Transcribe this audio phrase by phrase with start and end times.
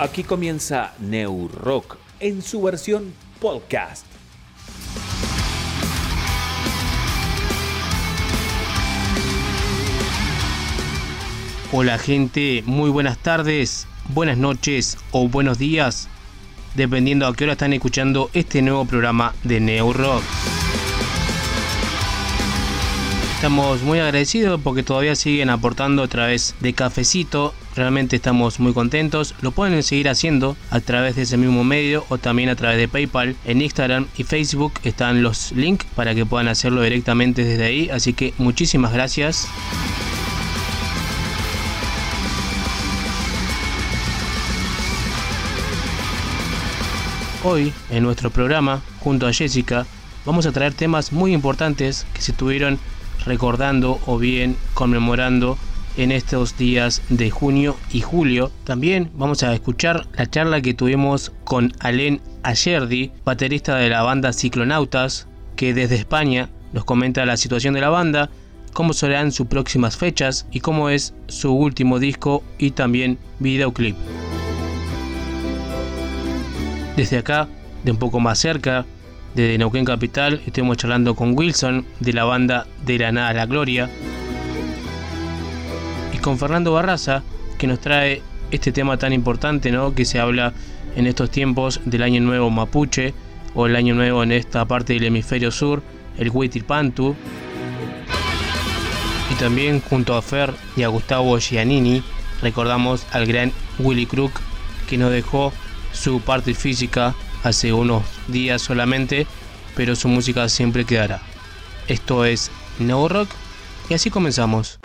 [0.00, 4.06] Aquí comienza New Rock en su versión podcast.
[11.70, 16.08] Hola gente, muy buenas tardes, buenas noches o buenos días,
[16.76, 20.22] dependiendo a qué hora están escuchando este nuevo programa de Neo Rock.
[23.34, 27.52] Estamos muy agradecidos porque todavía siguen aportando a través de Cafecito.
[27.76, 29.34] Realmente estamos muy contentos.
[29.42, 32.88] Lo pueden seguir haciendo a través de ese mismo medio o también a través de
[32.88, 33.36] PayPal.
[33.44, 37.90] En Instagram y Facebook están los links para que puedan hacerlo directamente desde ahí.
[37.90, 39.48] Así que muchísimas gracias.
[47.42, 49.86] Hoy, en nuestro programa, junto a Jessica,
[50.26, 52.78] vamos a traer temas muy importantes que se tuvieron
[53.24, 55.56] recordando o bien conmemorando
[55.96, 58.50] en estos días de junio y julio.
[58.64, 64.32] También vamos a escuchar la charla que tuvimos con Alen Ayerdi, baterista de la banda
[64.32, 68.30] Ciclonautas, que desde España nos comenta la situación de la banda,
[68.72, 73.96] cómo serán sus próximas fechas y cómo es su último disco y también videoclip.
[76.96, 77.48] Desde acá,
[77.84, 78.84] de un poco más cerca,
[79.34, 83.46] desde Neuquén Capital, estuvimos charlando con Wilson de la banda De la Nada a la
[83.46, 83.88] Gloria
[86.20, 87.22] con Fernando Barraza
[87.58, 89.94] que nos trae este tema tan importante ¿no?
[89.94, 90.52] que se habla
[90.96, 93.14] en estos tiempos del Año Nuevo Mapuche
[93.54, 95.82] o el Año Nuevo en esta parte del hemisferio sur,
[96.18, 97.14] el Huitilpantu.
[99.30, 102.02] Y también junto a Fer y a Gustavo Giannini
[102.42, 104.32] recordamos al gran Willy Crook
[104.88, 105.52] que nos dejó
[105.92, 109.26] su parte física hace unos días solamente,
[109.76, 111.22] pero su música siempre quedará.
[111.88, 113.30] Esto es No Rock
[113.88, 114.80] y así comenzamos.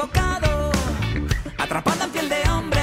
[0.00, 0.70] Equivocado,
[1.58, 2.79] atrapada en piel de hombre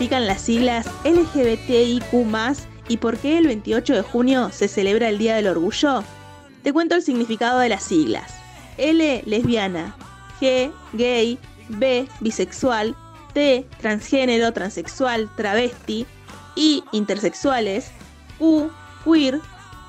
[0.00, 2.04] significan las siglas LGBTIQ
[2.88, 6.02] y por qué el 28 de junio se celebra el Día del Orgullo?
[6.62, 8.32] Te cuento el significado de las siglas.
[8.78, 9.94] L, lesbiana.
[10.40, 11.38] G, gay.
[11.68, 12.96] B, bisexual.
[13.34, 16.06] T, transgénero, transexual, travesti.
[16.56, 17.90] I, intersexuales.
[18.38, 18.70] Q,
[19.04, 19.38] queer.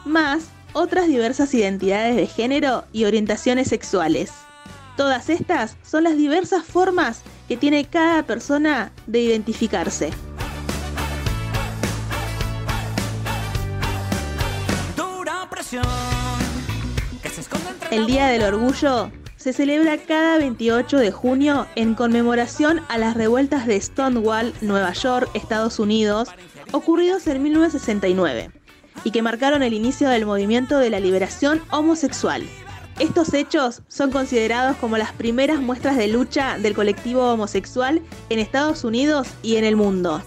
[0.04, 4.34] Más otras diversas identidades de género y orientaciones sexuales.
[4.98, 10.12] Todas estas son las diversas formas que tiene cada persona de identificarse.
[17.92, 18.44] El Día del.
[18.44, 24.94] Orgullo se celebra cada 28 de junio en conmemoración a las revueltas de Stonewall, Nueva
[24.94, 26.30] York, Estados Unidos,
[26.72, 28.52] ocurridos en 1969,
[29.04, 32.44] y que marcaron el inicio del movimiento de la liberación homosexual.
[33.00, 38.84] Estos hechos son considerados como las primeras muestras de lucha del colectivo homosexual en Estados
[38.84, 40.22] Unidos y en el mundo.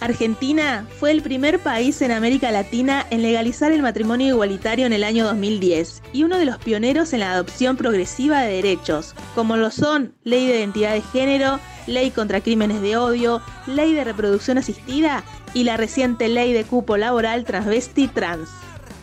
[0.00, 5.02] Argentina fue el primer país en América Latina en legalizar el matrimonio igualitario en el
[5.02, 9.70] año 2010 y uno de los pioneros en la adopción progresiva de derechos, como lo
[9.70, 15.24] son Ley de Identidad de Género, Ley contra Crímenes de Odio, Ley de Reproducción Asistida
[15.52, 18.48] y la reciente Ley de Cupo Laboral Transvesti Trans.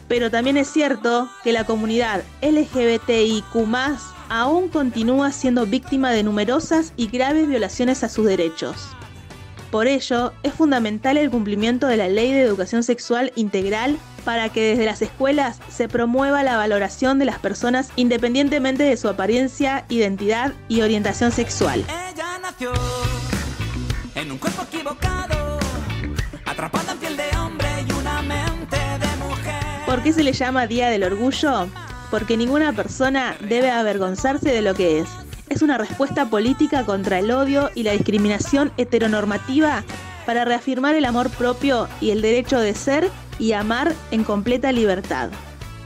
[0.07, 3.43] Pero también es cierto que la comunidad LGBTIQ
[4.29, 8.75] aún continúa siendo víctima de numerosas y graves violaciones a sus derechos.
[9.71, 14.69] Por ello, es fundamental el cumplimiento de la Ley de Educación Sexual Integral para que
[14.69, 20.53] desde las escuelas se promueva la valoración de las personas independientemente de su apariencia, identidad
[20.67, 21.85] y orientación sexual.
[22.11, 22.71] Ella nació
[24.15, 25.59] en un cuerpo equivocado,
[26.45, 26.99] atrapada en
[29.85, 31.67] ¿Por qué se le llama Día del Orgullo?
[32.09, 35.09] Porque ninguna persona debe avergonzarse de lo que es.
[35.47, 39.83] Es una respuesta política contra el odio y la discriminación heteronormativa
[40.25, 45.29] para reafirmar el amor propio y el derecho de ser y amar en completa libertad.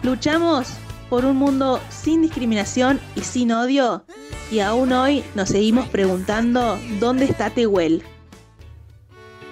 [0.02, 0.70] Luchamos
[1.10, 4.06] por un mundo sin discriminación y sin odio
[4.50, 8.02] y aún hoy nos seguimos preguntando dónde está Tehuel.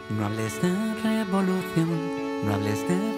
[0.09, 0.69] No hables de
[1.03, 3.16] revolución, no hables de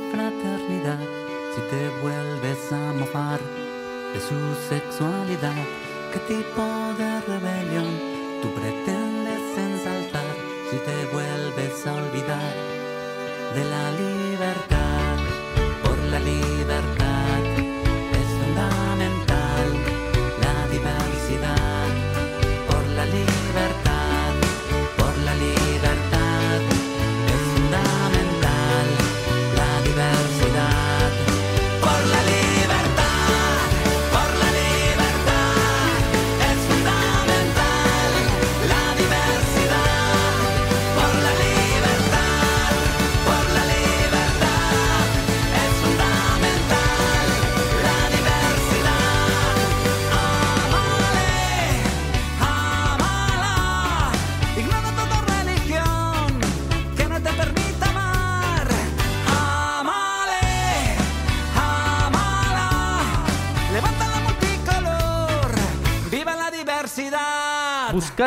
[3.12, 5.56] de su sexualidad,
[6.14, 6.62] ¿qué tipo
[6.96, 7.88] de rebelión
[8.40, 10.36] tú pretendes ensalzar
[10.70, 12.54] si te vuelves a olvidar
[13.56, 14.79] de la libertad?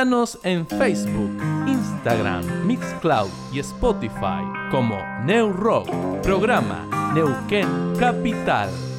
[0.02, 1.30] En Facebook,
[1.68, 5.88] Instagram, Mixcloud y Spotify como New Rock,
[6.24, 8.91] programa Neuquén Capital.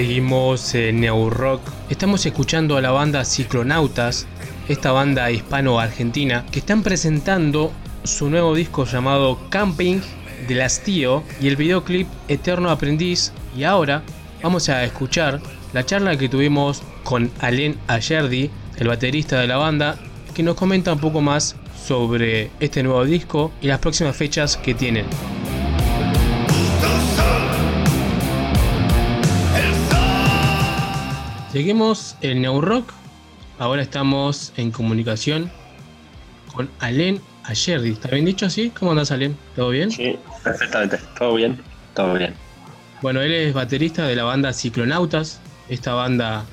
[0.00, 1.60] Seguimos en New Rock.
[1.90, 4.26] Estamos escuchando a la banda Ciclonautas,
[4.66, 7.70] esta banda hispano-argentina, que están presentando
[8.04, 10.00] su nuevo disco llamado Camping
[10.48, 13.34] del Hastío y el videoclip Eterno Aprendiz.
[13.54, 14.02] Y ahora
[14.42, 15.38] vamos a escuchar
[15.74, 19.98] la charla que tuvimos con Alen Ayerdi, el baterista de la banda,
[20.34, 24.72] que nos comenta un poco más sobre este nuevo disco y las próximas fechas que
[24.72, 25.04] tienen.
[31.52, 32.92] Seguimos el New Rock.
[33.58, 35.50] Ahora estamos en comunicación
[36.54, 37.90] con Alen Ayerdi.
[37.90, 38.70] ¿Está bien dicho así?
[38.70, 39.36] ¿Cómo andas, Alen?
[39.56, 39.90] ¿Todo bien?
[39.90, 41.00] Sí, perfectamente.
[41.18, 41.60] Todo bien.
[41.94, 42.34] Todo bien.
[43.02, 46.44] Bueno, él es baterista de la banda Ciclonautas, esta banda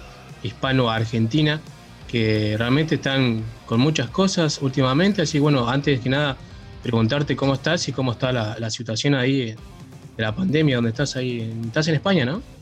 [0.41, 1.61] hispano-argentina
[2.07, 5.21] que realmente están con muchas cosas últimamente.
[5.21, 6.37] Así bueno, antes que nada,
[6.81, 9.55] preguntarte cómo estás y cómo está la, situación ahí
[10.15, 11.53] de la pandemia, donde estás ahí.
[11.67, 12.56] Estás en España, ¿no?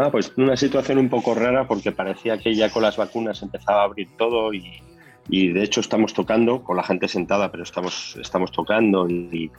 [0.00, 3.80] Ah, pues una situación un poco rara porque parecía que ya con las vacunas empezaba
[3.80, 4.80] a abrir todo y,
[5.28, 9.50] de hecho estamos tocando con la gente sentada, pero estamos, estamos tocando y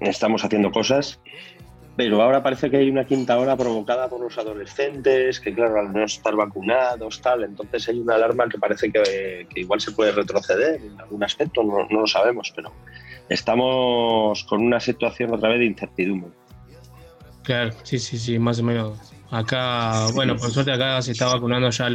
[0.00, 1.20] estamos haciendo cosas
[2.00, 5.92] pero ahora parece que hay una quinta hora provocada por los adolescentes, que claro, al
[5.92, 10.80] no estar vacunados, tal, entonces hay una alarma que parece que, igual se puede retroceder
[10.80, 12.72] en algún aspecto, no, lo sabemos, pero
[13.28, 16.30] estamos con una situación otra vez de incertidumbre.
[17.42, 19.12] Claro, sí, sí, sí, más o menos.
[19.30, 21.90] Acá, bueno, por suerte acá se está vacunando ya a,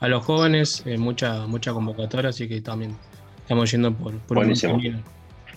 [0.00, 2.96] a los jóvenes, eh, mucha, mucha convocatoria, así que también
[3.38, 5.02] estamos yendo por, por un camino.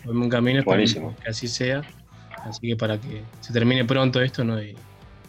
[0.05, 1.81] Por un camino, que así sea
[2.47, 4.61] Así que para que se termine pronto esto ¿no?
[4.61, 4.75] y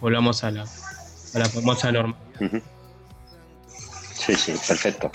[0.00, 2.17] volvamos a la, a la famosa norma.
[4.14, 5.11] Sí, sí, perfecto.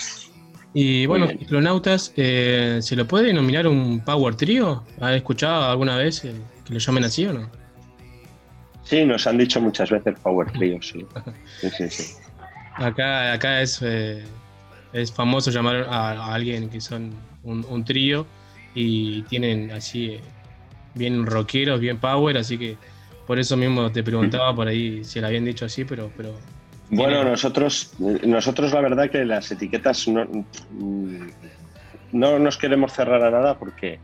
[0.73, 4.83] Y bueno, Clonautas, eh, ¿se lo puede denominar un Power Trio?
[4.99, 6.33] ¿Has escuchado alguna vez eh,
[6.65, 7.49] que lo llamen así o no?
[8.83, 11.05] Sí, nos han dicho muchas veces Power Trio, sí.
[11.61, 12.03] sí, sí,
[12.75, 14.23] Acá, acá es, eh,
[14.91, 17.11] es famoso llamar a, alguien que son
[17.43, 18.25] un, un trío
[18.73, 20.19] y tienen así
[20.95, 22.77] bien rockeros, bien power, así que
[23.25, 26.11] por eso mismo te preguntaba por ahí si le habían dicho así, pero...
[26.15, 26.33] pero
[26.89, 30.27] bueno, nosotros, nosotros la verdad que las etiquetas no,
[32.11, 33.99] no nos queremos cerrar a nada porque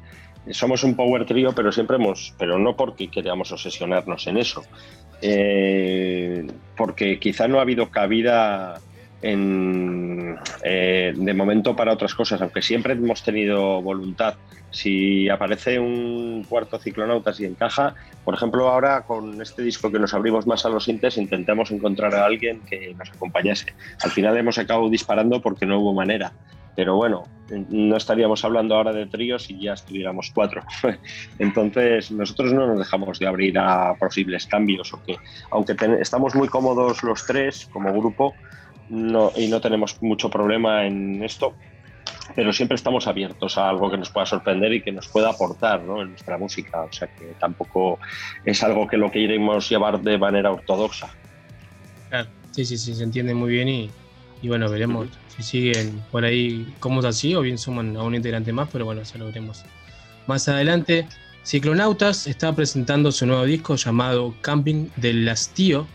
[0.51, 4.63] somos un power trio, pero siempre hemos, pero no porque queríamos obsesionarnos en eso,
[5.21, 8.79] eh, porque quizá no ha habido cabida
[9.21, 14.35] eh, de momento para otras cosas, aunque siempre hemos tenido voluntad.
[14.71, 20.13] Si aparece un cuarto ciclonautas y encaja, por ejemplo, ahora con este disco que nos
[20.13, 23.73] abrimos más a los intes, intentamos encontrar a alguien que nos acompañase.
[24.03, 26.31] Al final hemos acabado disparando porque no hubo manera.
[26.75, 27.23] Pero bueno,
[27.69, 30.63] no estaríamos hablando ahora de tríos si ya estuviéramos cuatro.
[31.39, 35.17] Entonces, nosotros no nos dejamos de abrir a posibles cambios, o que,
[35.51, 38.33] aunque estamos muy cómodos los tres como grupo,
[38.89, 41.53] no, y no tenemos mucho problema en esto,
[42.35, 45.81] pero siempre estamos abiertos a algo que nos pueda sorprender y que nos pueda aportar
[45.81, 46.81] en nuestra música.
[46.81, 47.99] O sea que tampoco
[48.45, 51.09] es algo que lo que iremos llevar de manera ortodoxa.
[52.51, 53.91] Sí, sí, sí, se entiende muy bien y,
[54.41, 58.15] y bueno, veremos si siguen por ahí como es así o bien suman a un
[58.15, 59.63] integrante más, pero bueno, eso lo veremos
[60.27, 61.07] más adelante.
[61.43, 65.87] Ciclonautas está presentando su nuevo disco llamado Camping del Lastío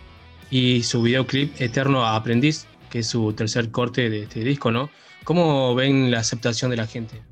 [0.50, 4.90] y su videoclip Eterno Aprendiz, que es su tercer corte de este disco, ¿no?
[5.24, 7.22] ¿Cómo ven la aceptación de la gente?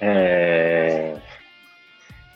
[0.00, 1.13] Eh,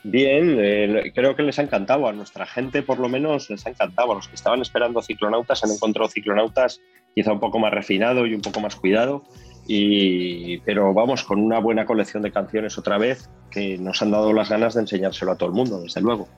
[0.05, 3.71] bien, eh, creo que les ha encantado, a nuestra gente por lo menos les ha
[3.71, 6.81] encantado, a los que estaban esperando ciclonautas han encontrado ciclonautas
[7.15, 9.25] quizá un poco más refinado y un poco más cuidado,
[9.67, 14.33] y, pero vamos, con una buena colección de canciones otra vez que nos han dado
[14.33, 16.29] las ganas de enseñárselo a todo el mundo, desde luego.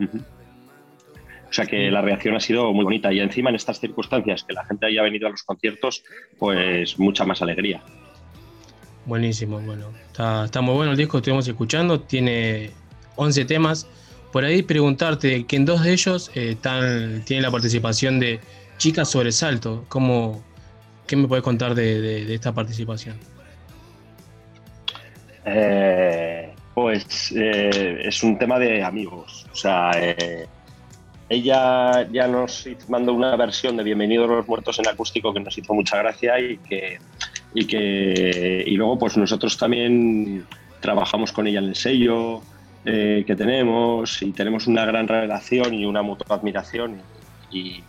[0.00, 4.52] O sea que la reacción ha sido muy bonita y encima en estas circunstancias que
[4.52, 6.02] la gente haya venido a los conciertos,
[6.36, 7.80] pues mucha más alegría.
[9.06, 12.70] Buenísimo, bueno, está, muy bueno el disco, estuvimos escuchando, tiene
[13.16, 13.86] 11 temas.
[14.32, 16.56] Por ahí preguntarte que en dos de ellos eh,
[17.24, 18.40] tiene la participación de
[18.78, 19.84] Chicas Sobresalto.
[19.88, 20.42] ¿Cómo,
[21.06, 23.16] ¿Qué me puedes contar de, esta participación?
[25.44, 29.46] Eh, pues eh, es un tema de amigos.
[29.52, 29.92] O sea,
[31.28, 35.72] ella ya nos mandó una versión de Bienvenidos los Muertos en acústico que nos hizo
[35.74, 36.98] mucha gracia y que,
[37.54, 40.44] y que y luego pues nosotros también
[40.80, 42.42] trabajamos con ella en el sello
[42.84, 47.00] eh, que tenemos y tenemos una gran relación y una mutua admiración
[47.50, 47.82] y,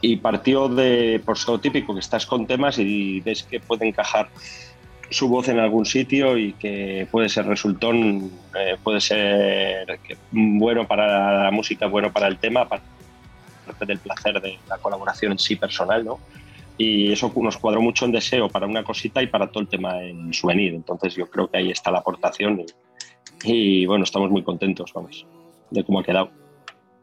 [0.00, 4.28] y partió de por lo típico que estás con temas y ves que puede encajar
[5.10, 9.98] su voz en algún sitio y que puede ser resultón, eh, puede ser
[10.30, 12.86] bueno para la música, bueno para el tema, aparte
[13.86, 16.18] del placer de la colaboración en sí personal, ¿no?
[16.78, 20.02] Y eso nos cuadró mucho en deseo para una cosita y para todo el tema
[20.02, 20.74] en Souvenir.
[20.74, 22.66] Entonces yo creo que ahí está la aportación y,
[23.86, 25.26] bueno, estamos muy contentos, vamos,
[25.70, 26.30] de cómo ha quedado.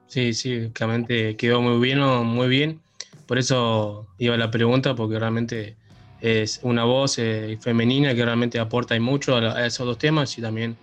[0.07, 2.79] Sí, sí, claramente quedó muy bien, muy bien.
[3.25, 5.75] Por eso iba la pregunta, porque realmente
[6.21, 10.41] es una voz eh, femenina que realmente aporta y mucho a, esos dos temas y
[10.41, 10.77] también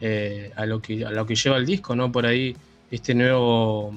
[0.00, 2.12] eh, a, lo que, a lo que lleva el disco, ¿no?
[2.12, 2.56] Por ahí
[2.90, 3.92] este nuevo,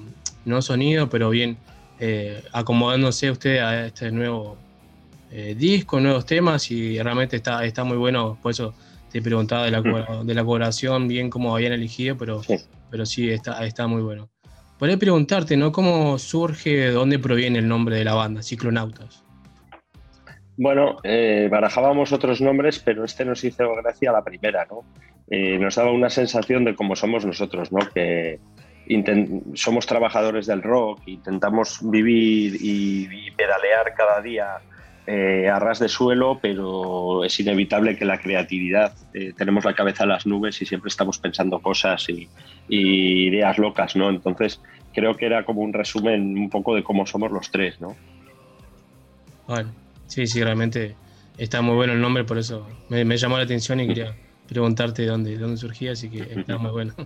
[0.45, 1.57] no sonido, pero bien
[1.99, 4.57] eh, acomodándose usted a este nuevo
[5.55, 8.73] disco, nuevos temas y realmente está, está muy bueno, por eso
[9.11, 10.25] te preguntaba de la, mm.
[10.25, 12.57] de la colaboración, bien cómo habían elegido, pero sí,
[12.89, 14.29] pero sí está, está muy bueno.
[14.77, 15.71] Podría preguntarte, ¿no?
[15.71, 19.23] ¿Cómo surge, de dónde proviene el nombre de la banda, Ciclonautas?
[20.57, 24.83] Bueno, eh, barajábamos otros nombres, pero este nos hizo gracia la primera, ¿no?
[25.33, 27.79] nos daba una sensación de cómo somos nosotros, ¿no?
[27.93, 28.41] Que,
[29.53, 34.57] somos trabajadores del rock, intentamos vivir y, pedalear cada día
[35.07, 40.03] eh, a ras de suelo, pero es inevitable que la creatividad, eh, tenemos la cabeza
[40.03, 42.29] en las nubes y siempre estamos pensando cosas y,
[42.69, 44.09] ideas locas, ¿no?
[44.09, 44.61] Entonces
[44.93, 47.95] creo que era como un resumen un poco de cómo somos los tres, ¿no?
[49.47, 49.71] Bueno,
[50.07, 50.95] sí, sí, realmente
[51.37, 54.15] está muy bueno el nombre, por eso me, llamó la atención y quería
[54.47, 56.93] preguntarte de dónde, dónde surgía, así que está muy bueno.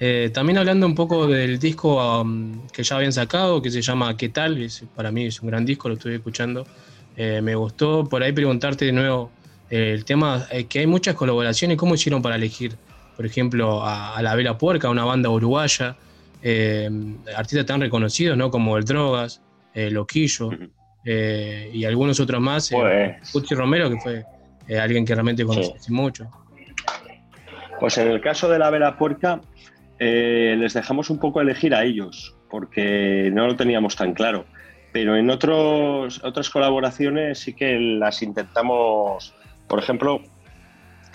[0.00, 4.16] Eh, también hablando un poco del disco um, que ya habían sacado, que se llama
[4.16, 4.58] ¿Qué tal?
[4.94, 6.66] para mí es un gran disco, lo estuve escuchando.
[7.16, 9.30] Eh, me gustó por ahí preguntarte de nuevo
[9.70, 12.76] eh, el tema, que hay muchas colaboraciones, ¿cómo hicieron para elegir,
[13.16, 15.96] por ejemplo, a, La Vela Puerca, una banda uruguaya,
[17.36, 18.50] artistas tan reconocidos ¿no?
[18.50, 19.40] como El Drogas,
[19.74, 20.50] Loquillo
[21.04, 22.70] y algunos otros más,
[23.32, 24.24] pues, Romero, que fue
[24.78, 26.28] alguien que realmente conocí mucho.
[27.80, 29.40] Pues en el caso de La Vela Puerca,
[29.98, 34.44] eh, les dejamos un poco elegir a ellos, porque no lo teníamos tan claro.
[34.94, 39.34] Pero en otros, otras colaboraciones sí que las intentamos,
[39.66, 40.20] por ejemplo,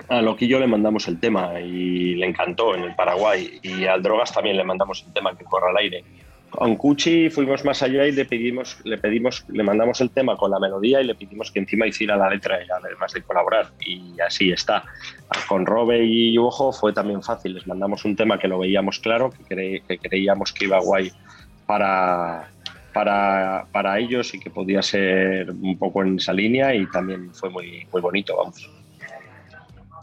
[0.09, 4.33] a Loquillo le mandamos el tema y le encantó en el Paraguay, y al Drogas
[4.33, 6.03] también le mandamos el tema que corra al aire.
[6.49, 10.51] Con Cuchi fuimos más allá y le pedimos, le pedimos, le mandamos el tema con
[10.51, 13.69] la melodía y le pedimos que encima hiciera la letra además de colaborar.
[13.85, 14.83] Y así está.
[15.47, 17.53] Con Robe y Ojo fue también fácil.
[17.53, 21.13] Les mandamos un tema que lo veíamos claro, que, creíamos que iba guay
[21.65, 22.49] para,
[22.93, 27.49] para, para, ellos y que podía ser un poco en esa línea y también fue
[27.49, 28.69] muy, muy bonito, vamos.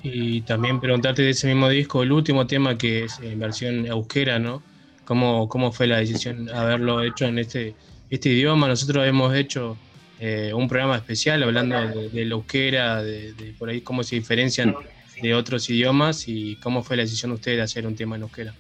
[0.02, 4.38] Y también preguntarte de ese mismo disco, el último tema que es en versión euskera,
[4.38, 4.62] ¿no?
[5.04, 7.74] ¿Cómo, cómo fue la decisión haberlo hecho en este,
[8.10, 8.68] este idioma?
[8.68, 9.76] Nosotros hemos hecho
[10.20, 14.74] eh, un programa especial hablando de, de euskera, de, por ahí cómo se diferencian
[15.20, 18.22] de otros idiomas y cómo fue la decisión de ustedes de hacer un tema en
[18.22, 18.54] euskera.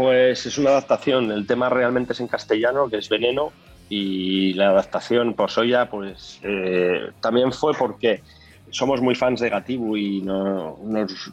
[0.00, 3.52] Pues es una adaptación, el tema realmente es en castellano, que es Veneno,
[3.90, 8.22] y la adaptación por Soya, pues eh, también fue porque
[8.70, 10.78] somos muy fans de Gatibu y no,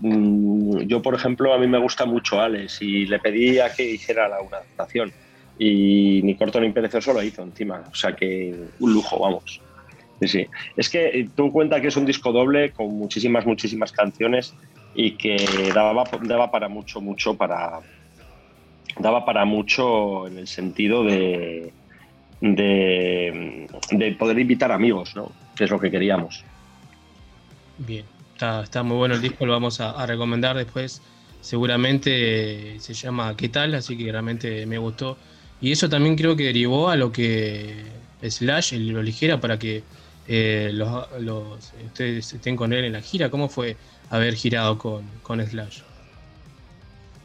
[0.02, 3.90] mm, yo, por ejemplo, a mí me gusta mucho Alex y le pedí a que
[3.90, 5.14] hiciera la, una adaptación.
[5.58, 9.62] Y ni corto ni perezoso lo hizo encima, o sea que un lujo, vamos.
[10.22, 14.54] Sí, Es que eh, tú cuenta que es un disco doble con muchísimas, muchísimas canciones
[14.94, 15.38] y que
[15.74, 17.80] daba, daba para mucho, mucho para...
[19.00, 21.72] Daba para mucho en el sentido de,
[22.42, 25.32] de, de poder invitar amigos, ¿no?
[25.56, 26.44] Que es lo que queríamos.
[27.78, 31.02] Bien, está, muy bueno el disco, lo vamos a, recomendar después.
[31.42, 33.76] Seguramente eh, se llama ¿Qué tal?
[33.76, 35.18] Así que realmente me gustó.
[35.62, 37.86] Y eso también creo que derivó a lo que
[38.22, 39.84] Slash lo ligera para que
[40.28, 43.30] eh, los, ustedes estén con él en la gira.
[43.30, 43.78] ¿Cómo fue
[44.10, 45.82] haber girado con, con Slash?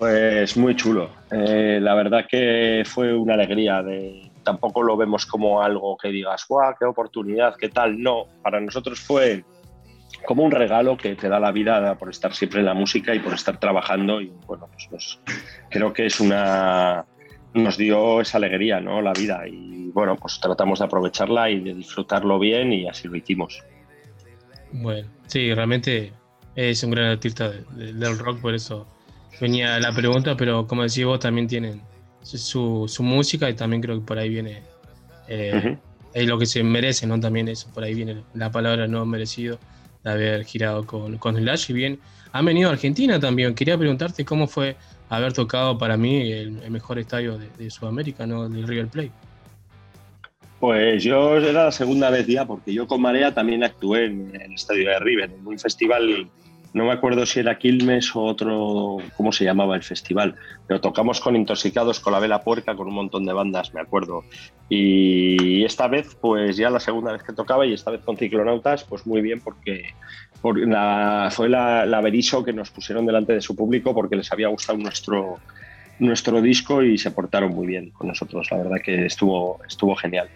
[0.02, 1.10] Pues muy chulo.
[1.30, 3.84] Eh, la verdad que fue una alegría.
[3.84, 8.02] De, tampoco lo vemos como algo que digas, ¡guau, qué oportunidad, qué tal!
[8.02, 9.44] No, para nosotros fue
[10.26, 13.20] como un regalo que te da la vida por estar siempre en la música y
[13.20, 15.20] por estar trabajando y bueno, pues,
[15.70, 17.04] creo que es una
[17.54, 19.02] nos dio esa alegría, ¿no?
[19.02, 23.14] La vida y bueno, pues tratamos de aprovecharla y de disfrutarlo bien y así lo
[23.14, 23.62] hicimos.
[24.72, 26.12] Bueno, sí, realmente
[26.56, 28.88] es un gran artista del rock, por eso
[29.40, 31.82] venía la pregunta, pero como decís vos, también tienen
[32.22, 34.62] su, su música y también creo que por ahí viene
[35.28, 35.76] eh,
[36.14, 37.18] es lo que se merece, ¿no?
[37.18, 39.58] También eso, por ahí viene la palabra no merecido
[40.04, 41.70] de haber girado con, con Slash.
[41.70, 42.00] Y bien,
[42.32, 43.54] han venido a Argentina también.
[43.54, 44.76] Quería preguntarte cómo fue
[45.08, 48.48] haber tocado para mí el, mejor estadio de, Sudamérica, ¿no?
[48.48, 49.12] Del River Plate.
[50.60, 54.52] Pues yo era la segunda vez ya, porque yo con Marea también actué en el
[54.52, 56.30] estadio de River, en un festival
[56.74, 60.36] no me acuerdo si era Quilmes o otro, ¿cómo se llamaba el festival?
[60.66, 64.24] Pero tocamos con Intoxicados, con la Vela Puerca, con un montón de bandas, me acuerdo.
[64.68, 68.84] Y esta vez, pues ya la segunda vez que tocaba y esta vez con Ciclonautas,
[68.84, 69.94] pues muy bien porque,
[70.40, 74.78] fue la, la Beriso que nos pusieron delante de su público porque les había gustado
[74.78, 75.38] nuestro,
[75.98, 78.50] nuestro disco y se portaron muy bien con nosotros.
[78.50, 80.28] La verdad que estuvo, estuvo genial.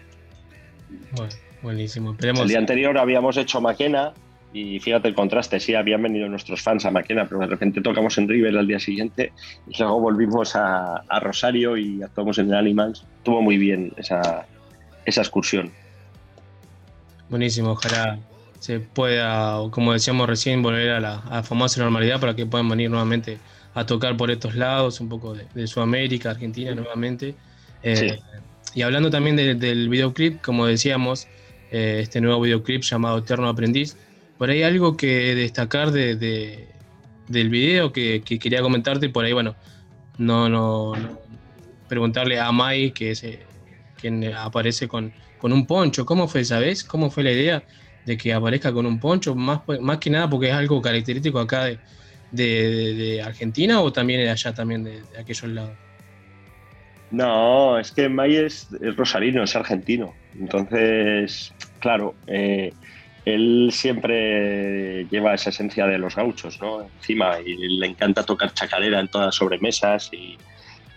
[1.15, 2.15] Bueno, buenísimo.
[2.19, 4.13] El día anterior habíamos hecho Maquena,
[4.57, 8.17] y fíjate el contraste, sí, habían venido nuestros fans a Maquena, pero de repente tocamos
[8.17, 9.31] en River al día siguiente
[9.67, 13.05] y luego volvimos a, Rosario y actuamos en el Animals.
[13.17, 14.47] Estuvo muy bien esa,
[15.05, 15.71] esa excursión.
[17.29, 18.17] Buenísimo, ojalá
[18.59, 23.37] se pueda, como decíamos recién, volver a la famosa normalidad para que puedan venir nuevamente
[23.75, 27.35] a tocar por estos lados, un poco de, Sudamérica, Argentina nuevamente.
[27.83, 28.17] Eh,
[28.73, 31.27] y hablando también del videoclip, como decíamos,
[31.69, 33.95] eh, este nuevo videoclip llamado Eterno Aprendiz,
[34.37, 36.67] por ahí algo que destacar de,
[37.27, 39.55] del video que, quería comentarte, por ahí, bueno,
[40.17, 40.93] no, no,
[41.87, 43.39] preguntarle a Mai, que es eh,
[43.99, 46.83] quien aparece con, con un poncho, ¿cómo fue, sabes?
[46.83, 47.63] ¿Cómo fue la idea
[48.05, 49.35] de que aparezca con un poncho?
[49.35, 51.79] Más, más que nada porque es algo característico acá de,
[52.31, 55.77] de, Argentina o también de allá, también de, aquellos lados.
[57.09, 60.13] No, es que Mai es, rosarino, es argentino.
[60.37, 62.73] Entonces, claro, eh,
[63.27, 66.83] él siempre lleva esa esencia de los gauchos, ¿no?
[66.83, 70.09] Encima, y le encanta tocar chacarera en todas las sobremesas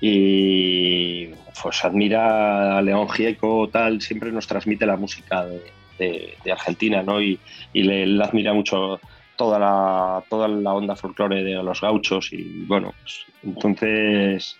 [0.00, 1.28] y,
[1.60, 5.44] pues admira a León Gieco, tal, siempre nos transmite la música
[5.98, 7.20] de, Argentina, ¿no?
[7.20, 7.40] Y,
[7.74, 9.00] le, admira mucho
[9.36, 14.56] toda la, toda la onda folclore de los gauchos y bueno, pues, entonces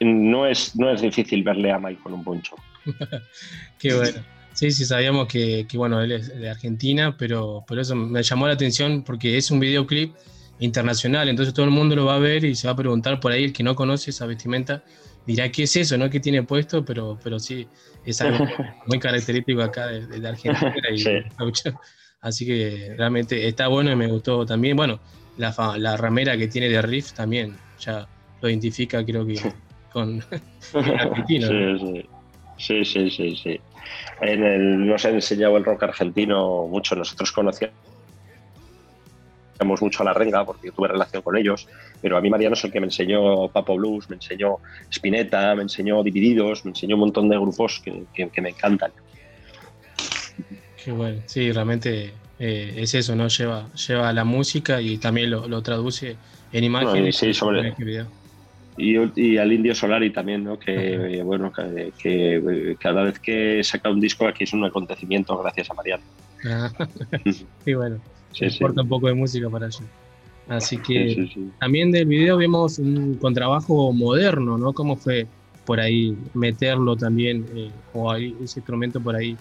[0.00, 2.56] no es, no es difícil verle a Mike con un poncho.
[3.78, 4.31] Qué bueno.
[4.62, 8.52] Sí, sí, sabíamos que, bueno, él es de Argentina, pero por eso me llamó la
[8.52, 10.14] atención porque es un videoclip
[10.60, 13.32] internacional, entonces todo el mundo lo va a ver y se va a preguntar por
[13.32, 14.84] ahí, el que no conoce esa vestimenta,
[15.26, 16.08] dirá qué es eso, ¿no?
[16.08, 16.84] ¿Qué tiene puesto?
[16.84, 17.66] Pero, pero sí,
[18.04, 18.46] es algo
[18.86, 21.04] muy característico acá de, Argentina y
[22.20, 24.76] Así que realmente está bueno y me gustó también.
[24.76, 25.00] Bueno,
[25.38, 28.06] la, la ramera que tiene de Riff también ya
[28.40, 29.40] lo identifica, creo que
[29.92, 30.22] con
[31.00, 31.48] argentino.
[32.58, 33.60] Sí, sí, sí, sí,
[34.20, 36.94] En el, nos ha enseñado el rock argentino mucho.
[36.94, 37.74] Nosotros conocíamos
[39.80, 41.68] mucho a la renga porque yo tuve relación con ellos,
[42.00, 44.56] pero a mí Mariano es el que me enseñó Papo Blues, me enseñó
[44.90, 48.90] Spinetta, me enseñó Divididos, me enseñó un montón de grupos que, que, me encantan.
[50.82, 53.28] Qué bueno, sí, realmente eh, es eso, ¿no?
[53.28, 56.16] Lleva, lleva la música y también lo, lo traduce
[56.52, 57.16] en imágenes.
[57.16, 58.06] sí, sobre, este
[58.76, 60.58] y, al Indio Solari también, ¿no?
[60.58, 61.52] que bueno,
[61.98, 66.02] que, cada vez que saca un disco aquí es un acontecimiento gracias a Mariano.
[66.44, 66.70] Ah,
[67.64, 68.00] sí, bueno,
[68.32, 69.84] sí, importa un poco de música para ello.
[70.48, 71.30] Así que
[71.60, 74.72] también del video vemos un contrabajo moderno, ¿no?
[74.72, 75.26] ¿Cómo fue
[75.64, 79.36] por ahí meterlo también, eh, o hay ese instrumento por ahí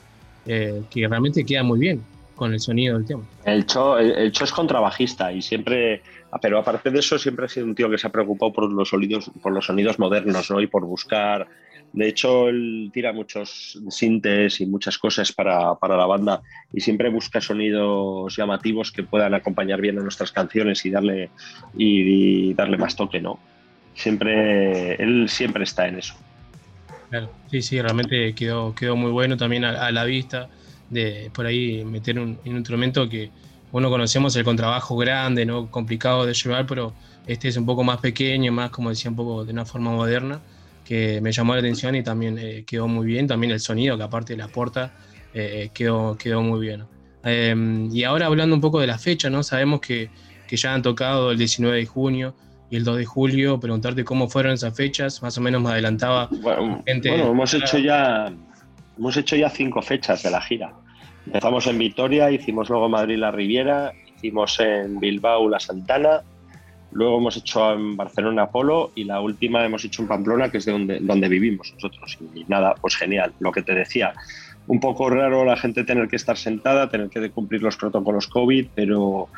[0.46, 2.02] eh, que realmente queda muy bien
[2.36, 3.24] con el sonido del tema?
[3.46, 6.04] El Cho, el Cho es contrabajista y siempre
[6.40, 8.90] pero aparte de eso, siempre ha sido un tío que se ha preocupado por los
[8.90, 10.62] sonidos, por los sonidos modernos, ¿no?
[10.62, 11.48] Y por buscar.
[11.94, 16.42] De hecho, él tira muchos sintes y muchas cosas para, la banda
[16.72, 21.32] y siempre busca sonidos llamativos que puedan acompañar bien a nuestras canciones y darle,
[21.76, 23.40] y, darle más toque, ¿no?
[23.94, 26.16] Siempre, él siempre está en eso.
[27.10, 30.48] Claro, sí, sí, realmente quedó, quedó muy bueno también a, la vista
[30.90, 33.32] de por ahí meter un instrumento que,
[33.72, 35.72] bueno, conocemos el contrabajo grande, ¿no?
[35.72, 36.94] complicado de llevar, pero
[37.28, 40.42] este es un poco más pequeño, más como decía, un poco de una forma moderna,
[40.86, 43.28] que me llamó la atención y también eh, quedó muy bien.
[43.28, 44.92] También el sonido, que aparte de la puerta,
[45.34, 46.84] eh, quedó, quedó muy bien.
[47.24, 49.44] Em, y ahora hablando un poco de la fecha, ¿no?
[49.44, 50.10] sabemos que,
[50.48, 52.36] que, ya han tocado el 19 de junio
[52.70, 56.30] y el 2 de julio, preguntarte cómo fueron esas fechas, más o menos me adelantaba.
[56.42, 58.34] Bueno, bueno hemos, hecho ya,
[58.98, 60.74] hemos hecho ya cinco fechas de la gira.
[61.26, 66.22] Empezamos en Vitoria, hicimos luego Madrid la Riviera, hicimos en Bilbao la Santana,
[66.92, 70.66] luego hemos hecho en Barcelona Polo y la última hemos hecho en Pamplona, que es
[70.66, 72.18] de donde, donde vivimos nosotros.
[72.34, 74.14] Y nada, pues genial, lo que te decía.
[74.68, 78.68] Un poco raro la gente tener que estar sentada, tener que cumplir los protocolos COVID,
[78.76, 79.30] pero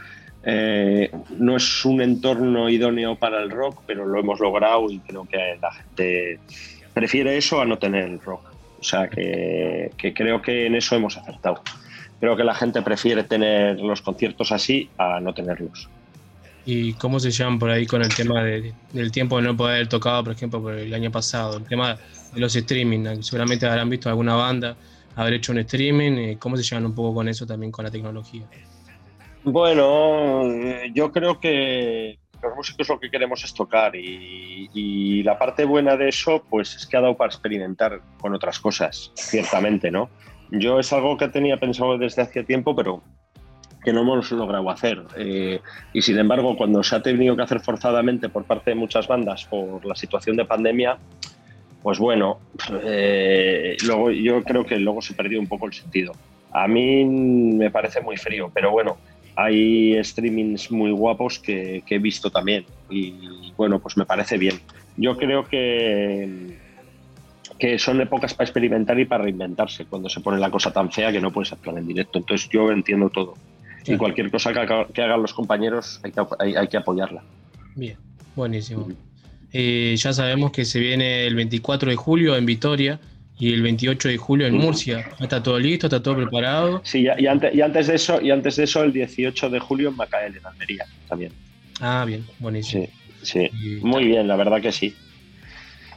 [0.46, 5.26] eh, no es un entorno idóneo para el rock, pero lo hemos logrado y creo
[5.26, 6.40] que la gente
[6.94, 8.53] prefiere eso a no tener el rock.
[8.84, 11.64] O sea que, creo que en eso hemos acertado.
[12.20, 15.88] Creo que la gente prefiere tener los conciertos así a no tenerlos.
[16.66, 19.88] ¿Y cómo se llaman por ahí con el tema del tiempo de no poder haber
[19.88, 21.60] tocado, por ejemplo, por el año pasado?
[21.60, 21.98] El tema
[22.34, 23.22] de los streaming.
[23.22, 24.76] Seguramente habrán visto alguna banda
[25.16, 26.36] haber hecho un streaming.
[26.36, 28.44] ¿Cómo se llevan un poco con eso también, con la tecnología?
[29.46, 35.38] Bueno, eh, yo creo que los músicos lo que queremos es tocar y, y, la
[35.38, 39.90] parte buena de eso pues es que ha dado para experimentar con otras cosas, ciertamente,
[39.90, 40.10] ¿no?
[40.52, 43.02] Yo es algo que tenía pensado desde hace tiempo, pero
[43.84, 45.04] que no hemos logrado hacer.
[45.18, 45.60] Eh,
[45.92, 49.46] y sin embargo, cuando se ha tenido que hacer forzadamente por parte de muchas bandas
[49.46, 50.98] por la situación de pandemia,
[51.82, 52.40] pues bueno,
[52.84, 56.14] eh, luego yo creo que luego se perdió un poco el sentido.
[56.52, 58.98] A mí me parece muy frío, pero bueno,
[59.36, 64.60] hay streamings muy guapos que, he visto también y bueno, pues me parece bien.
[64.98, 66.58] Yo creo que,
[67.58, 71.12] que son épocas para experimentar y para reinventarse cuando se pone la cosa tan fea
[71.12, 72.20] que no puedes actuar en directo.
[72.20, 73.36] Entonces yo entiendo todo.
[73.86, 76.22] Y cualquier cosa que, hagan los compañeros hay que,
[76.58, 77.24] hay, que apoyarla.
[77.76, 77.98] Bien,
[78.36, 78.88] buenísimo.
[79.52, 83.00] Eh, ya sabemos que se viene el 24 de julio en Vitoria
[83.40, 85.10] y el 28 de julio en Murcia.
[85.20, 85.88] ¿Está todo listo?
[85.88, 86.82] ¿Está todo preparado?
[86.84, 89.90] Sí, y, antes, y antes, de eso, y antes de eso, el 18 de julio
[89.90, 91.32] en Macael, en Almería, también.
[91.82, 92.88] Ah, bien, buenísimo.
[93.22, 93.80] Sí, sí.
[93.82, 94.96] muy bien, la verdad que sí.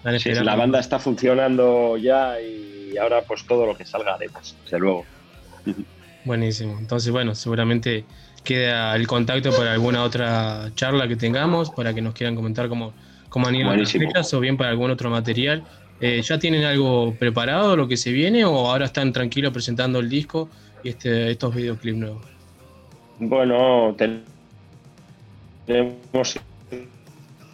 [0.02, 5.04] la banda está funcionando ya y ahora pues todo lo que salga además, desde luego.
[6.24, 6.76] Buenísimo.
[6.78, 8.04] Entonces, bueno, seguramente
[8.42, 12.94] queda el contacto para alguna otra charla que tengamos, para que nos quieran comentar cómo,
[13.28, 15.64] cómo han ido las fechas o bien para algún otro material.
[16.00, 20.08] Eh, ¿Ya tienen algo preparado, lo que se viene, o ahora están tranquilos presentando el
[20.08, 20.48] disco
[20.82, 22.26] y este, estos videoclips nuevos?
[23.18, 23.96] Bueno,
[25.66, 26.38] tenemos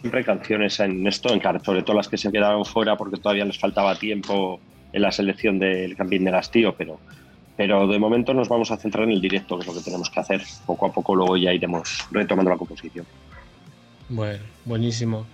[0.01, 3.57] siempre canciones en esto, en sobre todo las que se quedaron fuera porque todavía les
[3.57, 4.59] faltaba tiempo
[4.91, 6.99] en la selección del Campín del Hastío, pero
[7.55, 10.09] pero de momento nos vamos a centrar en el directo, que es lo que tenemos
[10.09, 10.41] que hacer.
[10.65, 13.05] Poco a poco luego ya iremos retomando la composición.
[14.09, 15.25] Bueno, buenísimo.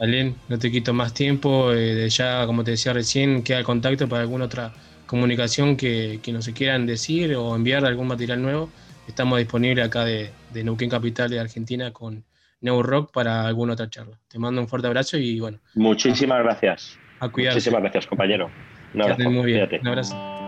[0.00, 1.72] Alén, no te quito más tiempo.
[1.72, 4.72] Eh, ya, como te decía recién, queda el contacto para alguna otra
[5.06, 8.70] comunicación que, que nos quieran decir o enviar algún material nuevo.
[9.06, 12.24] Estamos disponibles acá de, de Neuquén Capital de Argentina con
[12.60, 14.18] Neo Rock para alguna otra charla.
[14.28, 15.58] Te mando un fuerte abrazo y bueno.
[15.74, 16.98] Muchísimas gracias.
[17.20, 17.56] A cuidarse.
[17.56, 18.50] Muchísimas gracias, compañero.
[18.94, 19.30] Un abrazo.
[19.30, 19.68] Muy bien.
[19.82, 20.41] Un abrazo.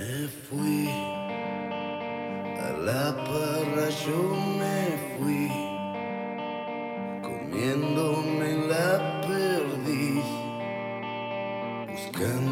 [0.00, 0.88] Me fui
[2.66, 4.22] a la parra, yo
[4.58, 4.78] me
[5.12, 5.46] fui
[7.22, 10.28] comiéndome la perdiz,
[11.86, 12.49] buscando.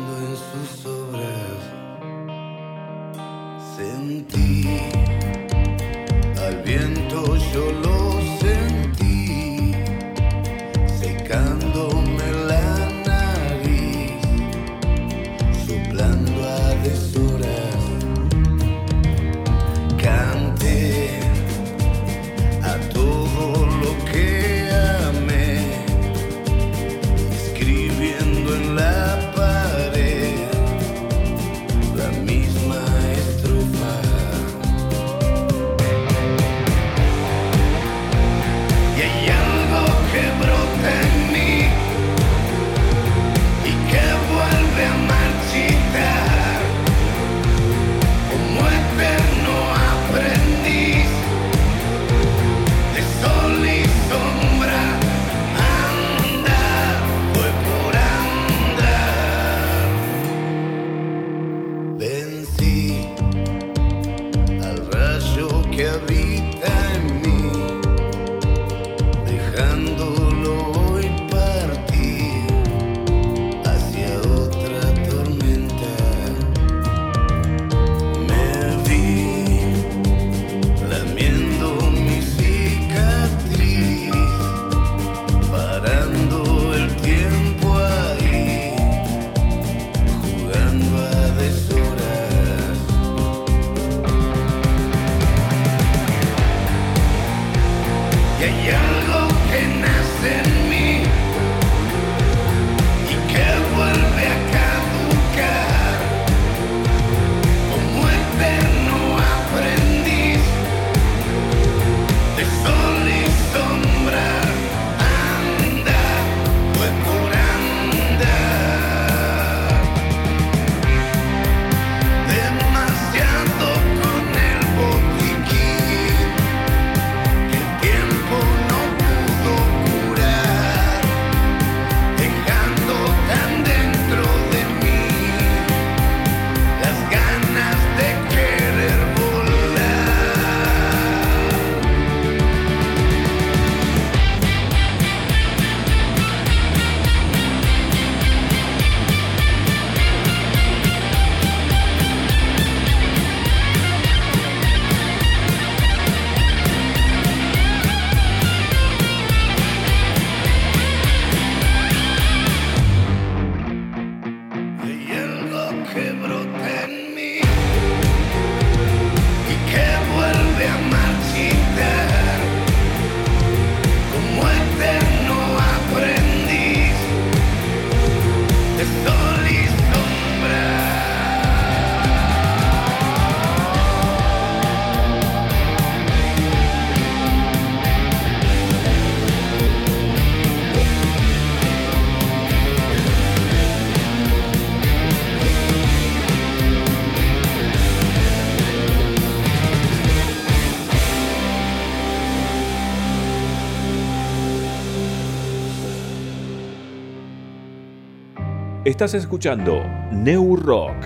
[208.88, 210.96] Estás escuchando New Rock.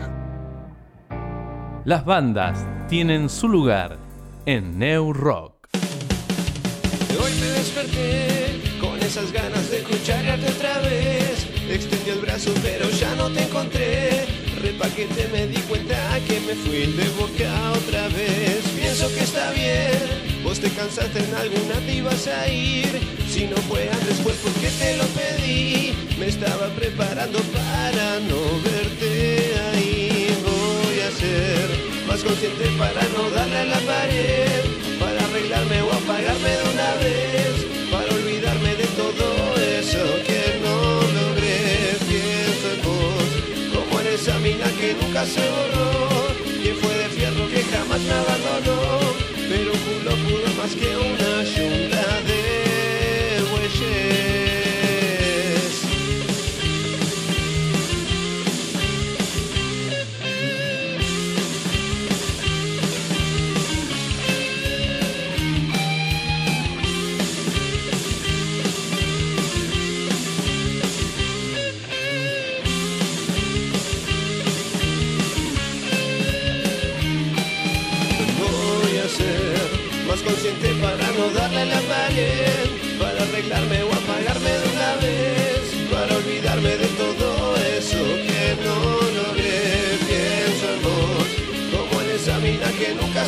[1.84, 3.98] Las bandas tienen su lugar
[4.46, 5.66] en New Rock.
[7.20, 11.48] Hoy me desperté con esas ganas de escucharte otra vez.
[11.68, 14.41] Extendí el brazo pero ya no te encontré.
[14.62, 15.96] Repaquete me di cuenta
[16.28, 18.62] que me fui de boca otra vez.
[18.78, 22.86] Pienso que está bien, vos te cansaste en alguna te ibas a ir.
[23.28, 25.94] Si no fue antes fue porque te lo pedí.
[26.16, 30.28] Me estaba preparando para no verte ahí.
[30.44, 34.62] Voy a ser más consciente para no darle a la pared.
[35.00, 37.31] Para arreglarme o apagarme de una vez.
[45.22, 46.62] Que nunca se borró.
[46.62, 49.00] Que fue de fierro que jamás me abandonó.
[49.48, 51.91] Pero un culo pudo más que una jungla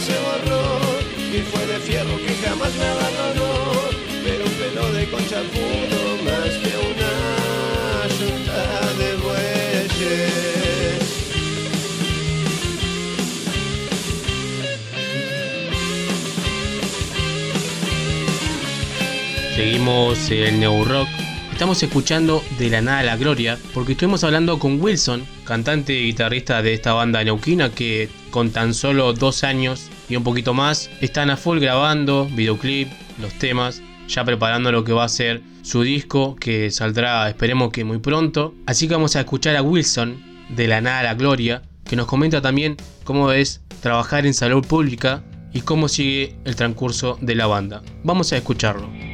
[0.04, 0.80] se borró,
[1.16, 3.52] y fue de fierro que jamás me abandonó,
[4.22, 7.12] pero un pelo de concha pudo más que una
[8.18, 8.62] yunta
[8.98, 10.34] de bueyes.
[19.56, 21.08] Seguimos en New Rock.
[21.52, 26.06] Estamos escuchando De la Nada a la Gloria porque estuvimos hablando con Wilson, cantante y
[26.06, 30.90] guitarrista de esta banda neuquina que con tan solo dos años y un poquito más
[31.00, 32.88] están a full grabando videoclip,
[33.20, 37.84] los temas, ya preparando lo que va a ser su disco que saldrá esperemos que
[37.84, 38.54] muy pronto.
[38.66, 42.06] Así que vamos a escuchar a Wilson de la Nada a la Gloria que nos
[42.06, 47.46] comenta también cómo es trabajar en salud pública y cómo sigue el transcurso de la
[47.46, 47.82] banda.
[48.02, 49.13] Vamos a escucharlo.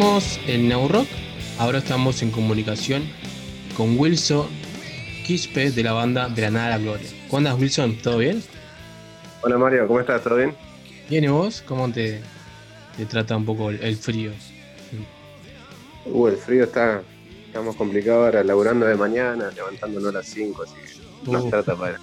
[0.00, 1.06] Seguimos en New Rock.
[1.58, 3.02] Ahora estamos en comunicación
[3.76, 4.46] con Wilson
[5.26, 7.06] Quispe de la banda De la Nada a la Gloria.
[7.28, 7.96] ¿Cómo andas, Wilson?
[7.96, 8.42] ¿Todo bien?
[9.42, 10.22] Hola Mario, ¿cómo estás?
[10.24, 10.56] ¿Todo bien?
[11.10, 11.62] Bien, ¿y vos?
[11.66, 12.22] ¿Cómo te,
[12.96, 14.32] te trata un poco el, el frío?
[16.06, 17.02] Uh, el frío está,
[17.44, 21.50] estamos complicado ahora, laburando de mañana, levantándonos a las 5, así que nos Uh.
[21.50, 21.98] trata para.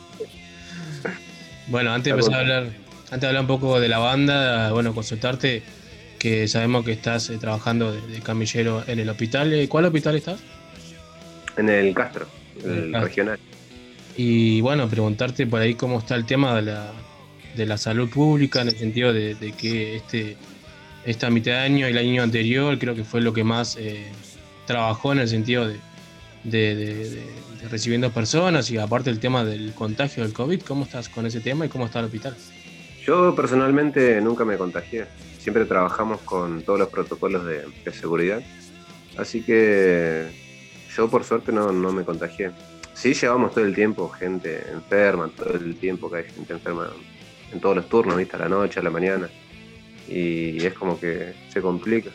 [1.66, 2.64] Bueno, antes de empezar a hablar,
[3.06, 5.64] antes de hablar un poco de la banda, bueno, consultarte
[6.20, 9.54] que sabemos que estás eh, trabajando de, de camillero en el hospital.
[9.54, 10.40] Eh, ¿Cuál hospital estás?
[11.58, 12.28] En el Castro,
[12.64, 13.08] En el el Castro.
[13.08, 13.40] regional.
[14.16, 16.92] Y bueno, preguntarte por ahí cómo está el tema de la,
[17.56, 20.38] de la salud pública en el sentido de, de que este
[21.06, 24.06] esta mitad de año y el año anterior creo que fue lo que más eh,
[24.66, 25.78] trabajó en el sentido de,
[26.44, 27.10] de- de- de-
[27.62, 31.40] de recibiendo personas y aparte el tema del contagio del COVID, ¿cómo estás con ese
[31.40, 32.36] tema y cómo está el hospital?
[33.08, 35.06] Yo personalmente nunca me contagié.
[35.40, 38.42] Siempre trabajamos con todos los protocolos de, de seguridad.
[39.18, 40.28] Así que
[40.94, 42.52] yo por suerte no, no me contagié.
[42.94, 46.92] Sí llevamos todo el tiempo gente enferma, todo el tiempo que hay gente enferma
[47.54, 48.36] en todos los turnos, ¿viste?
[48.36, 49.30] A la noche, a la mañana.
[50.10, 52.10] Y es como que se complica.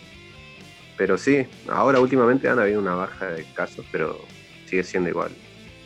[0.99, 4.21] Pero sí, ahora últimamente han habido una baja de casos, pero
[4.67, 5.31] sigue siendo igual.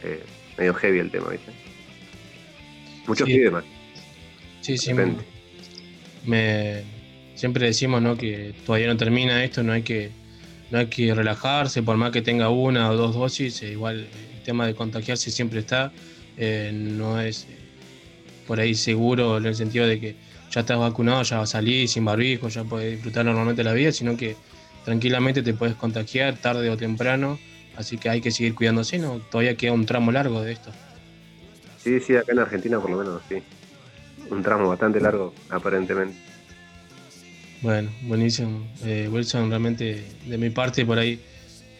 [0.02, 0.22] eh,
[0.58, 1.52] medio heavy el tema, ¿viste?
[3.06, 3.34] Muchos Sí.
[3.34, 3.64] pibes más.
[4.66, 4.92] Sí, sí.
[6.24, 6.82] Me,
[7.36, 8.16] siempre decimos ¿no?
[8.16, 10.10] que todavía no termina esto, no hay que
[10.72, 14.42] no hay que relajarse, por más que tenga una o dos dosis, eh, igual el
[14.42, 15.92] tema de contagiarse siempre está,
[16.36, 17.56] eh, no es eh,
[18.48, 20.16] por ahí seguro en el sentido de que
[20.50, 23.92] ya estás vacunado, ya vas a salir sin barbijo, ya puedes disfrutar normalmente la vida,
[23.92, 24.34] sino que
[24.84, 27.38] tranquilamente te puedes contagiar tarde o temprano,
[27.76, 29.20] así que hay que seguir cuidándose, ¿no?
[29.30, 30.72] Todavía queda un tramo largo de esto.
[31.78, 33.36] Sí, sí, acá en Argentina por lo menos sí.
[34.30, 36.16] Un tramo bastante largo, aparentemente.
[37.62, 38.66] Bueno, buenísimo.
[38.84, 41.20] Eh, Wilson, realmente de mi parte por ahí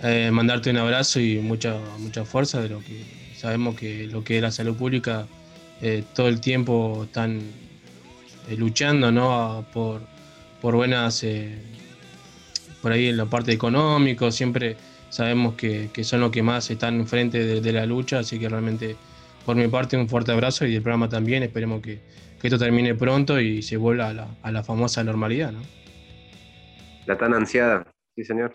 [0.03, 3.03] eh, mandarte un abrazo y mucha mucha fuerza de lo que
[3.37, 5.27] sabemos que lo que es la salud pública
[5.83, 7.41] eh, todo el tiempo están
[8.49, 9.33] eh, luchando ¿no?
[9.35, 10.01] A- por,
[10.63, 11.25] por buenas
[12.81, 14.77] por ahí en la parte económica, siempre
[15.11, 18.49] sabemos que, que son los que más están enfrente de, de, la lucha, así que
[18.49, 18.97] realmente
[19.45, 21.99] por mi parte un fuerte abrazo y del programa también, esperemos que,
[22.41, 25.53] que esto termine pronto y se vuelva a la, a la famosa normalidad.
[25.53, 25.63] ¿no?
[27.07, 28.55] La tan ansiada, sí señor.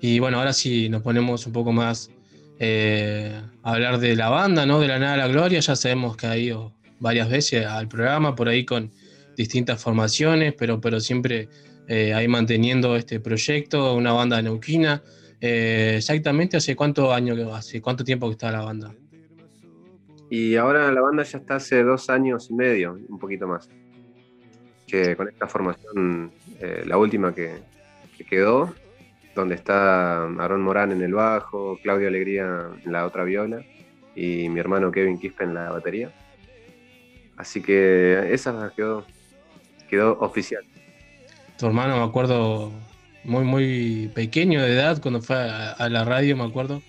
[0.00, 2.10] Y bueno, ahora sí nos ponemos un poco más
[2.58, 4.80] eh, a hablar de la banda, ¿no?
[4.80, 8.34] De la nada a la gloria, ya sabemos que ha ido varias veces al programa,
[8.34, 8.90] por ahí con
[9.36, 11.48] distintas formaciones, pero, pero siempre
[11.88, 15.02] eh, ahí manteniendo este proyecto, una banda neuquina.
[15.40, 18.94] Eh, exactamente, ¿hace cuánto años, hace cuánto tiempo que está la banda?
[20.28, 23.68] Y ahora la banda ya está hace dos años y medio, un poquito más.
[24.86, 27.58] Que con esta formación, eh, la última que,
[28.16, 28.74] que, quedó,
[29.34, 33.64] donde está Aaron Morán en el bajo, Claudio Alegría en la otra viola
[34.14, 36.10] y mi hermano Kevin Quispe en la batería.
[37.36, 39.04] Así que esa quedó,
[39.88, 40.64] quedó oficial.
[41.58, 42.72] Tu hermano, me acuerdo,
[43.24, 46.82] muy, muy pequeño de edad, cuando fue a la radio, me acuerdo,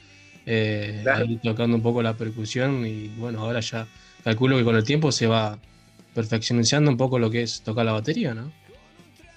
[0.49, 1.25] eh, claro.
[1.25, 3.85] ahí tocando un poco la percusión y bueno, ahora ya
[4.23, 5.59] calculo que con el tiempo se va
[6.15, 8.51] perfeccionando un poco lo que es tocar la batería, ¿no?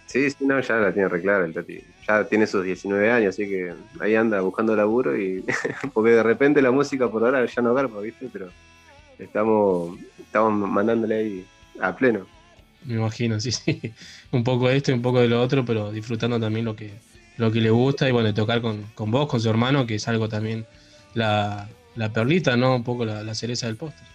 [0.06, 1.80] Sí, sí, no, ya la tiene re clara el Tati.
[2.08, 5.44] Ya tiene sus 19 años, así que ahí anda buscando laburo y
[5.92, 8.28] porque de repente la música por ahora ya no garpa, ¿viste?
[8.32, 8.48] Pero
[9.18, 11.46] estamos, estamos mandándole ahí
[11.80, 12.26] a pleno.
[12.84, 13.80] Me imagino, sí, sí.
[14.30, 16.92] Un poco de esto y un poco de lo otro, pero disfrutando también lo que,
[17.36, 20.08] lo que le gusta y bueno, tocar con, con vos, con su hermano, que es
[20.08, 20.66] algo también
[21.14, 22.76] la, la perlita, ¿no?
[22.76, 24.06] Un poco la, la cereza del postre.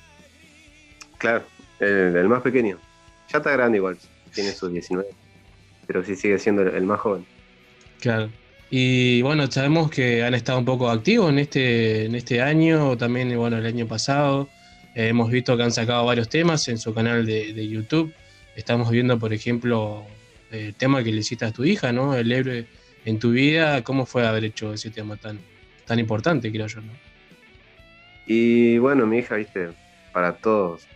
[1.18, 1.44] Claro,
[1.80, 2.78] el, el, más pequeño.
[3.32, 3.98] Ya está grande igual,
[4.34, 5.10] tiene sus 19,
[5.88, 7.26] pero sí sigue siendo el, el más joven.
[8.00, 8.30] Claro.
[8.70, 13.36] Y bueno, sabemos que han estado un poco activos en este, en este año, también
[13.38, 14.50] bueno, el año pasado.
[14.96, 18.14] Eh, hemos visto que han sacado varios temas en su canal de, de YouTube.
[18.56, 20.04] Estamos viendo, por ejemplo,
[20.52, 22.16] el tema que le hiciste a tu hija, ¿no?
[22.16, 22.66] El héroe
[23.06, 23.84] en tu vida.
[23.84, 25.40] ¿Cómo fue haber hecho ese tema tan,
[25.86, 26.92] tan importante, creo yo, ¿no?
[28.28, 29.70] Y bueno, mi hija, viste,
[30.12, 30.88] para todos,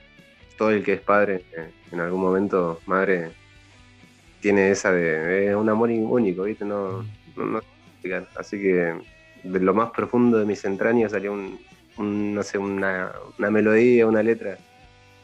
[0.58, 3.32] todo el que es padre, eh, en algún momento, madre,
[4.42, 5.50] tiene esa de.
[5.50, 7.04] Es un amor único, viste, no,
[7.36, 7.62] no, no
[8.36, 8.96] Así que
[9.44, 11.60] de lo más profundo de mis entrañas salió un,
[11.98, 14.58] un no sé, una, una, melodía, una letra.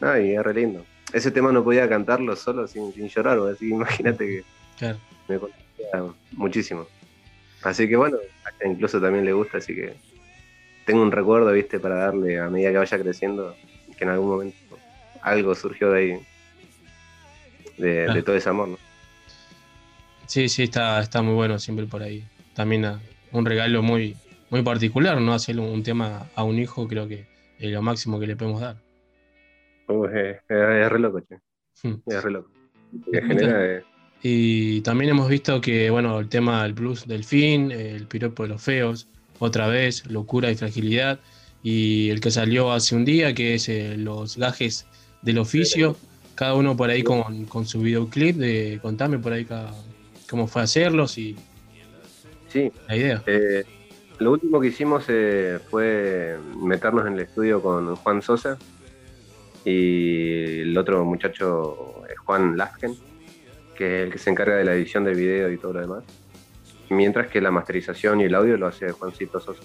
[0.01, 0.85] No, y es re lindo.
[1.13, 4.43] Ese tema no podía cantarlo solo sin, sin llorar, así que imagínate que
[4.77, 4.99] claro.
[5.27, 6.85] me conocía muchísimo.
[7.65, 8.17] Así que bueno,
[8.63, 9.95] incluso también le gusta, así que
[10.85, 13.55] tengo un recuerdo, viste, para darle a medida que vaya creciendo,
[13.97, 14.77] que en algún momento
[15.23, 16.11] algo surgió de ahí,
[17.77, 18.13] de, claro.
[18.13, 18.77] de todo ese amor, ¿no?
[20.27, 22.23] Sí, sí, está, está muy bueno siempre por ahí.
[22.53, 22.99] También a,
[23.31, 24.15] un regalo muy,
[24.51, 25.33] muy particular, ¿no?
[25.33, 27.25] Hacerle un tema a un hijo creo que
[27.57, 28.75] es lo máximo que le podemos dar.
[29.87, 31.39] Uh, es, es, re loco, che.
[31.81, 31.95] Hmm.
[32.05, 32.51] Es re loco.
[33.11, 33.83] Genera,
[34.27, 38.49] y también hemos visto que, bueno, el tema del blues del fin, el piropo de
[38.49, 39.07] los feos,
[39.37, 41.19] otra vez, locura y fragilidad,
[41.61, 44.87] y el que salió hace un día, que es eh, los gajes
[45.21, 45.95] del oficio,
[46.33, 49.71] cada uno por ahí con, con su videoclip, de contame por ahí cada,
[50.27, 51.35] cómo fue hacerlos y
[52.47, 52.71] sí.
[52.87, 53.23] la idea.
[53.27, 53.63] Eh,
[54.17, 58.57] lo último que hicimos eh, fue meternos en el estudio con Juan Sosa
[59.63, 63.04] y el otro muchacho, Juan Lasken
[63.75, 66.03] que es el que se encarga de la edición del video y todo lo demás.
[66.89, 69.61] Mientras que la masterización y el audio lo hace Juancito Sosa.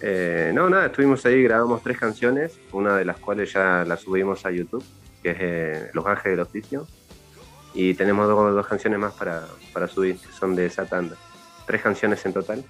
[0.00, 4.44] Eh, no, nada, estuvimos ahí, grabamos tres canciones, una de las cuales ya la subimos
[4.44, 4.84] a YouTube,
[5.22, 6.86] que es eh, Los Ángeles del Oficio.
[7.74, 11.16] Y tenemos dos, dos canciones más para, para, subir, que son de esa tanda.
[11.66, 12.64] Tres canciones en total.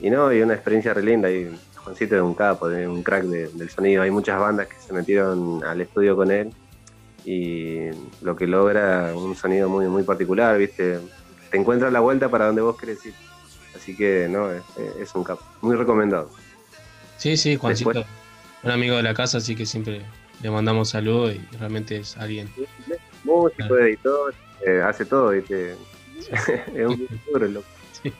[0.00, 1.30] Y no, y una experiencia re linda.
[1.30, 4.02] Y Juancito es un capo, un crack de, del sonido.
[4.02, 6.52] Hay muchas bandas que se metieron al estudio con él
[7.26, 7.90] y
[8.22, 11.00] lo que logra un sonido muy, muy particular, ¿viste?
[11.50, 13.14] Te encuentras la vuelta para donde vos querés ir.
[13.74, 14.62] Así que, no, es,
[15.00, 15.42] es un capo.
[15.60, 16.30] Muy recomendado.
[17.18, 18.06] Sí, sí, Juancito, Después,
[18.62, 20.02] un amigo de la casa, así que siempre
[20.40, 22.48] le mandamos saludos y realmente es alguien.
[23.24, 23.78] Músico, claro.
[23.84, 25.74] editor, eh, hace todo, ¿viste?
[26.74, 27.66] es un duro, loco.
[28.02, 28.12] Sí.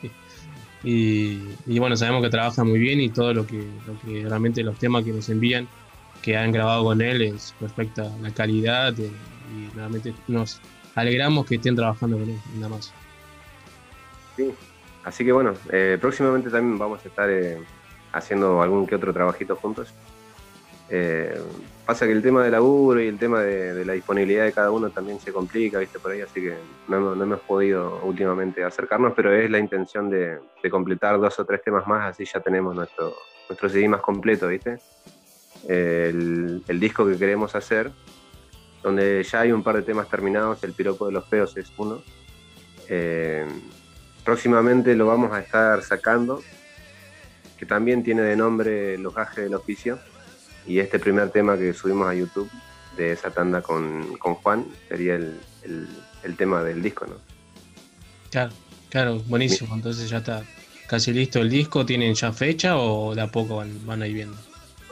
[0.83, 4.63] Y, y, bueno, sabemos que trabaja muy bien y todo lo que, lo que realmente
[4.63, 5.67] los temas que nos envían
[6.27, 9.09] que han grabado con él es perfecta la calidad y,
[9.73, 10.59] realmente nos
[10.93, 12.93] alegramos que estén trabajando con él, nada más.
[14.35, 14.53] Sí,
[15.05, 17.59] así que bueno, eh, próximamente también vamos a estar eh,
[18.11, 19.93] haciendo algún que otro trabajito juntos.
[20.89, 21.41] Eh,
[21.85, 24.69] pasa que el tema del laburo y el tema de, de, la disponibilidad de cada
[24.69, 26.57] uno también se complica, viste, por ahí, así que
[26.89, 31.45] no, no hemos podido últimamente acercarnos, pero es la intención de, de, completar dos o
[31.45, 33.15] tres temas más, así ya tenemos nuestro,
[33.47, 34.77] nuestro CD más completo, viste
[35.67, 37.91] el, el, disco que queremos hacer,
[38.83, 42.01] donde ya hay un par de temas terminados, El piropo de los feos es uno,
[42.89, 43.45] eh,
[44.23, 46.41] próximamente lo vamos a estar sacando,
[47.57, 49.99] que también tiene de nombre Los gajes del oficio.
[50.65, 52.49] Y este primer tema que subimos a YouTube
[52.97, 55.87] de esa tanda con, con Juan sería el, el,
[56.23, 57.15] el tema del disco, ¿no?
[58.29, 58.51] Claro,
[58.89, 59.73] claro, buenísimo.
[59.73, 60.43] Entonces ya está
[60.87, 61.85] casi listo el disco.
[61.85, 64.37] ¿Tienen ya fecha o de a poco van, van a ir viendo?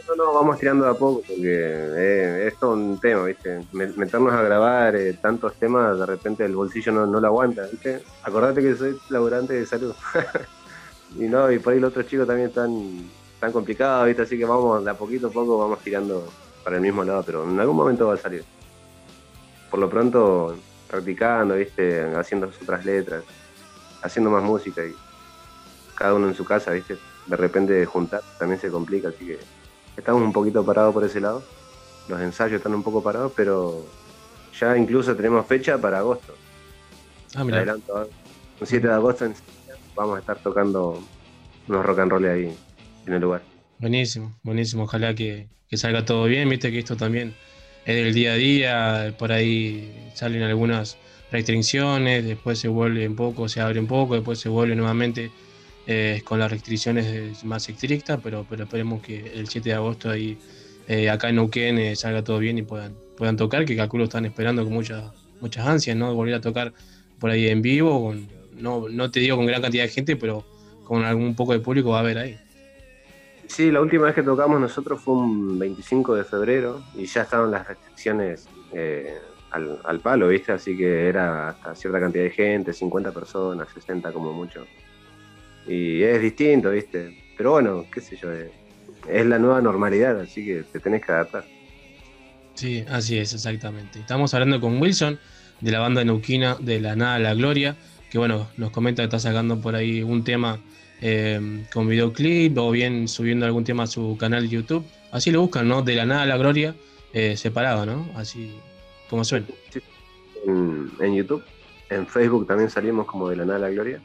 [0.07, 3.65] No, no, vamos tirando de a poco porque eh, es todo un tema, ¿viste?
[3.71, 8.03] Meternos a grabar eh, tantos temas, de repente el bolsillo no, no lo aguanta, ¿viste?
[8.21, 9.95] Acordate que soy laburante de salud.
[11.17, 14.21] y no, y por ahí los otros chicos también están tan complicados, ¿viste?
[14.21, 16.27] Así que vamos, de a poquito a poco vamos tirando
[16.63, 18.43] para el mismo lado, pero en algún momento va a salir.
[19.71, 20.55] Por lo pronto,
[20.87, 22.03] practicando, ¿viste?
[22.15, 23.23] Haciendo otras letras,
[24.03, 24.95] haciendo más música y
[25.95, 26.95] cada uno en su casa, ¿viste?
[27.25, 29.64] De repente juntar también se complica, así que
[29.97, 31.43] estamos un poquito parados por ese lado.
[32.07, 33.85] Los ensayos están un poco parados, pero
[34.59, 36.35] ya incluso tenemos fecha para agosto.
[37.35, 37.57] Ah, mira.
[37.57, 38.07] Adelanto, ¿eh?
[38.61, 39.33] el 7 de agosto en
[39.95, 41.01] vamos a estar tocando
[41.67, 42.55] unos rock and roll ahí
[43.07, 43.41] en el lugar.
[43.79, 44.83] Buenísimo, buenísimo.
[44.83, 46.49] Ojalá que, que salga todo bien.
[46.49, 47.33] Viste que esto también
[47.85, 49.15] es del día a día.
[49.17, 50.97] Por ahí salen algunas
[51.31, 55.31] restricciones, después se vuelve un poco, se abre un poco, después se vuelve nuevamente
[55.87, 60.37] eh, con las restricciones más estrictas, pero, pero esperemos que el 7 de agosto ahí
[60.87, 64.25] eh, acá en Neuquén eh, salga todo bien y puedan, puedan tocar, que calculo están
[64.25, 65.11] esperando con muchas
[65.41, 66.13] muchas ansias, ¿no?
[66.13, 66.73] Volver a tocar
[67.19, 68.13] por ahí en vivo,
[68.53, 70.45] no, no te digo con gran cantidad de gente, pero
[70.83, 72.39] con algún poco de público va a haber ahí.
[73.47, 77.51] Sí, la última vez que tocamos nosotros fue un 25 de febrero y ya estaban
[77.51, 79.17] las restricciones eh,
[79.51, 80.51] al, al, palo, ¿viste?
[80.51, 84.65] Así que era hasta cierta cantidad de gente, 50 personas, 60 como mucho.
[85.67, 87.17] Y es distinto, ¿viste?
[87.37, 88.51] Pero bueno, qué sé yo, es,
[89.09, 91.45] es la nueva normalidad, así que te tenés que adaptar.
[92.53, 93.99] Sí, así es, exactamente.
[93.99, 95.19] Estamos hablando con Wilson
[95.61, 97.75] de la banda neuquina de La Nada a la Gloria,
[98.09, 100.59] que bueno, nos comenta que está sacando por ahí un tema
[101.01, 104.85] eh, con videoclip o bien subiendo algún tema a su canal de YouTube.
[105.11, 105.81] Así lo buscan, ¿no?
[105.81, 106.75] De La Nada a la Gloria,
[107.13, 108.07] eh, separado, ¿no?
[108.15, 108.53] Así
[109.09, 109.47] como suena.
[109.71, 109.81] Sí.
[110.45, 111.43] En, en, YouTube,
[111.89, 114.01] en Facebook también salimos como de La Nada a la Gloria.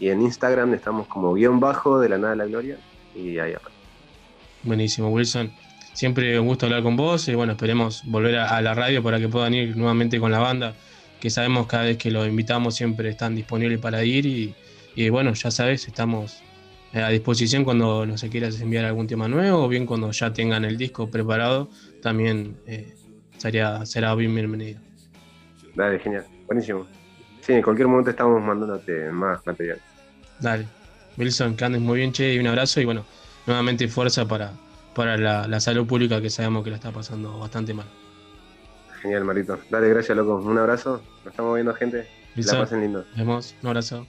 [0.00, 2.78] Y en Instagram estamos como guion bajo de La Nada a la Gloria.
[3.14, 3.78] Y ahí aparece.
[4.64, 5.52] Buenísimo, Wilson.
[5.92, 9.18] Siempre un gusto hablar con vos y bueno, esperemos volver a, a, la radio para
[9.18, 10.74] que puedan ir nuevamente con la banda,
[11.20, 14.54] que sabemos cada vez que los invitamos siempre están disponibles para ir y,
[14.94, 16.42] y bueno, ya sabes, estamos
[16.92, 20.76] a disposición cuando nos quieras enviar algún tema nuevo o bien cuando ya tengan el
[20.76, 21.68] disco preparado,
[22.02, 22.94] también eh,
[23.36, 24.80] sería, será bien bienvenido.
[25.74, 26.86] Dale, genial, buenísimo.
[27.40, 29.80] Sí, en cualquier momento estamos mandándote más material.
[30.40, 30.66] Dale.
[31.16, 33.04] Wilson, que andes muy bien, che, y un abrazo y bueno,
[33.46, 34.52] nuevamente fuerza para,
[34.94, 37.86] para la, la, salud pública que sabemos que la está pasando bastante mal.
[39.02, 39.58] Genial, Marito.
[39.70, 40.36] Dale, gracias, loco.
[40.36, 41.02] Un abrazo.
[41.24, 42.06] Nos estamos viendo, gente.
[42.34, 42.54] Listo.
[42.54, 43.04] La pasen lindo.
[43.10, 43.54] Nos vemos.
[43.62, 44.06] Un abrazo.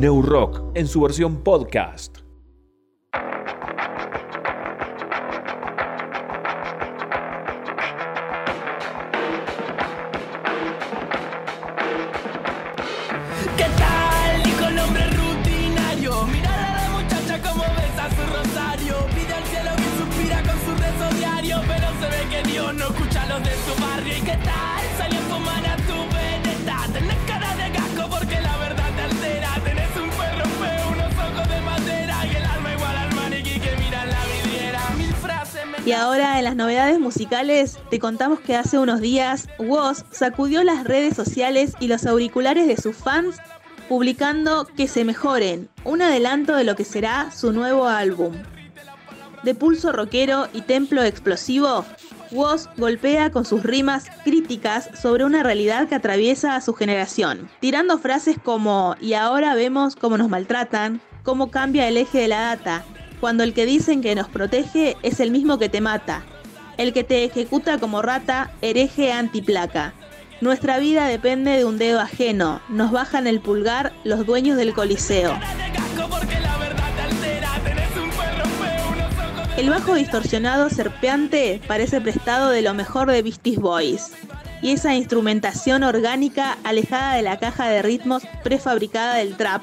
[0.00, 2.25] New Rock en su versión podcast.
[35.86, 40.82] Y ahora en las novedades musicales te contamos que hace unos días Woz sacudió las
[40.82, 43.36] redes sociales y los auriculares de sus fans
[43.88, 48.34] publicando Que se mejoren, un adelanto de lo que será su nuevo álbum.
[49.44, 51.84] De pulso rockero y templo explosivo,
[52.32, 57.98] Woz golpea con sus rimas críticas sobre una realidad que atraviesa a su generación, tirando
[57.98, 62.84] frases como y ahora vemos cómo nos maltratan, cómo cambia el eje de la data,
[63.20, 66.24] cuando el que dicen que nos protege es el mismo que te mata,
[66.76, 69.94] el que te ejecuta como rata, hereje antiplaca.
[70.40, 75.38] Nuestra vida depende de un dedo ajeno, nos bajan el pulgar los dueños del coliseo.
[79.56, 84.12] El bajo distorsionado serpeante parece prestado de lo mejor de Beastie Boys.
[84.60, 89.62] Y esa instrumentación orgánica alejada de la caja de ritmos prefabricada del trap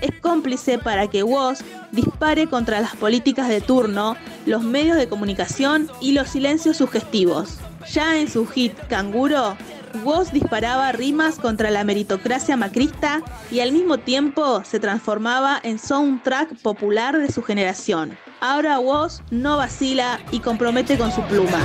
[0.00, 1.60] es cómplice para que Woz
[1.92, 7.58] dispare contra las políticas de turno, los medios de comunicación y los silencios sugestivos.
[7.92, 9.56] Ya en su hit Canguro,
[10.04, 16.60] Woz disparaba rimas contra la meritocracia macrista y al mismo tiempo se transformaba en soundtrack
[16.62, 18.16] popular de su generación.
[18.40, 21.58] Ahora Woz no vacila y compromete con su pluma.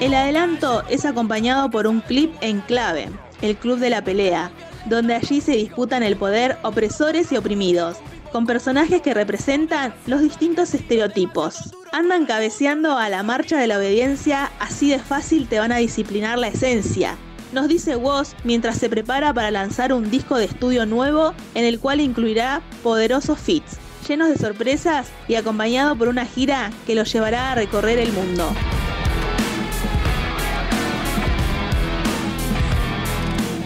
[0.00, 3.10] El adelanto es acompañado por un clip en clave,
[3.42, 4.50] el Club de la Pelea,
[4.86, 7.98] donde allí se disputan el poder opresores y oprimidos,
[8.32, 11.74] con personajes que representan los distintos estereotipos.
[11.92, 16.38] Andan cabeceando a la marcha de la obediencia, así de fácil te van a disciplinar
[16.38, 17.18] la esencia.
[17.52, 21.78] Nos dice Woz mientras se prepara para lanzar un disco de estudio nuevo en el
[21.78, 23.76] cual incluirá poderosos fits,
[24.08, 28.50] llenos de sorpresas y acompañado por una gira que lo llevará a recorrer el mundo.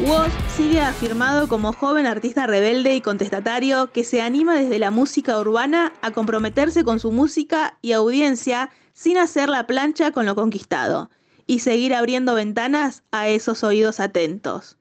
[0.06, 5.38] Woz sigue afirmado como joven artista rebelde y contestatario que se anima desde la música
[5.38, 11.08] urbana a comprometerse con su música y audiencia sin hacer la plancha con lo conquistado
[11.46, 14.76] y seguir abriendo ventanas a esos oídos atentos.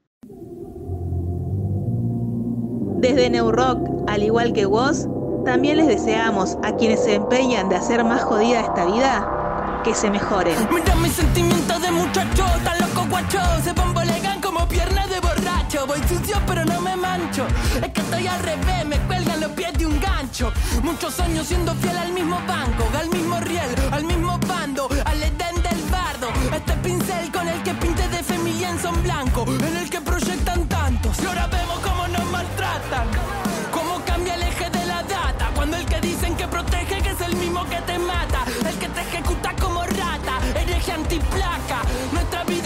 [2.98, 5.08] Desde New Rock, al igual que Woz,
[5.46, 10.10] también les deseamos a quienes se empeñan de hacer más jodida esta vida que se
[10.10, 10.56] mejoren.
[10.70, 15.03] Mira mis sentimientos de muchacho, tan loco guacho, se bambolean como piernas
[15.86, 19.74] Voy sucio pero no me mancho, es que estoy al revés, me cuelgan los pies
[19.74, 20.52] de un gancho.
[20.82, 25.62] Muchos años siendo fiel al mismo banco, al mismo riel, al mismo bando, al edén
[25.62, 26.30] del bardo.
[26.56, 30.66] Este pincel con el que pinte de familia en son blanco, en el que proyectan
[30.70, 31.20] tantos.
[31.22, 33.08] Y ahora vemos cómo nos maltratan,
[33.72, 35.52] cómo cambia el eje de la data.
[35.54, 38.88] Cuando el que dicen que protege, que es el mismo que te mata, el que
[38.88, 41.82] te ejecuta como rata, hereje antiplaca.
[42.14, 42.63] Nuestra vida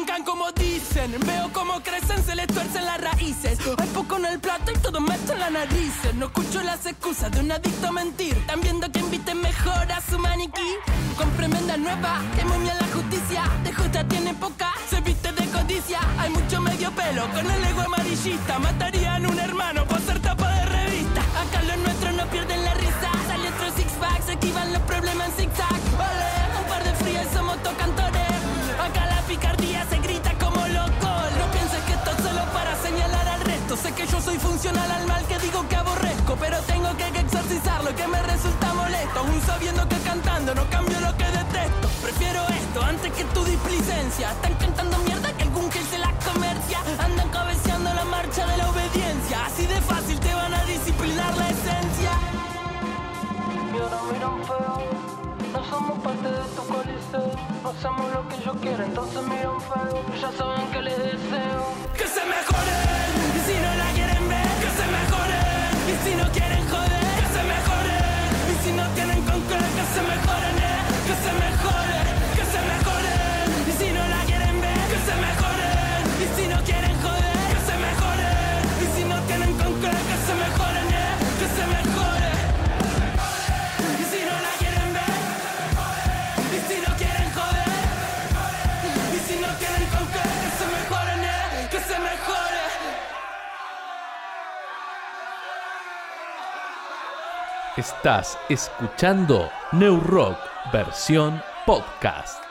[0.00, 1.14] bancan como dicen.
[1.26, 3.58] Veo cómo crecen, se les tuercen las raíces.
[3.78, 5.94] Hay poco en el plato y todo me en la nariz.
[6.14, 8.34] No escucho las excusas de un adicto a mentir.
[8.36, 10.76] Están viendo que inviten mejor a su maniquí.
[11.16, 13.42] Con tremenda nueva, que momia la justicia.
[13.64, 16.00] De justa tiene poca, se viste de codicia.
[16.18, 18.58] Hay mucho medio pelo con el ego amarillista.
[18.58, 21.20] Matarían un hermano por ser tapa de revista.
[21.42, 23.10] Acá los nuestros no pierden la risa.
[23.28, 25.80] Sale otro six pack, se esquivan los problemas en zigzag.
[25.98, 28.09] Vale, un par de frías somos tocantores.
[29.30, 31.10] Picardía se grita como loco.
[31.38, 33.76] No pienses que esto es solo para señalar al resto.
[33.76, 36.34] Sé que yo soy funcional al mal que digo que aborrezco.
[36.34, 39.20] Pero tengo que exorcizarlo que me resulta molesto.
[39.20, 41.86] Aún sabiendo que cantando no cambio lo que detesto.
[42.02, 44.32] Prefiero esto antes que tu displicencia.
[44.32, 46.78] Están cantando mierda que algún que se la comercia.
[46.98, 49.46] Andan cabeceando la marcha de la obediencia.
[49.46, 52.10] Así de fácil te van a disciplinar la esencia.
[55.52, 57.32] No somos parte de tu coliseo,
[57.64, 61.62] hacemos lo que ellos mejor, entonces miran feo, ya saben que les deseo.
[61.98, 66.30] Que se mejoren, y si no la quieren ver, que se mejoren, y si no
[66.30, 66.69] quieren
[97.80, 100.36] Estás escuchando New Rock
[100.70, 102.49] versión podcast.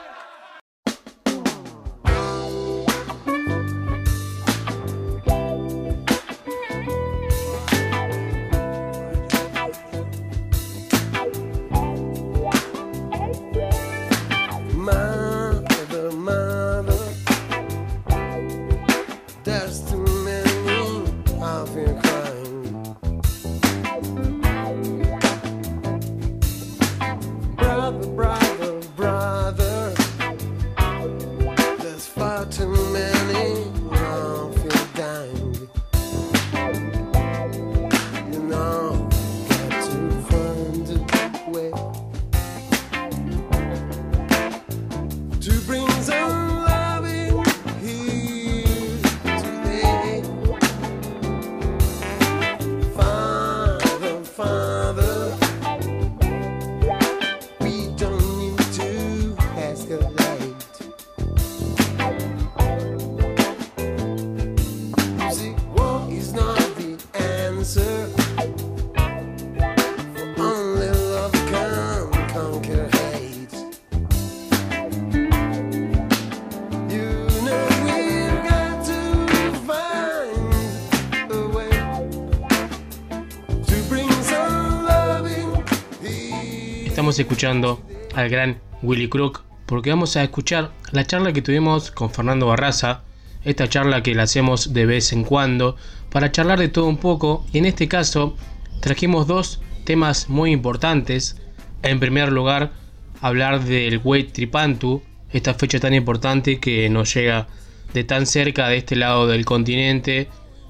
[87.19, 87.81] Escuchando
[88.15, 93.01] al gran Willy Crook porque vamos a escuchar la charla que tuvimos con Fernando Barraza,
[93.43, 95.75] esta charla que la hacemos de vez en cuando
[96.09, 98.37] para charlar de todo un poco y en este caso
[98.79, 101.35] trajimos dos temas muy importantes.
[101.83, 102.71] En primer lugar,
[103.19, 105.03] hablar del Wait Tripantu,
[105.33, 107.47] esta fecha tan importante que nos llega
[107.93, 110.29] de tan cerca de este lado del continente,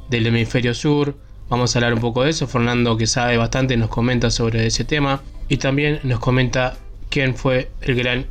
[0.10, 1.16] del hemisferio sur.
[1.48, 2.48] Vamos a hablar un poco de eso.
[2.48, 5.22] Fernando, que sabe bastante, nos comenta sobre ese tema.
[5.50, 6.78] Y también nos comenta
[7.10, 8.28] quién fue el gran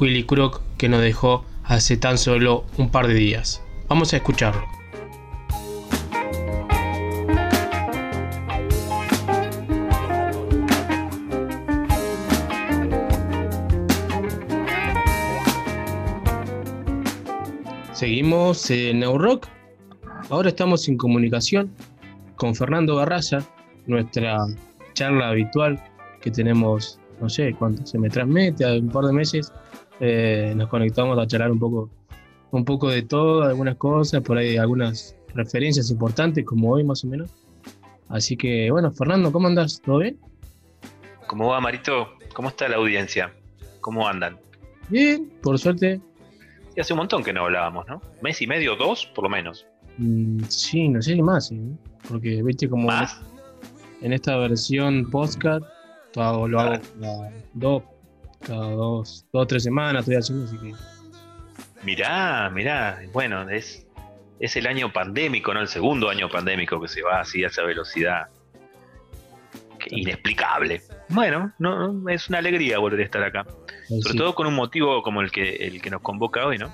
[0.00, 3.62] Willy Crook que nos dejó hace tan solo un par de días.
[3.88, 4.64] Vamos a escucharlo.
[17.92, 19.46] Seguimos en Neurock.
[20.30, 21.70] Ahora estamos en comunicación
[22.36, 23.46] con Fernando Barraza,
[23.86, 24.38] nuestra
[24.94, 25.91] charla habitual
[26.22, 29.52] que tenemos, no sé cuánto se me transmite, a un par de meses.
[30.00, 31.90] Eh, nos conectamos a charlar un poco,
[32.50, 37.08] un poco de todo, algunas cosas, por ahí algunas referencias importantes, como hoy más o
[37.08, 37.30] menos.
[38.08, 39.80] Así que, bueno, Fernando, ¿cómo andas?
[39.84, 40.18] ¿Todo bien?
[41.26, 42.08] ¿Cómo va, Marito?
[42.34, 43.32] ¿Cómo está la audiencia?
[43.80, 44.38] ¿Cómo andan?
[44.88, 46.00] Bien, por suerte.
[46.76, 48.00] Y hace un montón que no hablábamos, ¿no?
[48.22, 49.66] ¿Mes y medio, dos, por lo menos?
[49.98, 51.60] Mm, sí, no sé si más, ¿sí?
[52.08, 52.90] porque viste como
[54.00, 55.64] en esta versión podcast
[56.12, 57.82] todo hago- lo hago cada dos,
[58.46, 60.74] cada dos, dos tres semanas estoy haciendo, así que
[61.84, 63.00] Mirá, mirá.
[63.12, 63.86] Bueno, es,
[64.38, 65.60] es el año pandémico, ¿no?
[65.60, 68.28] El segundo año pandémico que se va así a esa velocidad.
[69.90, 70.80] inexplicable.
[71.08, 73.44] Bueno, no, no, es una alegría volver a estar acá.
[73.88, 74.16] Sobre sí.
[74.16, 76.72] todo con un motivo como el que, el que nos convoca hoy, ¿no?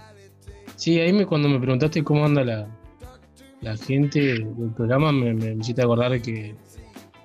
[0.76, 2.68] Sí, ahí me, cuando me preguntaste cómo anda la,
[3.62, 6.54] la gente del programa, me, me, me hiciste acordar de que,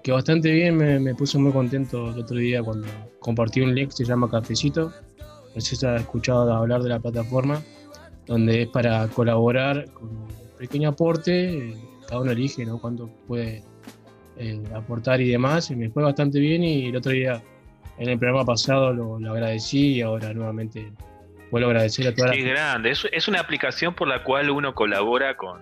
[0.03, 2.87] que bastante bien, me, me puse muy contento el otro día cuando
[3.19, 4.91] compartí un link que se llama Cafecito.
[5.55, 7.61] No sé si has escuchado hablar de la plataforma,
[8.25, 10.27] donde es para colaborar con un
[10.57, 11.77] pequeño aporte, eh,
[12.07, 12.79] cada uno elige ¿no?
[12.79, 13.63] cuánto puede
[14.37, 17.41] eh, aportar y demás, y me fue bastante bien y el otro día
[17.97, 20.91] en el programa pasado lo, lo agradecí y ahora nuevamente
[21.51, 22.89] vuelvo a agradecer a toda la Qué grande.
[22.89, 25.61] Es, es una aplicación por la cual uno colabora con,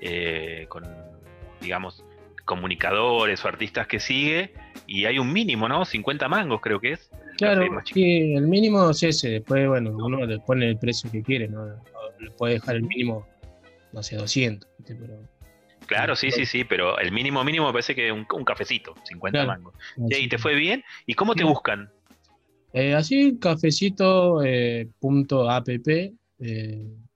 [0.00, 0.84] eh, con,
[1.60, 2.04] digamos,
[2.48, 4.54] comunicadores o artistas que sigue
[4.86, 5.84] y hay un mínimo, ¿no?
[5.84, 7.10] 50 mangos creo que es.
[7.36, 9.28] Claro, sí, el mínimo es ese.
[9.28, 11.66] Después, bueno, uno le pone el precio que quiere, ¿no?
[12.18, 13.26] Le puede dejar el mínimo,
[13.92, 14.68] no sé, 200.
[14.78, 14.96] ¿viste?
[14.96, 15.20] Pero,
[15.86, 19.38] Claro, sí, sí, sí, pero el mínimo mínimo me parece que un, un cafecito, 50
[19.38, 19.48] Claro.
[19.48, 19.74] mangos.
[20.10, 20.82] Che, ¿Y te fue bien?
[21.06, 21.90] ¿Y cómo te buscan?
[22.72, 26.12] eh, así, cafecito eh, punto app eh,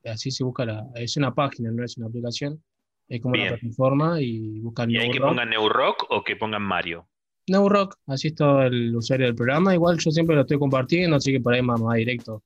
[0.04, 2.62] así se busca la, es una página, no es una aplicación,
[3.08, 3.48] es como Bien.
[3.48, 7.06] una plataforma y buscan ¿Y hay que pongan Neurock o que pongan Mario?
[7.48, 11.40] Neurock, así está el usuario del programa, igual yo siempre lo estoy compartiendo, así que
[11.40, 12.42] por ahí más, más directo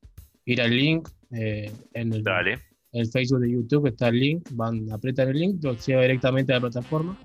[0.46, 2.58] ir al link eh, en el, Dale.
[2.92, 6.56] el Facebook de YouTube está el link, van, apretan el link, lo lleva directamente a
[6.56, 7.18] la plataforma.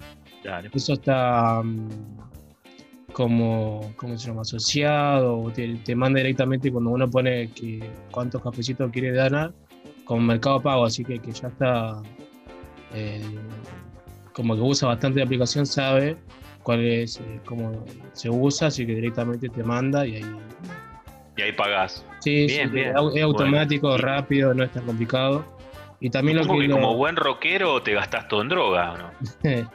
[0.44, 0.70] Dale.
[0.74, 2.18] Eso está mm,
[3.14, 4.42] como, ¿cómo se llama?
[4.42, 7.80] Asociado, te, te manda directamente cuando uno pone que
[8.12, 9.54] cuántos cafecitos quiere ganar
[10.04, 12.02] con Mercado Pago, así que, que ya está,
[12.94, 13.22] eh,
[14.34, 16.16] como que usa bastante la aplicación, sabe
[16.64, 17.84] cuál es, eh, cómo
[18.14, 20.36] se usa, así que directamente te manda y ahí...
[21.38, 22.06] Y ahí pagás.
[22.20, 22.90] Sí, bien, sí, bien.
[22.90, 24.04] es au- es automático, Bueno.
[24.04, 25.46] rápido, no es tan complicado.
[26.00, 26.60] Y también lo que...
[26.60, 29.12] que lo- como buen rockero te gastás todo en droga, ¿o no?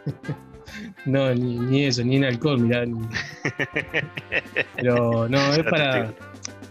[1.06, 2.84] no, ni, ni eso, ni en alcohol, mirá.
[2.84, 3.00] ni-
[4.76, 6.12] Pero no, es para.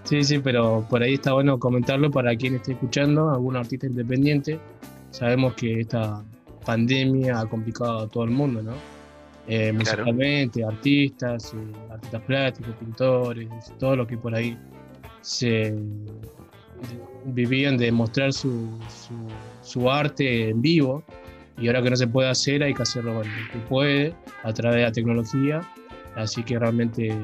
[0.04, 4.60] Sí, sí, pero por ahí está bueno comentarlo para quien esté escuchando, algún artista independiente.
[5.10, 6.24] Sabemos que esta
[6.66, 8.74] pandemia ha complicado a todo el mundo, ¿no?
[9.48, 10.06] Eh, Claro.
[10.68, 11.58] artistas, eh,
[11.92, 13.48] artistas plásticos, pintores,
[13.78, 14.58] todo lo que por ahí
[15.22, 15.74] se
[17.26, 19.14] vivían de mostrar su, su,
[19.62, 21.04] su arte en vivo
[21.58, 24.78] y ahora que no se puede hacer hay que hacerlo bueno, que puede a través
[24.78, 25.62] de la tecnología
[26.16, 27.16] así que realmente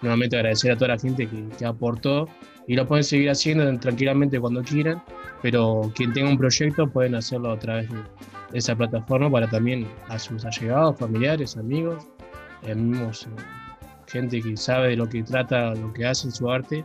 [0.00, 2.28] nuevamente agradecer a toda la gente que, que aportó
[2.66, 5.02] y lo pueden seguir haciendo tranquilamente cuando quieran
[5.42, 7.96] pero quien tenga un proyecto pueden hacerlo a través de
[8.52, 12.06] esa plataforma para también a sus allegados, familiares, amigos,
[12.62, 13.30] eh, mismos, eh,
[14.06, 16.84] gente que sabe de lo que trata, lo que hace en su arte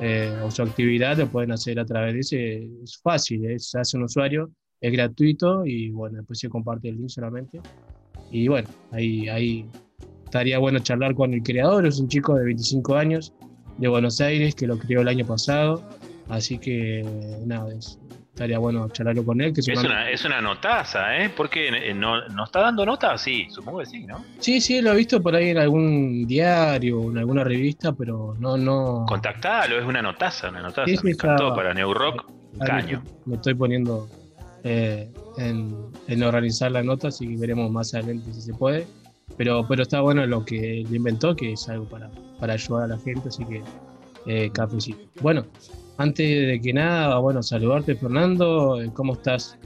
[0.00, 2.68] eh, o su actividad, lo pueden hacer a través de ese.
[2.82, 4.50] Es fácil, eh, se hace un usuario,
[4.80, 7.60] es gratuito y bueno, después se comparte el link solamente.
[8.30, 9.66] Y bueno, ahí, ahí
[10.24, 13.32] estaría bueno charlar con el creador, es un chico de 25 años
[13.78, 15.82] de Buenos Aires que lo creó el año pasado,
[16.28, 17.04] así que
[17.46, 17.98] nada, es-
[18.34, 19.52] estaría bueno charlarlo con él.
[19.54, 21.30] Que Es una- una, es una notaza, ¿eh?
[21.34, 24.24] Porque eh, no, no está dando nota, sí, supongo que sí, ¿no?
[24.40, 28.34] Sí, sí, lo he visto por ahí en algún diario o en alguna revista, pero
[28.40, 29.04] no, no.
[29.06, 30.86] Contactalo, es una notaza, una notaza.
[30.88, 32.24] Sí, sí, Me encantó está- para Neurock,
[32.54, 33.02] un Ahí caño.
[33.24, 34.08] Me, estoy poniendo
[34.64, 35.08] eh,
[35.38, 35.76] en,
[36.08, 38.86] en organizar la nota, así que veremos más adelante si se puede.
[39.36, 42.08] Pero, pero está bueno lo que él inventó, que es algo para,
[42.40, 43.62] para ayudar a la gente, así que
[44.26, 44.98] eh, cafecito.
[45.20, 45.44] Bueno,
[45.96, 49.58] antes de que nada, bueno, saludarte Fernando, eh, ¿cómo estás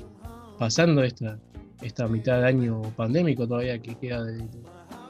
[0.58, 1.38] pasando esta,
[1.82, 4.48] esta mitad de año pandémico todavía que queda de- de-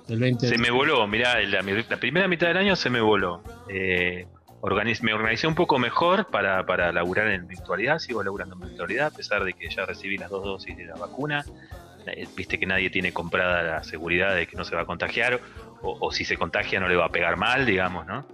[0.07, 0.49] del 20?
[0.49, 3.43] Se me voló, mirá, la, la primera mitad del año se me voló.
[3.69, 4.27] Eh,
[4.61, 9.09] organiz- me organicé un poco mejor para, para laburar en virtualidad, sigo laburando en virtualidad,
[9.09, 11.45] a pesar de que ya recibí las dos dosis de la vacuna.
[12.07, 15.41] Eh, Viste que nadie tiene comprada la seguridad de que no se va a contagiar,
[15.83, 18.25] o, o si se contagia no le va a pegar mal, digamos, ¿no?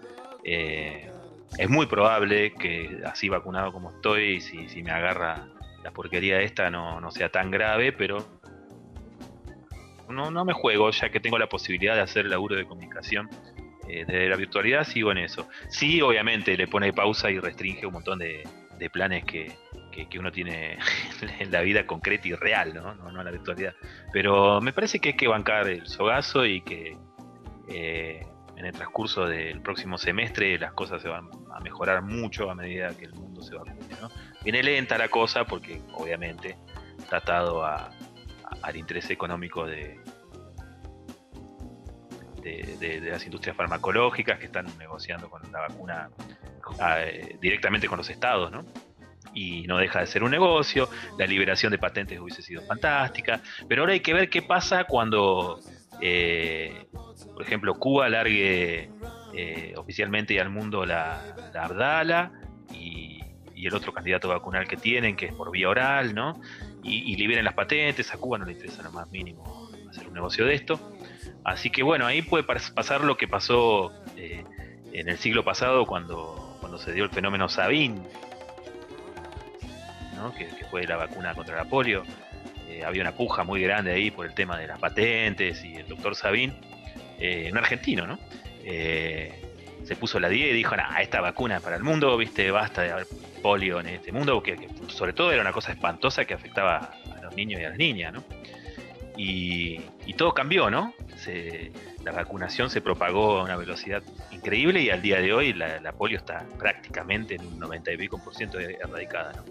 [0.45, 1.11] Eh,
[1.59, 5.47] es muy probable que así vacunado como estoy, si, si me agarra
[5.83, 8.25] la porquería esta, no, no sea tan grave, pero
[10.09, 13.29] no, no me juego, ya que tengo la posibilidad de hacer laburo de comunicación
[13.89, 15.49] eh, desde la virtualidad, sigo en eso.
[15.69, 18.45] Sí, obviamente le pone pausa y restringe un montón de,
[18.93, 19.51] planes que,
[19.91, 20.77] que- que uno tiene
[21.39, 22.95] en la vida concreta y real, ¿no?
[22.95, 23.75] No, no en la virtualidad.
[24.13, 26.97] Pero me parece que hay que bancar el sogazo y que
[27.69, 28.27] eh,
[28.57, 32.97] en el transcurso del próximo semestre las cosas se van a mejorar mucho a medida
[32.97, 33.77] que el mundo se vacune.
[34.43, 36.57] Viene lenta la cosa porque obviamente
[36.99, 37.91] está atado a,
[38.63, 39.99] al interés económico de-
[42.43, 46.11] de las industrias farmacológicas que están negociando con la vacuna
[46.79, 48.65] ah, eh, directamente con los estados, ¿no?
[49.33, 50.89] Y no deja de ser un negocio,
[51.19, 55.59] la liberación de patentes hubiese sido fantástica, pero ahora hay que ver qué pasa cuando,
[56.03, 56.87] eh,
[57.35, 58.89] por ejemplo, Cuba largue
[59.35, 61.21] eh, oficialmente al mundo la,
[61.53, 62.33] la Abdala
[62.73, 63.21] y,
[63.57, 66.39] el otro candidato vacunal que tienen, que es por vía oral, ¿no?
[66.83, 70.45] Y, liberen las patentes, a Cuba no le interesa lo más mínimo hacer un negocio
[70.45, 70.79] de esto.
[71.45, 74.45] Así que bueno, ahí puede pas- pasar lo que pasó eh,
[74.93, 78.03] en el siglo pasado cuando, cuando se dio el fenómeno Sabin,
[80.15, 80.35] ¿no?
[80.35, 82.03] que, que fue la vacuna contra la polio.
[82.69, 85.87] Eh, había una puja muy grande ahí por el tema de las patentes y el
[85.89, 86.55] doctor Sabin,
[87.19, 88.19] eh, un argentino, ¿no?
[88.65, 89.33] Eh,
[89.85, 92.83] se puso la 10 y dijo, nah, esta vacuna es para el mundo, viste, basta
[92.83, 93.07] de haber
[93.43, 97.35] polio en este mundo, que, sobre todo era una cosa espantosa que afectaba a los
[97.37, 98.25] niños y a las niñas, ¿no?
[99.17, 99.81] Y,
[100.17, 100.95] todo cambió, ¿no?
[102.05, 105.93] La vacunación se propagó a una velocidad increíble y al día de hoy la, la
[105.93, 109.45] polio está prácticamente en un 90 y pico por ciento erradicada, ¿no?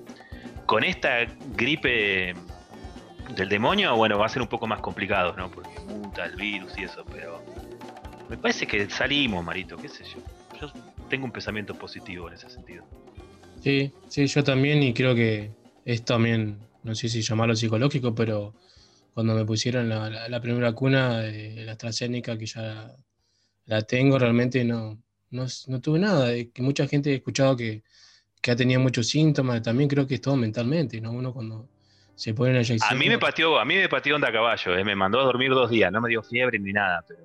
[0.65, 2.33] Con esta gripe
[3.35, 5.49] del demonio, bueno, va a ser un poco más complicado, ¿no?
[5.51, 7.41] Porque muta el virus y eso, pero
[8.29, 10.19] me parece que salimos, Marito, qué sé yo.
[10.59, 10.71] Yo
[11.09, 12.83] tengo un pensamiento positivo en ese sentido.
[13.61, 15.51] Sí, sí, yo también y creo que
[15.85, 18.53] es también, no sé si llamarlo psicológico, pero
[19.13, 22.91] cuando me pusieron la, la- la primera vacuna de la AstraZeneca, que ya
[23.65, 24.97] la tengo, realmente no,
[25.31, 26.31] no, no tuve nada.
[26.53, 27.83] Que mucha gente he escuchado que,
[28.41, 31.11] que ha tenido muchos síntomas, también creo que es todo mentalmente, ¿no?
[31.11, 31.69] Uno cuando
[32.15, 32.33] se.
[32.89, 35.51] A mí me pateó, a mí me pateó onda caballo, eh, me mandó a dormir
[35.51, 37.21] dos días, no me dio fiebre ni nada, pero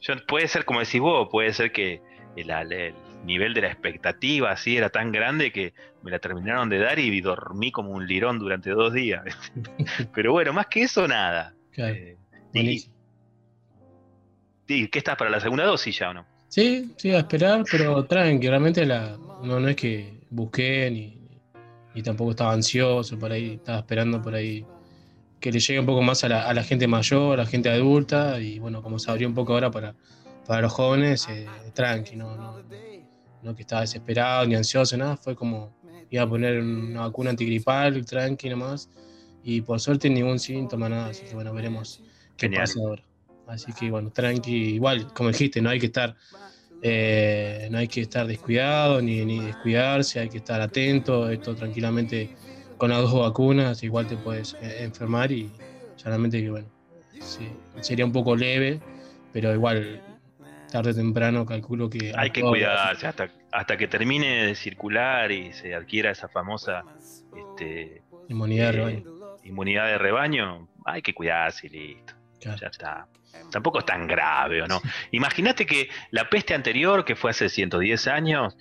[0.00, 2.00] yo, puede ser como decís vos, puede ser que
[2.36, 2.94] el, el
[3.24, 7.20] nivel de la expectativa así era tan grande que me la terminaron de dar y
[7.20, 9.22] dormí como un lirón durante dos días.
[10.14, 11.54] pero bueno, más que eso, nada.
[11.72, 12.16] Claro, Eh,
[12.52, 12.94] y, buenísimo.
[14.68, 16.26] y- ¿Qué estás para la segunda dosis ya o no?
[16.48, 21.21] Sí, sí, a esperar, pero tranqui, realmente la, no, no es que busqué ni,
[21.94, 24.64] ni tampoco estaba ansioso por ahí, estaba esperando por ahí
[25.40, 27.68] que le llegue un poco más a la, a la gente mayor, a la gente
[27.68, 29.94] adulta, y bueno, como se abrió un poco ahora para,
[30.46, 32.62] para los jóvenes, eh, tranqui, no, no,
[33.42, 35.74] no que estaba desesperado ni ansioso, nada, fue como
[36.10, 38.88] iba a poner una vacuna antigripal, tranqui nomás,
[39.42, 42.02] y por suerte ningún síntoma, nada, así que bueno, veremos
[42.36, 42.62] qué Genial.
[42.62, 43.02] pasa ahora.
[43.48, 46.14] Así que bueno, tranqui, igual, como dijiste, no hay que estar,
[46.82, 52.34] eh, no hay que estar descuidado ni, ni descuidarse, hay que estar atento, esto tranquilamente
[52.76, 55.50] con las dos vacunas igual te puedes eh, enfermar y
[55.96, 56.68] solamente que bueno,
[57.20, 57.48] sí,
[57.80, 58.80] sería un poco leve,
[59.32, 60.02] pero igual
[60.70, 62.12] tarde o temprano calculo que...
[62.16, 66.82] Hay que cuidarse hasta, hasta que termine de circular y se adquiera esa famosa
[67.36, 69.38] este, Inmunidad de eh, rebaño.
[69.44, 70.68] inmunidad de rebaño.
[70.84, 72.14] Hay que cuidarse y listo.
[72.40, 73.06] Ya está.
[73.50, 74.80] Tampoco es tan grave, ¿o no?
[75.10, 78.56] Imagínate que la peste anterior, que fue hace 110 años,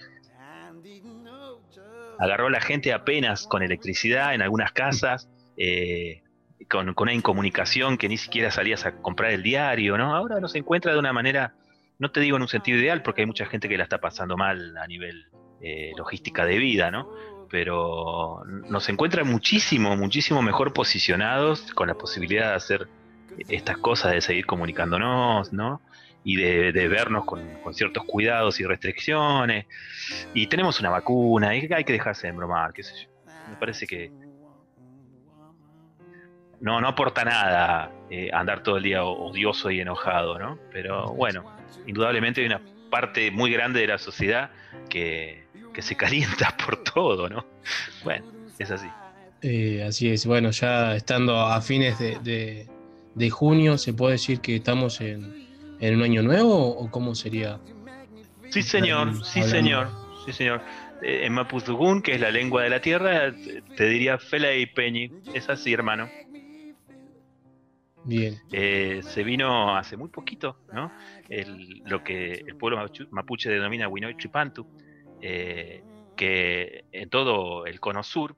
[2.19, 6.21] agarró a la gente apenas con electricidad en algunas casas, eh,
[6.69, 10.15] con, con una incomunicación que ni siquiera salías a comprar el diario, ¿no?
[10.15, 11.55] Ahora no se encuentra de una manera,
[11.97, 14.37] no te digo en un sentido ideal, porque hay mucha gente que la está pasando
[14.37, 15.25] mal a nivel
[15.61, 17.09] eh, logística de vida, ¿no?
[17.49, 22.87] Pero nos encuentra muchísimo, muchísimo mejor posicionados con la posibilidad de hacer
[23.47, 25.81] estas cosas, de seguir comunicándonos, ¿no?
[26.23, 27.41] Y de, vernos con,
[27.73, 29.65] ciertos cuidados y restricciones.
[30.33, 33.09] Y tenemos una vacuna, y hay que dejarse de embromar, qué sé yo.
[33.49, 34.11] Me parece que
[36.59, 40.59] no, no aporta nada eh, andar todo el día odioso y enojado, ¿no?
[40.71, 41.43] Pero bueno,
[41.87, 42.61] indudablemente hay una
[42.91, 44.51] parte muy grande de la sociedad
[44.89, 47.45] que, que se calienta por todo, ¿no?
[48.03, 48.25] Bueno,
[48.59, 48.87] es así.
[49.41, 52.67] Eh, así es, bueno, ya estando a fines de-
[53.15, 55.33] de junio, ¿se puede decir que estamos en,
[55.79, 57.59] en un año nuevo o cómo sería?
[58.49, 59.89] Sí, señor, sí, señor,
[60.25, 60.61] sí, señor.
[61.01, 63.33] Eh, en Mapuzugún, que es la lengua de la tierra,
[63.75, 65.09] te- diría Fela y Peñi.
[65.33, 66.09] Es así, hermano.
[68.03, 70.91] Bien, Eh, se vino hace muy poquito, ¿no?
[71.29, 74.65] El- lo que el pueblo mapuche denomina Huinoy Chipantu,
[75.21, 75.81] eh,
[76.15, 78.35] que en todo el cono sur,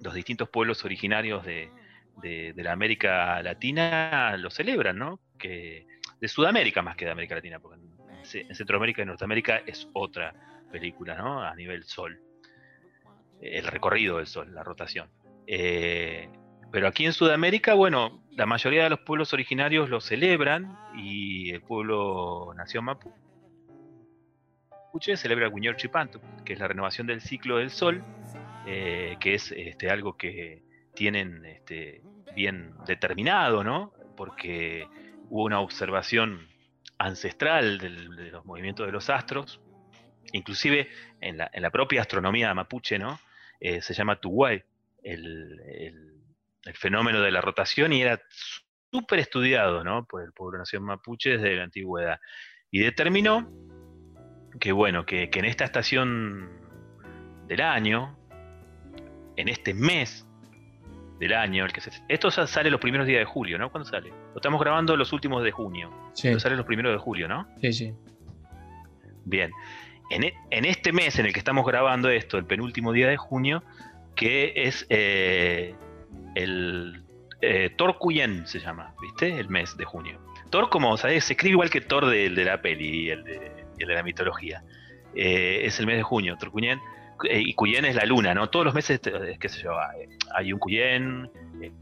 [0.00, 1.70] los distintos pueblos originarios de,
[2.20, 5.20] de- la América Latina lo celebran, ¿no?
[5.38, 5.86] Que,
[6.20, 9.88] de Sudamérica más que de América Latina, porque en, Ce- en Centroamérica y Norteamérica es
[9.92, 10.34] otra
[10.70, 11.42] película, ¿no?
[11.42, 12.20] A nivel sol.
[13.40, 15.10] El recorrido del sol, la rotación.
[15.46, 16.28] Eh,
[16.70, 21.60] pero aquí en Sudamérica, bueno, la mayoría de los pueblos originarios lo celebran y el
[21.60, 23.10] pueblo nación mapuche
[25.16, 28.02] celebra el Chipantu, que es la renovación del ciclo del sol,
[28.66, 30.62] eh, que es este, algo que
[30.94, 32.02] tienen este,
[32.34, 33.92] bien determinado, ¿no?
[34.16, 34.86] Porque
[35.28, 36.48] hubo una observación
[36.98, 39.60] ancestral de los movimientos de los astros,
[40.32, 40.88] inclusive
[41.20, 43.18] en la, propia astronomía mapuche, ¿no?
[43.60, 44.62] Eh, se llama Tuguay,
[45.02, 48.20] el fenómeno de la rotación, y era
[48.92, 50.04] súper estudiado, ¿no?
[50.04, 52.20] Por el pueblo nación mapuche desde la antigüedad.
[52.70, 53.50] Y determinó
[54.60, 56.50] que, bueno, que, que en esta estación
[57.48, 58.18] del año,
[59.36, 60.26] en este mes
[61.22, 63.70] del año, el que se- esto sa- sale los primeros días de julio, ¿no?
[63.70, 64.10] ¿Cuándo sale?
[64.10, 65.90] Lo estamos grabando los últimos de junio.
[66.14, 66.28] Sí.
[66.28, 67.46] Pero sale los primeros de julio, ¿no?
[67.60, 67.92] sí, sí.
[69.24, 69.50] Bien.
[70.10, 73.16] En, e- en este mes en el que estamos grabando esto, el penúltimo día de
[73.16, 73.62] junio,
[74.16, 75.74] que es eh,
[76.34, 77.02] el
[77.40, 79.38] eh, Torcuyen se llama, ¿viste?
[79.38, 80.20] El mes de junio.
[80.50, 83.64] Thor, como sabés, se escribe igual que Thor del de la peli y el de,
[83.78, 84.62] el de la mitología.
[85.14, 86.80] Eh, es el mes de junio, Torcuyen.
[87.28, 88.48] Eh, y Cuyen es la luna, ¿no?
[88.50, 91.72] Todos los meses, eh, qué sé yo, hay, hay un Cuyen, eh,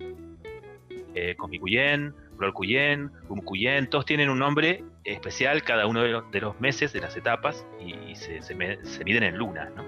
[1.15, 6.09] eh, Comi Cuyen, Flor Cuyen, Um Cuyen, todos tienen un nombre especial cada uno de
[6.11, 9.37] los, de los meses, de las etapas, y, y se, se me- se miden en
[9.37, 9.85] lunas, ¿no?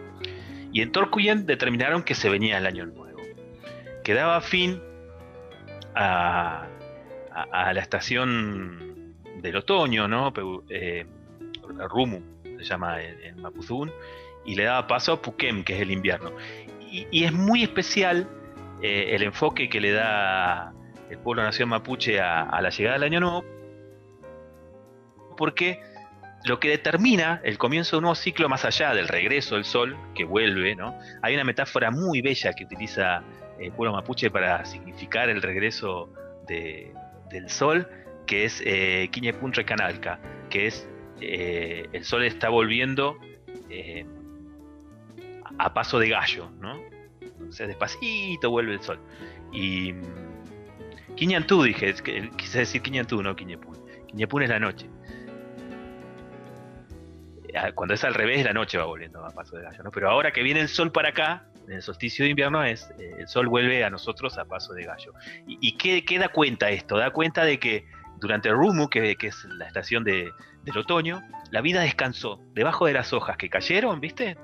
[0.73, 3.21] Y en Torcuyen determinaron que se venía el año nuevo,
[4.05, 4.81] que daba fin
[5.95, 6.67] a,
[7.31, 10.33] a- a la estación del otoño, ¿no?
[10.71, 11.07] Eh,
[11.89, 12.21] Rumu
[12.59, 13.91] se llama en, en Mapuzún,
[14.45, 16.33] y le daba paso a Puquem, que es el invierno.
[16.91, 18.29] Y, es muy especial
[18.83, 20.73] eh, el enfoque que le da
[21.11, 23.45] el pueblo nación mapuche a, la llegada del año nuevo,
[25.37, 25.81] porque
[26.45, 29.97] lo que determina el comienzo de un nuevo ciclo más allá del regreso del sol,
[30.15, 30.99] que vuelve, ¿no?
[31.23, 33.23] Hay una metáfora muy bella que utiliza
[33.59, 36.11] el pueblo mapuche para significar el regreso
[36.49, 36.93] de-
[37.31, 37.89] del sol,
[38.27, 39.09] que es eh,
[39.53, 40.19] Recanalca,
[40.51, 40.89] que es
[41.21, 43.17] eh, el sol está volviendo
[43.71, 44.05] eh,
[45.59, 46.81] a paso de gallo, ¿no?
[47.49, 48.99] O sea, despacito vuelve el sol.
[49.53, 51.95] Y mm, Quiñantú, dije,
[52.37, 53.77] quise decir Quiñantú, no Quiñepun.
[54.09, 54.89] Quiñepun es la noche.
[57.55, 59.91] Ah, Cuando es al revés, la noche va volviendo a paso de gallo, ¿no?
[59.91, 63.15] Pero ahora que viene el sol para acá, en el solsticio de invierno, es eh,
[63.19, 65.13] el sol vuelve a nosotros a paso de gallo.
[65.47, 66.97] ¿Y, y qué, qué da cuenta esto?
[66.97, 67.85] Da cuenta de que
[68.19, 70.33] durante el Rumu, que, que es la estación de-
[70.65, 74.39] del otoño, la vida descansó debajo de las hojas que cayeron, ¿viste?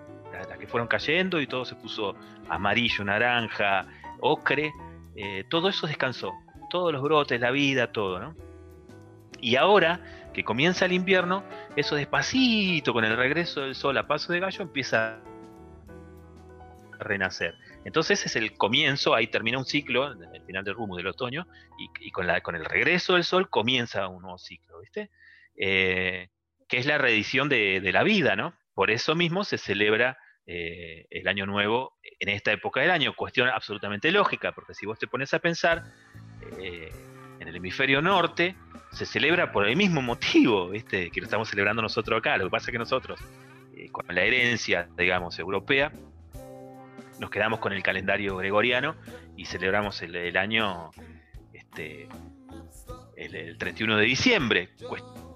[0.47, 2.15] Las, que fueron cayendo y todo se puso
[2.49, 3.87] amarillo, naranja,
[4.21, 4.73] ocre,
[5.17, 6.33] eh, todo eso descansó.
[6.71, 8.37] Todos los brotes, la vida, todo, ¿no?
[9.41, 10.01] Y ahora
[10.33, 11.43] que comienza el invierno,
[11.77, 15.21] eso despacito, con el regreso del sol a paso de gallo, empieza
[16.99, 17.55] a renacer.
[17.85, 21.47] Entonces es el comienzo, ahí termina un ciclo, el final del rumbo del otoño,
[21.79, 25.11] y, y con, la, con el regreso del sol comienza un nuevo ciclo, ¿viste?
[25.57, 26.29] Eh,
[26.69, 28.55] que es la reedición de, de la vida, ¿no?
[28.75, 30.19] Por eso mismo se celebra
[30.51, 34.99] eh, el año nuevo en esta época del año, cuestión absolutamente lógica, porque si vos
[34.99, 35.85] te pones a pensar,
[36.59, 36.91] eh,
[37.39, 38.57] en el hemisferio norte
[38.91, 41.11] se celebra por el mismo motivo, ¿viste?
[41.11, 42.39] Que lo estamos celebrando nosotros acá.
[42.39, 43.21] Lo que pasa es que nosotros,
[43.77, 45.93] eh, con la herencia, digamos, europea,
[47.21, 48.97] nos quedamos con el calendario gregoriano
[49.37, 50.93] y celebramos el, el año
[51.53, 52.09] este,
[53.17, 54.71] el, el 31 de diciembre.
[54.89, 55.29] Cuestión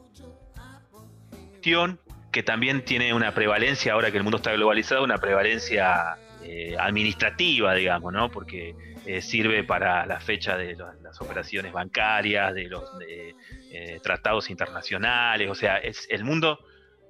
[2.33, 7.75] que también tiene una prevalencia, ahora que el mundo está globalizado, una prevalencia eh, administrativa,
[7.75, 8.31] digamos, ¿no?
[8.31, 8.75] Porque
[9.07, 13.35] eh, sirve para la fecha de los- las operaciones bancarias, de los de,
[13.71, 16.59] eh, tratados internacionales, o sea, es, el mundo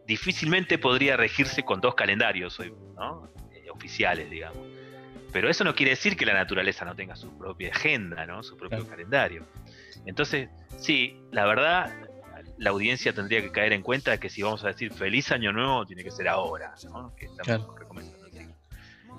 [0.07, 3.31] difícilmente podría regirse con dos calendarios hoy, ¿no?
[3.73, 4.67] Oficiales, digamos.
[5.33, 8.43] Pero eso no quiere decir que la naturaleza no tenga su propia agenda, ¿no?
[8.43, 9.47] Su propio calendario.
[10.05, 11.91] Entonces, sí, la verdad,
[12.63, 15.85] la audiencia tendría que caer en cuenta que si vamos a decir feliz año nuevo,
[15.85, 17.13] tiene que ser ahora, ¿no?
[17.17, 17.75] Que estamos Claro.
[17.77, 18.55] recomenzando el ciclo.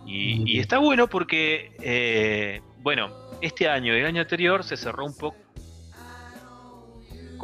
[0.05, 3.11] Y, y está bueno porque, eh, bueno,
[3.41, 5.35] este año y el año anterior se cerró un poco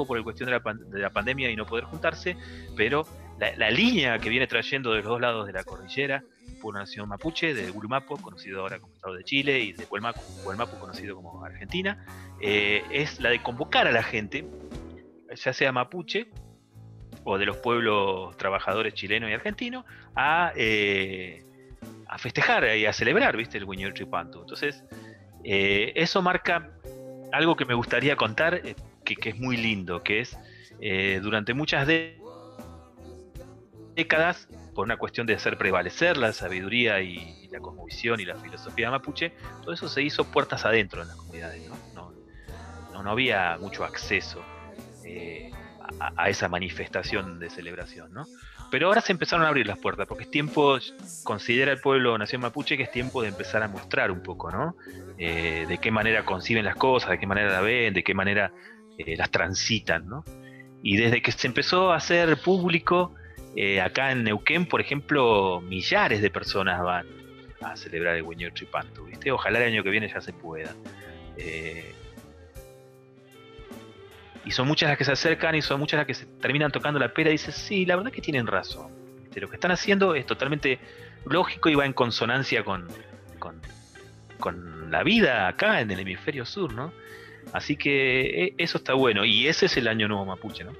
[0.08, 2.38] por el cuestión de la, pan- de la pandemia y no poder juntarse,
[2.78, 3.06] pero
[3.38, 6.24] la, la línea que viene trayendo de los dos lados de la cordillera,
[6.62, 10.22] por una nación mapuche, de Gulumapo, conocido ahora como Estado de Chile, y de Huelmapu,
[10.46, 12.06] Huelmapu, conocido como Argentina,
[12.42, 14.46] eh, es la de convocar a la gente,
[15.36, 16.30] ya sea mapuche
[17.24, 19.86] o de los pueblos trabajadores chilenos y argentinos,
[20.16, 21.44] a, eh,
[22.08, 23.58] a festejar y a celebrar, ¿viste?
[23.58, 24.42] El Huiñol Tripantu.
[24.42, 24.84] Entonces,
[25.44, 26.72] eh, eso marca
[27.32, 30.38] algo que me gustaría contar, eh, que, que es muy lindo, que es
[30.82, 31.88] eh, durante muchas
[33.96, 38.92] décadas, por una cuestión de hacer prevalecer la sabiduría y, la cosmovisión y la filosofía
[38.92, 39.34] mapuche,
[39.64, 41.68] todo eso se hizo puertas adentro en las comunidades.
[41.96, 42.14] No,
[42.94, 44.44] no, no había mucho acceso
[45.10, 45.52] eh,
[46.00, 48.28] a, esa manifestación de celebración, ¿no?
[48.70, 50.78] Pero ahora se empezaron a abrir las puertas, porque es tiempo,
[51.24, 54.76] considera el pueblo Nación Mapuche que es tiempo de empezar a mostrar un poco, ¿no?
[55.18, 58.54] Eh, de qué manera conciben las cosas, de qué manera la ven, de qué manera
[59.00, 60.24] eh, las transitan, ¿no?
[60.84, 63.16] Y desde que se empezó a hacer público,
[63.84, 67.08] acá en Neuquén, por ejemplo, millares de personas van
[67.62, 69.32] a celebrar el Hueño Tripantu, ¿viste?
[69.32, 70.76] Ojalá el año que viene ya se pueda.
[74.46, 77.00] Y son muchas las que se acercan y son muchas las que se terminan tocando
[77.00, 79.00] la pera y dices, sí, la verdad que tienen razón.
[79.36, 80.80] Lo que están haciendo es totalmente
[81.26, 82.88] lógico y va en consonancia con,
[83.38, 83.62] con,
[84.40, 86.92] con la vida acá en el hemisferio sur, ¿no?
[87.54, 89.26] Así que eh, eso está bueno.
[89.26, 90.74] Y ese es el año nuevo mapuche, ¿no?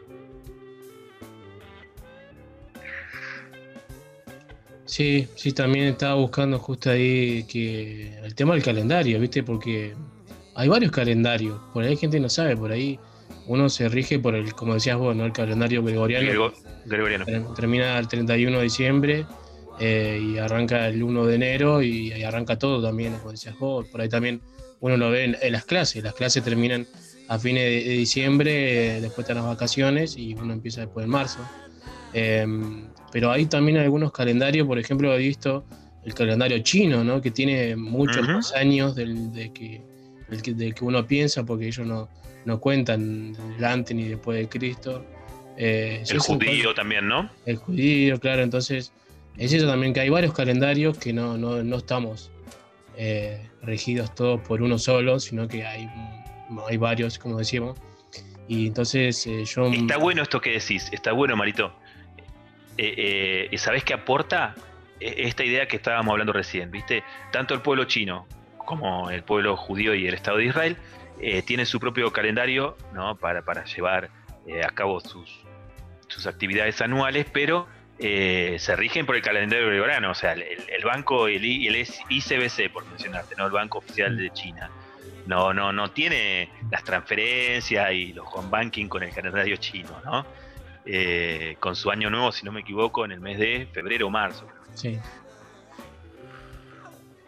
[4.86, 9.44] Sí, sí, también estaba buscando justo ahí que el tema del calendario, ¿viste?
[9.44, 9.94] Porque
[10.56, 13.00] hay varios calendarios, por ahí gente no sabe, por ahí
[13.50, 15.26] uno se rige por el, como decías vos, ¿no?
[15.26, 16.26] El calendario gregoriano.
[16.28, 16.54] Grego-
[16.86, 17.26] gregoriano.
[17.26, 19.26] Ter- Termina el 31 de diciembre
[19.80, 23.86] eh, y arranca el 1 de enero y arranca todo también, como decías vos.
[23.88, 24.42] Por ahí también
[24.82, 26.04] uno lo ve en, en las clases.
[26.04, 26.86] Las clases terminan
[27.28, 31.10] a fines de, de diciembre, eh, después están las vacaciones y uno empieza después en
[31.12, 31.40] marzo.
[32.14, 32.46] Eh,
[33.12, 35.66] pero hay también algunos calendarios, por ejemplo, he visto
[36.06, 37.22] el calendario chino, ¿no?
[37.22, 39.82] que tiene muchos más años del, de que,
[40.30, 42.08] del que, del que uno piensa, porque ellos no,
[42.46, 45.06] no cuentan del antes ni después de Cristo.
[45.58, 47.30] Eh, El judío también, ¿no?
[47.46, 48.94] el judío, claro, entonces
[49.38, 52.32] es eso también, que hay varios calendarios que no, no, no estamos
[52.98, 55.90] eh, regidos todos por uno solo, sino que hay,
[56.68, 57.78] hay varios, como decíamos.
[58.48, 59.68] Y entonces eh, yo...
[59.68, 61.74] Está bueno esto que decís, está bueno, Marito.
[62.78, 64.56] Eh, eh, ¿Sabés qué aporta
[65.02, 66.72] E- esta idea que estábamos hablando recién?
[66.72, 67.04] ¿Viste?
[67.32, 68.26] Tanto el pueblo chino
[68.66, 70.78] como el pueblo judío y el Estado de Israel
[71.20, 73.16] eh, tienen su propio calendario ¿no?
[73.18, 74.10] para, para llevar
[74.48, 75.42] eh, a cabo sus,
[76.08, 77.68] sus actividades anuales, pero
[78.00, 81.68] eh, se rigen por el calendario gregoriano, o sea, el, el- el banco, el, I-
[81.68, 81.76] el
[82.10, 83.46] ICBC, por mencionarte, ¿no?
[83.46, 84.70] el Banco Oficial de China.
[85.26, 90.26] No, no, no tiene las transferencias y los home banking con el calendario chino, ¿no?
[90.86, 94.10] Eh, con su año nuevo, si no me equivoco, en el mes de febrero o
[94.10, 94.48] marzo.
[94.74, 94.98] Sí.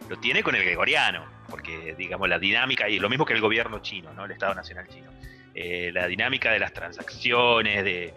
[0.08, 3.80] Lo tiene con el gregoriano, porque digamos la dinámica, y lo mismo que el gobierno
[3.80, 4.24] chino, ¿no?
[4.24, 5.10] el Estado Nacional chino.
[5.54, 8.14] Eh, la dinámica de las transacciones, de,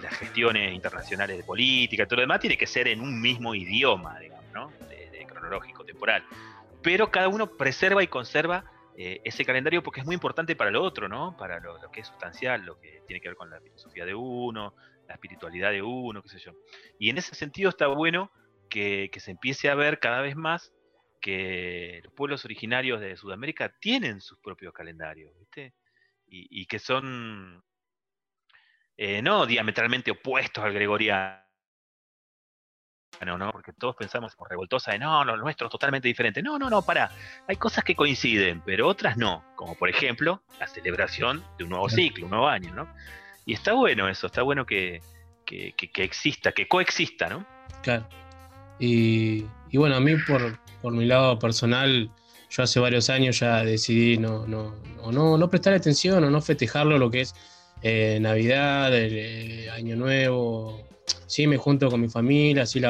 [0.00, 4.16] las gestiones internacionales de política, todo lo demás tiene que ser en un mismo idioma,
[4.20, 4.70] digamos, ¿no?
[4.88, 6.22] De- cronológico, temporal.
[6.80, 8.64] Pero cada uno preserva y conserva
[8.96, 11.36] eh, ese calendario porque es muy importante para lo otro, ¿no?
[11.36, 14.14] Para lo, lo que es sustancial, lo que tiene que ver con la filosofía de
[14.14, 14.72] uno,
[15.08, 16.52] la espiritualidad de uno, qué sé yo.
[16.96, 18.30] Y en ese sentido está bueno
[18.70, 20.72] que, que se empiece a ver cada vez más
[21.20, 25.74] que los pueblos originarios de Sudamérica tienen sus propios calendarios, ¿viste?
[26.26, 27.62] Y, y que son
[28.96, 31.42] eh, no diametralmente opuestos al gregoriano,
[33.38, 33.50] ¿no?
[33.52, 36.42] Porque todos pensamos como revoltosa de no, lo nuestro es totalmente diferente.
[36.42, 37.10] No, no, no, para.
[37.46, 39.44] Hay cosas que coinciden, pero otras no.
[39.56, 42.88] Como por ejemplo, la celebración de un nuevo ciclo, un nuevo año, ¿no?
[43.46, 45.00] Y está bueno eso, está bueno que,
[45.46, 47.46] que, que- que exista, que coexista, ¿no?
[47.82, 48.06] Claro.
[48.78, 52.10] Y, bueno, a mí por, por mi lado personal,
[52.50, 54.74] yo hace varios años ya decidí no, no,
[55.12, 57.34] no, no, prestar atención o no festejarlo lo que es
[57.82, 60.86] eh, Navidad, el, eh, Año Nuevo.
[61.26, 62.80] Sí, me junto con mi familia, sí,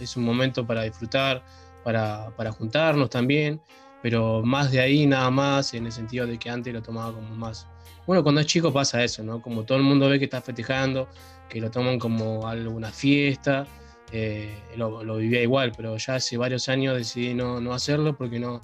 [0.00, 1.44] es un momento para disfrutar,
[1.84, 3.60] para, para juntarnos también,
[4.02, 7.34] pero más de ahí nada más, en el sentido de que antes lo tomaba como
[7.34, 7.66] más.
[8.06, 9.42] Bueno, cuando es chico pasa eso, ¿no?
[9.42, 11.08] Como todo el mundo ve que está festejando,
[11.48, 13.66] que lo toman como alguna fiesta,
[14.12, 18.38] eh, lo, lo vivía igual, pero ya hace varios años decidí no, no hacerlo porque
[18.38, 18.60] no,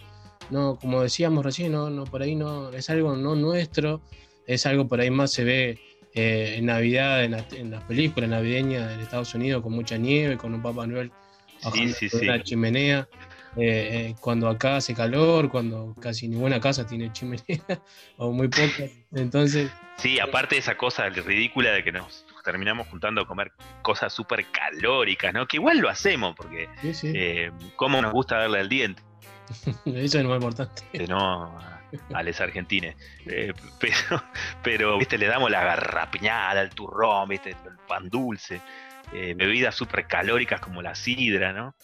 [0.50, 4.00] no, como decíamos recién, no, no, por ahí no, es algo no nuestro,
[4.46, 5.78] es algo por ahí más se ve
[6.14, 10.36] eh, en Navidad, en, la- en las películas navideñas en Estados Unidos, con mucha nieve,
[10.36, 11.10] con un Papá Noel
[11.62, 12.26] bajando sí, por sí.
[12.28, 13.08] una chimenea.
[13.56, 17.44] eh, eh, cuando acá hace calor, cuando casi ninguna casa tiene chimenea,
[18.16, 18.90] o muy pocas.
[19.14, 23.50] Entonces, Sí, aparte de esa cosa ridícula de que nos terminamos juntando a comer
[23.82, 25.46] cosas súper calóricas, ¿no?
[25.48, 27.12] Que igual lo hacemos, porque Sí, sí.
[27.14, 29.02] eh, cómo nos gusta darle al diente,
[29.86, 30.82] eso es lo más importante.
[31.08, 31.58] ¿no?
[32.14, 32.96] A, los argentines.
[33.26, 34.22] Eh, pero,
[34.62, 37.56] pero, viste, le damos la garrapiñada, el turrón, viste, el
[37.88, 38.60] pan dulce,
[39.12, 41.74] eh, bebidas súper calóricas como la sidra, ¿no?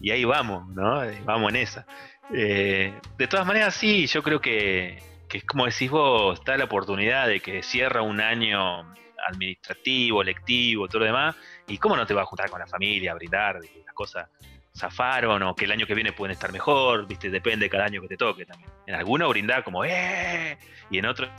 [0.00, 1.00] Y ahí vamos, ¿no?
[1.24, 1.86] Vamos en esa.
[2.30, 7.26] De todas maneras, sí, yo creo que, que es como decís vos, está la oportunidad
[7.28, 8.84] de que cierra un año
[9.28, 11.36] administrativo, lectivo, todo lo demás,
[11.66, 13.94] y cómo no te vas a juntar con la familia, a brindar, de que las
[13.94, 14.28] cosas
[14.76, 18.02] zafaron o que el año que viene pueden estar mejor, viste, depende de cada año
[18.02, 18.70] que te toque también.
[18.86, 20.58] En algunos brindar como ¡eh!
[20.90, 21.30] y en otros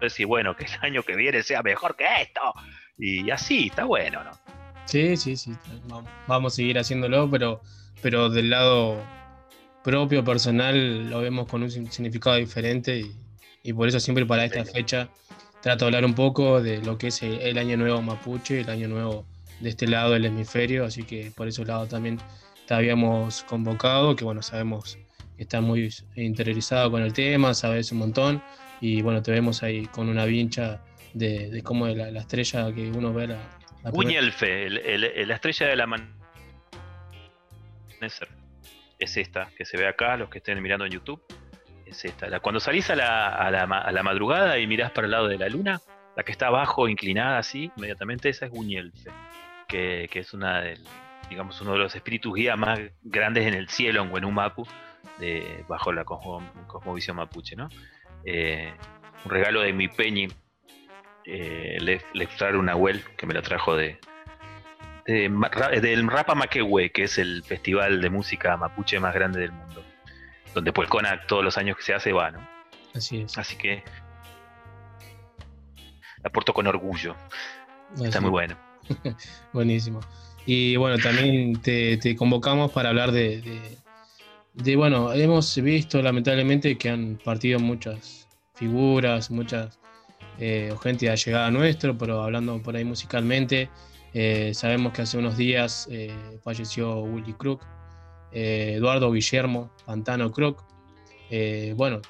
[0.00, 2.40] decir, bueno, que el año que viene sea mejor que esto.
[2.98, 4.30] Y así, está bueno, ¿no?
[4.84, 5.52] Sí, sí, sí.
[6.26, 7.62] Vamos, a seguir haciéndolo, pero,
[8.02, 9.02] pero del lado
[9.82, 13.16] propio, personal, lo vemos con un significado diferente y,
[13.62, 15.08] y por eso siempre para esta fecha
[15.64, 18.86] trato de hablar un poco de lo que es el, Año Nuevo Mapuche, el Año
[18.86, 19.24] Nuevo
[19.60, 22.18] de este lado del hemisferio, así que por ese lado también
[22.66, 24.98] te habíamos convocado, que bueno, sabemos
[25.38, 28.42] que estás muy interiorizado con el tema, sabes un montón
[28.82, 30.82] y bueno, te vemos ahí con una vincha
[31.14, 33.38] de, de cómo la, la estrella que uno ve la,
[33.82, 33.90] la
[34.66, 36.12] el- la estrella del amanecer.
[38.98, 41.22] Es esta, que se ve acá, los que estén mirando en YouTube.
[41.86, 42.40] Es esta.
[42.40, 45.38] Cuando salís a la, a la a la madrugada y mirás para el lado de
[45.38, 45.80] la luna,
[46.16, 49.10] la que está abajo, inclinada así, inmediatamente esa es Uñelfe,
[49.68, 50.80] que, es una del,
[51.28, 54.66] digamos, uno de los espíritus guía más grandes en el cielo, en Huenumapu,
[55.18, 57.68] de, bajo la cosmo- cosmovisión mapuche, ¿no?
[58.24, 58.72] Eh,
[59.24, 60.28] un regalo de mi peñi,
[61.26, 63.98] eh, le, le trae una Nahuel, que me la trajo de,
[65.06, 65.28] de
[65.80, 69.84] del Rapa Maquehue, que es el festival de música mapuche más grande del mundo,
[70.54, 72.46] donde Puelcona todos los años que se hace va, ¿no?
[72.94, 73.36] Así es.
[73.38, 73.82] Así que
[76.22, 77.14] la porto con orgullo.
[78.02, 78.56] Está muy bueno.
[79.52, 80.00] Buenísimo.
[80.46, 83.78] Y bueno, también te, te convocamos para hablar de, de-
[84.54, 89.80] de, bueno, hemos visto lamentablemente que han partido muchas figuras, muchas
[90.38, 93.68] eh, gente allegada a nuestro, pero hablando por ahí musicalmente,
[94.16, 96.14] Eh, sabemos que hace unos días eh,
[96.44, 97.62] falleció Willy Crook,
[98.34, 100.64] eh, Eduardo Guillermo Pantano Crook.
[101.76, 102.02] bueno,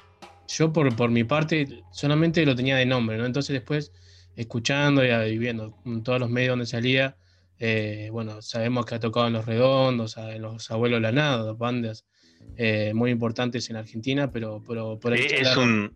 [0.47, 3.25] yo por, por mi parte solamente lo tenía de nombre, ¿no?
[3.25, 3.91] Entonces después,
[4.35, 7.15] escuchando y viendo en todos los medios donde salía,
[8.11, 12.05] bueno, sabemos que ha tocado en Los Redondos, en Los Abuelos Lanado, dos bandas
[12.93, 15.25] muy importantes en Argentina, pero, pero por ahí...
[15.29, 15.91] Es un...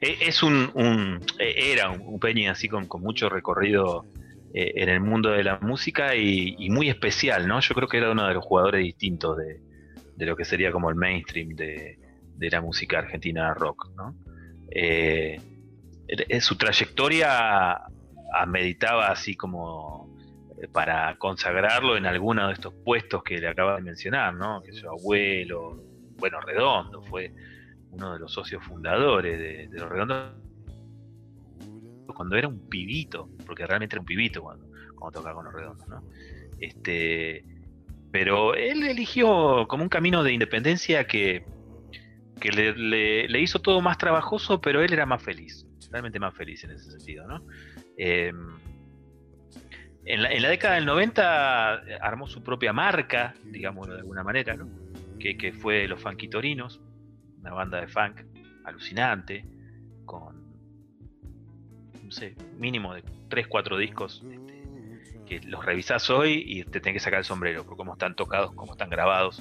[0.00, 4.04] E, es un, e, era un, Peña así con, mucho recorrido
[4.52, 7.60] eh, en el mundo de la música y, muy especial, ¿no?
[7.60, 9.60] Yo creo que era uno de los jugadores distintos de,
[10.26, 11.98] lo que sería como el mainstream de,
[12.38, 14.14] la música argentina rock, ¿no?
[14.70, 15.40] Eh,
[16.40, 17.80] su trayectoria
[18.46, 20.10] meditaba así como
[20.60, 24.62] eh, para consagrarlo en alguno de estos puestos que le acaba de mencionar, ¿no?
[24.62, 25.82] Que su abuelo,
[26.18, 27.32] bueno, Redondo, fue
[27.90, 30.34] uno de los socios fundadores de, Los Redondos,
[32.20, 35.88] cuando era un pibito, porque realmente era un pibito cuando, cuando tocaba con Los Redondos,
[35.88, 36.04] ¿no?
[36.58, 37.42] Este,
[38.12, 41.46] pero él eligió como un camino de independencia que,
[42.38, 46.72] que le, hizo todo más trabajoso, pero él era más feliz, realmente más feliz en
[46.72, 47.42] ese sentido, ¿no?
[47.96, 48.58] Em,
[50.04, 51.72] en, la, década del 90
[52.02, 54.68] armó su propia marca, digámoslo de alguna manera, ¿no?
[55.18, 56.82] que, que fue Los Fanquitorinos,
[57.38, 58.20] una banda de funk
[58.66, 59.46] alucinante,
[60.04, 60.39] con,
[62.10, 64.24] no sé, mínimo de 3, 4 discos
[65.28, 68.52] que los revisás hoy y te tenés que sacar el sombrero, por cómo están tocados,
[68.56, 69.40] cómo están grabados.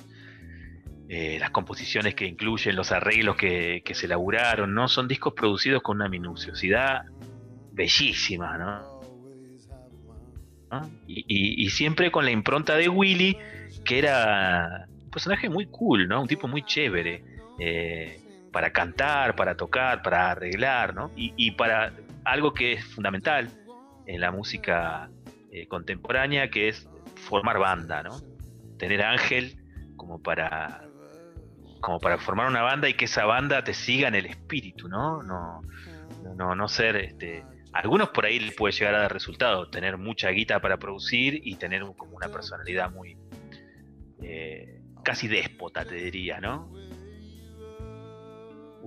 [1.07, 4.87] Eh, las composiciones que incluyen, los arreglos que, se elaboraron, ¿no?
[4.87, 7.05] Son discos producidos con una minuciosidad
[7.71, 8.99] bellísima, ¿no?
[11.07, 13.35] Y, siempre con la impronta de Willy,
[13.83, 16.21] que era un personaje muy cool, ¿no?
[16.21, 17.23] Un tipo muy chévere.
[17.57, 18.21] Eh,
[18.51, 21.11] para cantar, para tocar, para arreglar, ¿no?
[21.15, 21.93] Y, para
[22.31, 23.49] algo que es fundamental
[24.05, 25.09] en la música
[25.51, 28.19] eh, contemporánea, que es formar banda, ¿no?
[28.77, 29.57] Tener ángel
[29.95, 30.85] como para
[31.81, 35.23] como para formar una banda y que esa banda te siga en el espíritu, ¿no?
[35.23, 35.61] No,
[36.35, 37.45] no, no ser este.
[37.71, 41.55] Algunos por ahí le puede llegar a dar resultado, tener mucha guita para producir y
[41.55, 43.15] tener como una personalidad muy
[44.21, 46.71] eh, casi déspota, te diría, ¿no?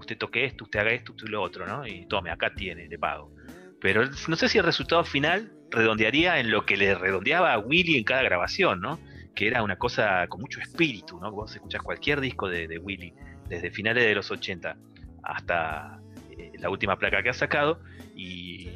[0.03, 1.87] Usted toque esto, usted haga esto, usted lo otro, ¿no?
[1.87, 3.33] Y tome, acá tiene, le pago.
[3.81, 7.97] Pero no sé si el resultado final redondearía en lo que le redondeaba a Willy
[7.97, 9.01] en cada grabación, ¿no?
[9.35, 11.31] Que era una cosa con mucho espíritu, ¿no?
[11.33, 13.13] Vos escuchás cualquier disco de, Willy,
[13.49, 14.77] desde finales de los 80
[15.25, 16.01] hasta
[16.31, 17.81] eh, la última placa que ha sacado,
[18.15, 18.69] y,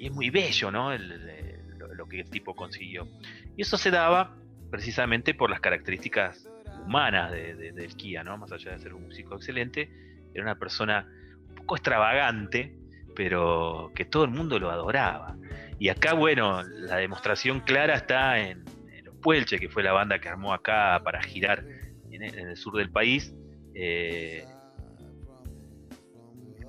[0.00, 0.90] es muy bello, ¿no?
[0.92, 3.08] lo, que el tipo consiguió.
[3.56, 4.36] Y eso se daba
[4.70, 6.46] precisamente por las características
[6.84, 8.36] humanas del Kia, ¿no?
[8.36, 9.90] Más allá de ser un músico excelente,
[10.34, 11.08] era una persona
[11.48, 12.76] un poco extravagante,
[13.14, 15.36] pero que todo el mundo lo adoraba.
[15.78, 18.64] Y acá, bueno, la demostración clara está en,
[19.04, 21.64] Los Puelche, que fue la banda que armó acá para girar
[22.10, 23.34] en, el sur del país,
[23.74, 24.44] eh,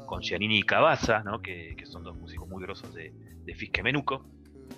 [0.05, 1.41] con Giannini y Cabaza, ¿no?
[1.41, 3.13] que, son dos músicos muy grosos de,
[3.43, 4.27] de Fisque Menuco.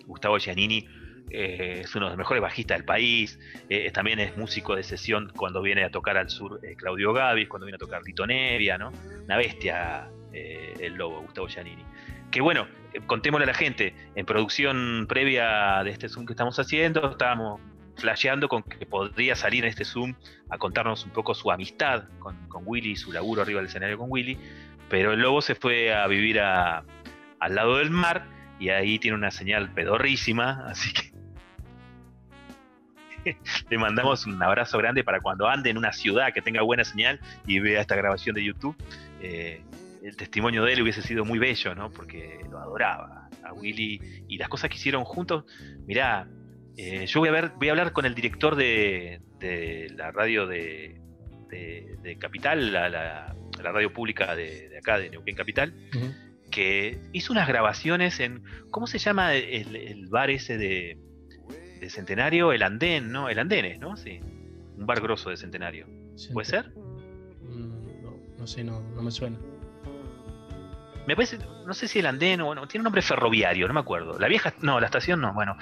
[0.05, 0.87] Gustavo Giannini
[1.29, 3.39] eh, es uno de los mejores bajistas del país,
[3.69, 7.47] eh, también es músico de sesión cuando viene a tocar al sur eh, Claudio Gavis,
[7.49, 8.91] cuando viene a tocar Lito Nevia, ¿no?
[9.23, 11.83] Una bestia el lobo, Gustavo Giannini.
[12.29, 12.67] Que bueno,
[13.07, 17.59] contémosle a la gente, en producción previa de este Zoom que estamos haciendo, estábamos
[17.95, 20.13] flasheando con que podría salir en este Zoom
[20.51, 24.37] a contarnos un poco su amistad con, Willy, su laburo arriba del escenario con Willy,
[24.89, 26.85] pero el lobo se fue a vivir al
[27.49, 28.27] lado del mar
[28.59, 31.16] y ahí tiene una señal pedorrísima, así que
[33.69, 37.19] le mandamos un abrazo grande para cuando ande en una ciudad que tenga buena señal
[37.45, 38.75] y vea esta grabación de YouTube.
[39.21, 39.61] Eh,
[40.03, 41.89] el testimonio de él hubiese sido muy bello, ¿no?
[41.91, 45.45] Porque lo adoraba a Willy y las cosas que hicieron juntos.
[45.85, 46.27] Mirá,
[46.77, 49.19] eh, yo voy a ver, voy a hablar con el director de,
[49.95, 51.01] la radio de,
[52.19, 55.73] Capital, la, radio pública de, acá, de Neuquén Capital,
[56.51, 60.97] que hizo unas grabaciones en, ¿cómo se llama el bar ese de,
[61.79, 63.29] de Centenario, el Andén, ¿no?
[63.29, 63.97] El Andenes, ¿no?
[63.97, 64.19] Sí.
[64.77, 65.87] Un bar grosso de Centenario.
[66.33, 66.69] ¿Puede ser?
[67.41, 69.37] Mm, no, no sé, no, no me suena.
[71.07, 73.79] Me parece, no sé si el andén o bueno, tiene un nombre ferroviario, no me
[73.79, 74.19] acuerdo.
[74.19, 75.55] La vieja, no, la estación no, bueno.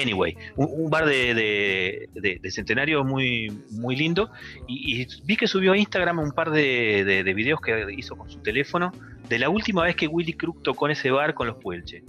[0.00, 4.30] Anyway, un, bar de, de, centenario muy, muy lindo.
[4.68, 8.92] Y, vi que subió a Instagram un par de, videos que hizo con su teléfono
[9.28, 12.04] de la última vez que Willy Crook tocó en ese bar con los Puelche.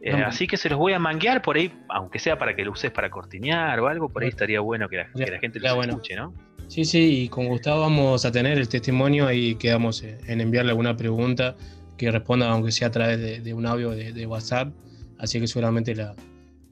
[0.00, 2.72] Eh, así que se los voy a manguear por ahí, aunque sea para que lo
[2.72, 6.32] uses para cortinear o algo, por ahí estaría bueno que la, gente lo escuche, ¿no?
[6.68, 10.96] Sí, sí, y con Gustavo vamos a tener el testimonio y quedamos en enviarle alguna
[10.96, 11.56] pregunta
[11.96, 14.72] que responda, aunque sea a través de, un audio de, WhatsApp,
[15.18, 16.14] así que seguramente la...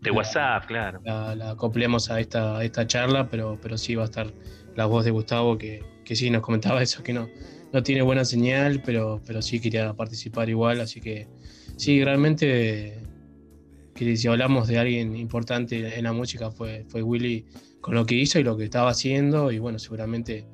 [0.02, 1.00] De WhatsApp, claro.
[1.04, 4.32] La, la acoplemos a esta, a esta charla, pero, pero sí va a estar
[4.76, 7.28] la voz de Gustavo, que, que sí nos comentaba eso, que no,
[7.72, 11.26] no tiene buena señal, pero, pero sí quería participar igual, así que
[11.76, 13.05] sí, realmente
[13.96, 17.44] que si hablamos de alguien importante en la música fue, fue Willy
[17.80, 20.44] con lo que hizo y lo que estaba haciendo, y bueno, seguramente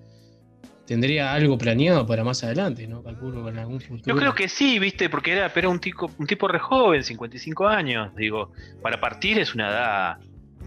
[0.87, 3.03] tendría algo planeado para más adelante, ¿no?
[3.03, 4.15] Calculo en algún futuro.
[4.15, 7.67] Yo creo que sí, viste, porque era, era un, tipo, un tipo re joven, 55
[7.67, 8.53] años, digo,
[8.83, 10.17] para partir es una edad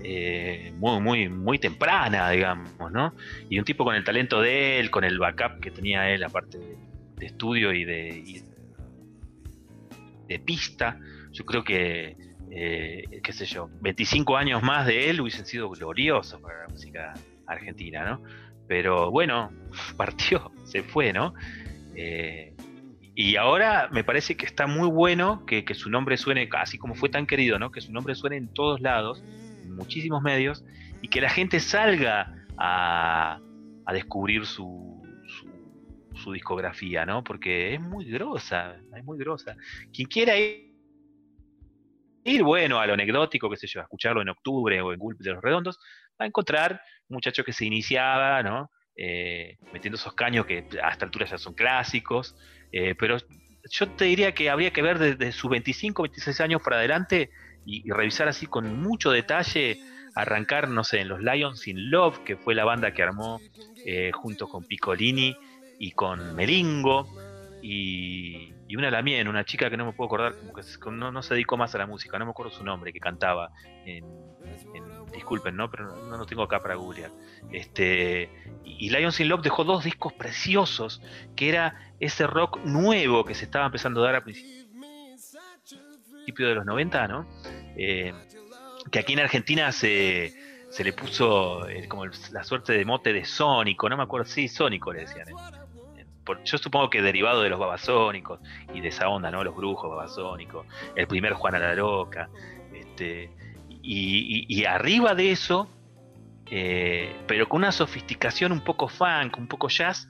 [0.04, 3.14] eh, muy, muy, muy temprana, digamos, ¿no?
[3.50, 6.58] Y un tipo con el talento de él, con el backup que tenía él, aparte
[6.58, 6.78] de,
[7.18, 8.44] de estudio y de, y
[10.28, 11.00] de pista,
[11.32, 12.16] yo creo que,
[12.58, 17.14] eh, qué sé yo, 25 años más de él hubiesen sido gloriosos para la música
[17.46, 18.24] argentina, ¿no?
[18.66, 19.52] Pero bueno,
[19.98, 21.34] partió, se fue, ¿no?
[21.98, 22.54] Eh,
[23.14, 27.10] y ahora me parece que está muy bueno que, su nombre suene, así como fue
[27.10, 27.72] tan querido, ¿no?
[27.72, 29.22] Que su nombre suene en todos lados,
[29.64, 30.64] en muchísimos medios,
[31.02, 33.42] y que la gente salga a,
[33.92, 37.22] descubrir su, su, su, discografía, ¿no?
[37.22, 39.58] Porque es muy grosa, es muy grosa.
[39.94, 40.65] Quien quiera ir,
[42.26, 45.20] ir, bueno, a lo anecdótico, qué sé yo, a escucharlo en octubre o en Gulp
[45.20, 45.80] de los Redondos,
[46.18, 48.72] a encontrar un muchacho que se iniciaba, ¿no?
[48.98, 52.36] Eh, metiendo esos caños que a esta altura ya son clásicos,
[52.72, 53.18] eh, pero
[53.70, 57.30] yo te diría que habría que ver desde sus 25, 26 años para adelante
[57.66, 59.80] y, revisar así con mucho detalle,
[60.16, 63.42] arrancar, no sé, en los Lions in Love, que fue la banda que armó
[63.86, 65.36] eh, junto con Piccolini
[65.78, 67.08] y con Melingo,
[67.62, 71.22] y, y una Lamien, una chica que no me puedo acordar, como que no, no,
[71.22, 73.52] se dedicó más a la música, no me acuerdo su nombre, que cantaba
[73.86, 74.06] en,
[74.74, 75.70] en disculpen, ¿no?
[75.70, 77.12] Pero no lo tengo acá para googlear.
[77.52, 78.30] Este,
[78.64, 81.02] y Lions in Love dejó dos discos preciosos,
[81.36, 84.66] que era ese rock nuevo que se estaba empezando a dar a principios
[86.38, 87.28] de los 90, ¿no?
[87.78, 88.14] Eh,
[88.92, 90.34] que aquí en Argentina se,
[90.70, 94.48] se le puso eh, como la suerte de mote de Sónico, no me acuerdo, sí,
[94.48, 95.30] Sónico le decían.
[95.30, 95.65] ¿eh?
[96.44, 98.40] Yo supongo que derivado de los babasónicos
[98.74, 99.44] y de esa onda, ¿no?
[99.44, 100.66] Los brujos babasónicos,
[100.96, 102.30] el primer Juan a la Loca,
[102.74, 103.32] este,
[103.82, 105.70] y, arriba de eso,
[106.48, 110.08] eh, pero con una sofisticación un poco funk, un poco jazz,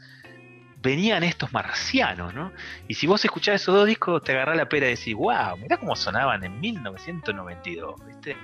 [0.82, 2.52] venían estos marcianos, ¿no?
[2.88, 5.78] Y si vos escuchás esos dos discos, te agarrás la pera y decís, wow, mirá
[5.78, 8.38] cómo sonaban en 1992, ¿viste?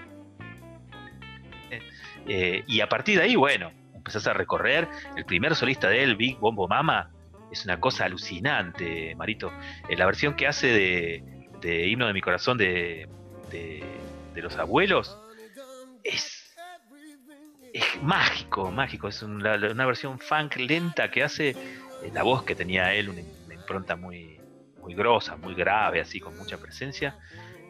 [2.28, 4.88] Eh, y a partir de ahí, bueno, empezás a recorrer.
[5.16, 7.10] El primer solista de él, Big Bombo Mama,
[7.52, 9.52] es una cosa alucinante, Marito.
[9.90, 11.24] Eh, la versión que hace de,
[11.62, 13.10] de Himno de mi corazón de,
[13.52, 13.84] de,
[14.34, 15.18] de los abuelos
[16.04, 16.56] es,
[17.74, 19.10] es mágico, mágico.
[19.10, 21.56] Es una, una, versión funk lenta que hace eh,
[22.14, 24.40] la voz que tenía él, una, una, impronta muy,
[24.82, 27.18] muy grosa, muy grave, así con mucha presencia.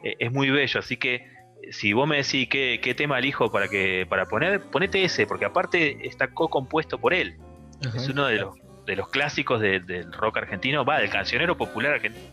[0.04, 1.28] Eh, es muy bello, así que
[1.72, 5.46] si vos me decís qué, qué, tema elijo para que para poner, ponete ese, porque
[5.46, 7.38] aparte está co-compuesto por él.
[7.86, 11.58] Ajá, es uno de los, de los clásicos de, del rock argentino, va, del cancionero
[11.58, 12.28] popular argentino,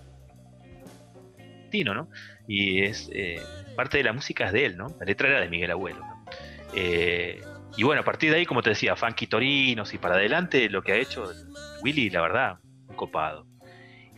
[1.94, 2.08] ¿no?
[2.46, 3.40] Y es eh,
[3.76, 4.86] parte de la música es de él, ¿no?
[4.98, 6.00] La letra era de Miguel Abuelo.
[6.00, 6.24] ¿no?
[6.74, 7.40] Eh,
[7.76, 10.82] y bueno, a partir de ahí, como te decía, Funky Torinos y para adelante, lo
[10.82, 11.30] que ha hecho
[11.82, 12.58] Willy, la verdad,
[12.88, 13.46] un copado.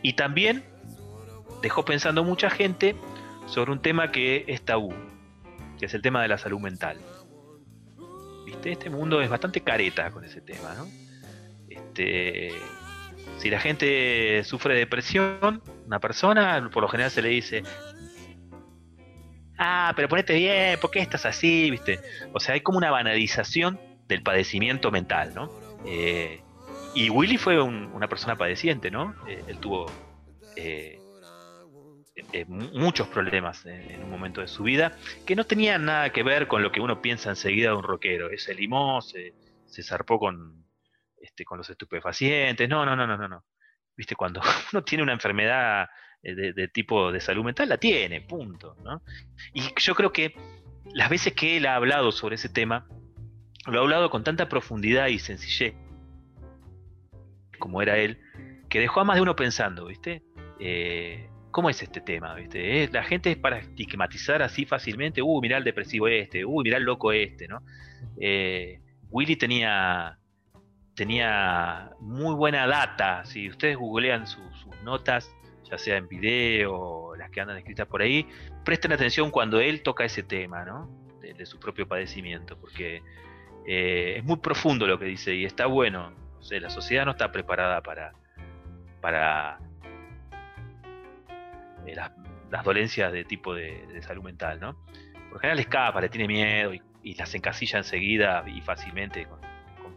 [0.03, 0.65] Y también
[1.63, 2.97] dejó pensando mucha gente
[3.47, 4.95] sobre un tema que es tabú,
[5.79, 6.99] que es el tema de la salud mental.
[8.47, 8.73] ¿Viste?
[8.73, 10.87] Este mundo es bastante careta con ese tema, ¿no?
[11.91, 12.53] Este,
[13.39, 17.63] si la gente sufre depresión, una persona, por lo general se le dice,
[19.59, 21.71] ah, pero ponete bien, ¿por qué estás así?
[21.71, 21.99] ¿Viste?
[22.33, 25.51] O sea, hay como una banalización del padecimiento mental, ¿no?
[25.85, 26.41] Eh,
[26.95, 29.15] y Willy fue un, una persona padeciente, ¿no?
[29.27, 29.87] Eh, él tuvo
[30.57, 30.99] eh,
[32.47, 34.97] muchos problemas en, un momento de su vida
[35.27, 38.29] que no tenían nada que ver con lo que uno piensa enseguida de un rockero.
[38.37, 39.35] Se limó, se,
[39.67, 40.60] se zarpó con,
[41.41, 42.69] este, con los estupefacientes.
[42.69, 43.45] No, no, no, no, no, no.
[43.97, 44.41] Viste, cuando
[44.73, 45.89] uno tiene una enfermedad
[46.23, 48.77] de, de, tipo de salud mental, la tiene, punto.
[48.83, 49.03] ¿no?
[49.55, 50.35] Y yo creo que
[50.93, 52.87] las veces que él ha hablado sobre ese tema,
[53.67, 55.75] lo ha hablado con tanta profundidad y sencillez
[57.59, 58.19] como era él,
[58.71, 60.23] que dejó a más de uno pensando, ¿viste?
[60.59, 62.35] Eh, ¿Cómo es este tema?
[62.35, 62.89] ¿viste?
[62.91, 66.85] La gente es para estigmatizar así fácilmente, uh, mirá el depresivo este, uh, mirá el
[66.85, 67.63] loco este, ¿no?
[68.19, 68.81] Eh,
[69.11, 70.20] Willy tenía,
[71.01, 77.31] tenía muy buena data, si ustedes googlean su, sus notas, ya sea en video las
[77.31, 78.29] que andan escritas por ahí,
[78.67, 80.91] presten atención cuando él toca ese tema, ¿no?
[81.23, 83.03] De, su propio padecimiento, porque
[83.67, 86.13] eh, es muy profundo lo que dice y está bueno.
[86.39, 88.13] O sea, la sociedad no está preparada para,
[89.01, 89.59] para
[91.87, 91.97] eh,
[92.51, 94.77] las dolencias de tipo de, salud mental, ¿no?
[95.31, 99.50] Por general escapa, le tiene miedo y, y las encasilla enseguida y fácilmente con,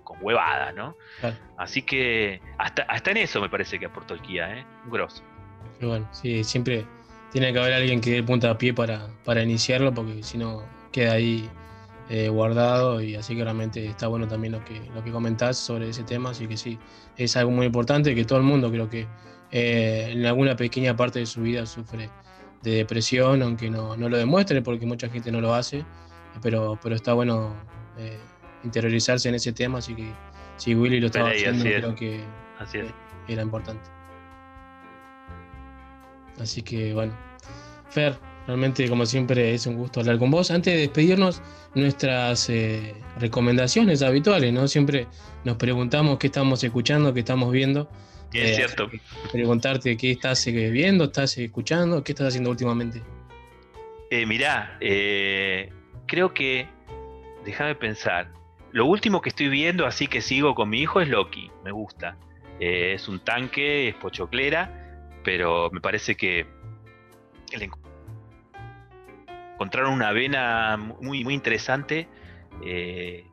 [0.04, 0.96] con, huevadas, ¿no?
[1.20, 1.36] Claro.
[1.58, 4.66] Así que hasta, hasta en eso me parece que aportó el Kia, ¿eh?
[4.86, 5.24] Un grosso.
[5.78, 6.86] Pero bueno, sí, siempre
[7.32, 10.64] tiene que haber alguien que dé punta a pie para, para iniciarlo, porque si no
[10.92, 11.50] queda ahí
[12.10, 15.90] eh, guardado y así que realmente está bueno también lo que, lo que comentás sobre
[15.90, 16.78] ese tema, así que sí,
[17.18, 19.08] es algo muy importante que todo el mundo creo que
[19.52, 22.10] eh, en alguna pequeña parte de su vida sufre
[22.62, 25.86] de depresión, aunque no, no lo demuestre porque mucha gente no lo hace,
[26.42, 27.56] pero, pero está bueno
[27.98, 28.20] eh,
[28.64, 30.11] interiorizarse en ese tema, así que
[30.57, 31.76] si Willy lo estaba haciendo es.
[31.77, 32.23] creo que
[32.60, 32.94] Así es.
[33.27, 33.90] era importante.
[36.40, 37.14] Así que bueno,
[37.90, 38.18] Fer,
[38.48, 40.49] realmente como siempre es un gusto hablar con vos.
[40.52, 41.41] Antes de despedirnos,
[41.76, 44.68] nuestras eh, recomendaciones habituales, ¿no?
[44.68, 45.07] Siempre
[45.44, 47.90] nos preguntamos qué estamos escuchando, qué estamos viendo.
[48.34, 48.90] Es Eh, cierto.
[49.31, 53.03] Preguntarte qué estás eh, viendo, estás escuchando, qué estás haciendo últimamente.
[54.10, 54.77] Eh, mirá,
[56.07, 56.68] creo que,
[57.45, 58.31] déjame pensar,
[58.74, 62.18] lo último que estoy viendo, así que sigo con mi hijo, es Loki, me gusta.
[62.60, 64.70] Eh, es un tanque, es pochoclera,
[65.24, 66.45] pero me parece que
[67.58, 67.80] le enco-
[69.54, 72.08] encontraron una vena muy, muy interesante
[72.64, 73.26] eh,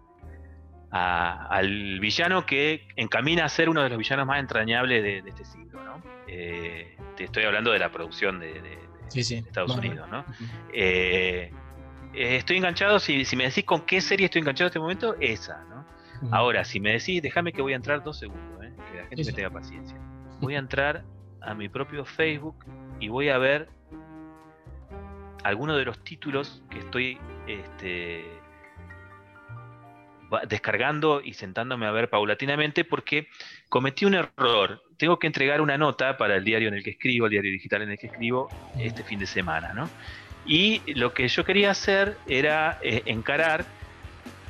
[0.91, 5.29] a- al villano que encamina a ser uno de los villanos más entrañables de, de
[5.31, 5.83] este siglo.
[5.85, 6.03] ¿no?
[6.27, 9.35] Eh, te estoy hablando de la producción de- de, Sí, sí.
[9.37, 10.25] Estados Bueno, Unidos, ¿no?
[10.73, 11.51] Eh,
[12.15, 15.17] eh, estoy enganchado, si, si me decís con qué serie estoy enganchado en este momento,
[15.21, 15.87] esa, ¿no?
[16.31, 18.73] Ahora, si me decís, déjame que voy a entrar dos segundos, ¿eh?
[18.91, 19.97] que la gente me tenga paciencia.
[20.41, 21.05] Voy a entrar
[21.43, 22.65] a mi propio Facebook
[22.99, 23.69] y voy a ver
[25.45, 28.25] algunos de los títulos que estoy este,
[30.49, 33.29] descargando y sentándome a ver paulatinamente porque
[33.69, 34.83] cometí un error.
[34.97, 37.83] Tengo que entregar una nota para el diario en el que escribo, el diario digital
[37.83, 39.89] en el que escribo, este fin de semana, ¿no?
[40.45, 43.65] Y lo que yo quería hacer era eh, encarar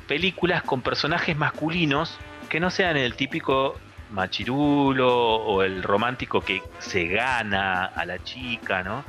[0.07, 2.17] películas con personajes masculinos
[2.49, 3.77] que no sean el típico
[4.11, 9.03] machirulo o el romántico que se gana a la chica, ¿no?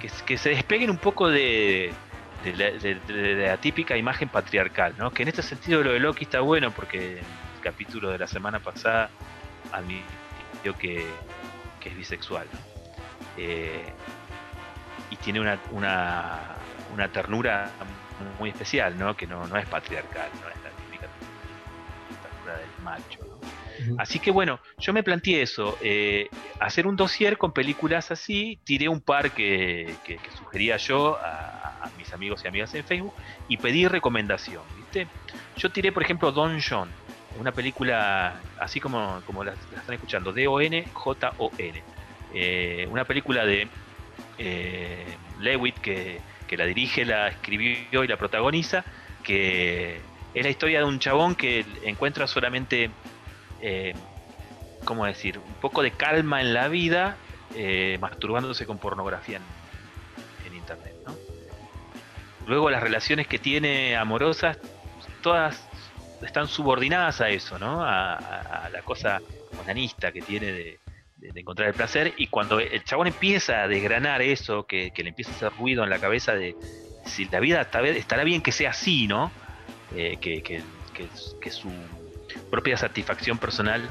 [0.00, 1.92] Que, que se despeguen un poco de,
[2.44, 5.10] de la, de- de la típica imagen patriarcal, ¿no?
[5.12, 8.58] Que en este sentido lo de Loki está bueno porque el capítulo de la semana
[8.58, 9.10] pasada
[9.72, 11.04] admitió que,
[11.80, 12.58] que es bisexual, ¿no?
[13.36, 13.92] Eh,
[15.22, 16.56] tiene una, una,
[16.90, 17.76] una ternura
[18.38, 19.16] muy especial, ¿no?
[19.16, 21.08] Que no, no es patriarcal, no es la típica
[22.22, 23.38] ternura del macho, ¿no?
[23.98, 26.28] Así que bueno, yo me planteé eso, eh,
[26.58, 31.86] hacer un dossier con películas así, tiré un par que, que- que sugería yo a,
[31.86, 33.14] a mis amigos y amigas en Facebook
[33.48, 35.08] y pedí recomendación, ¿viste?
[35.56, 36.92] Yo tiré, por ejemplo, Don John,
[37.36, 41.84] una película así como, como la, la están escuchando, D-O-N-J-O-N,
[42.34, 43.70] eh, una película de
[44.38, 46.20] eh, Lewitt que,
[46.56, 48.84] la dirige, la escribió y la protagoniza,
[49.22, 50.00] que
[50.34, 52.90] es la historia de un chabón que encuentra solamente,
[53.62, 53.94] eh,
[54.84, 57.16] ¿cómo decir?, un poco de calma en la vida
[57.54, 59.40] eh, masturbándose con pornografía
[60.44, 61.16] en, internet, ¿no?
[62.46, 64.58] Luego las relaciones que tiene amorosas,
[65.22, 65.68] todas
[66.22, 67.82] están subordinadas a eso, ¿no?
[67.84, 69.20] A, a- la cosa
[69.62, 70.79] onanista que tiene de,
[71.20, 72.14] de- encontrar el placer.
[72.16, 75.84] Y cuando el chabón empieza a desgranar eso, que, que le empieza a hacer ruido
[75.84, 76.54] en la cabeza de
[77.04, 79.30] si la vida estará bien que sea así, ¿no?
[79.94, 80.62] Eh, que, que-
[80.94, 81.08] que-
[81.40, 81.70] que su
[82.50, 83.88] propia satisfacción personal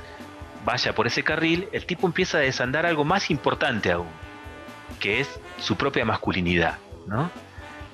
[0.66, 4.10] vaya por ese carril, el tipo empieza a desandar algo más importante aún,
[5.00, 6.78] que es su propia masculinidad,
[7.08, 7.30] ¿no?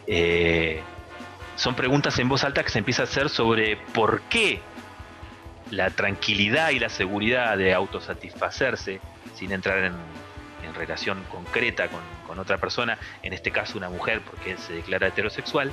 [0.07, 0.81] Eh,
[1.55, 4.59] son preguntas en voz alta que se empieza a hacer sobre por qué
[5.71, 8.99] la tranquilidad y la seguridad de autosatisfacerse
[9.35, 9.93] sin entrar en,
[10.73, 11.87] relación concreta
[12.27, 15.71] con, otra persona, en este caso una mujer porque él se declara heterosexual,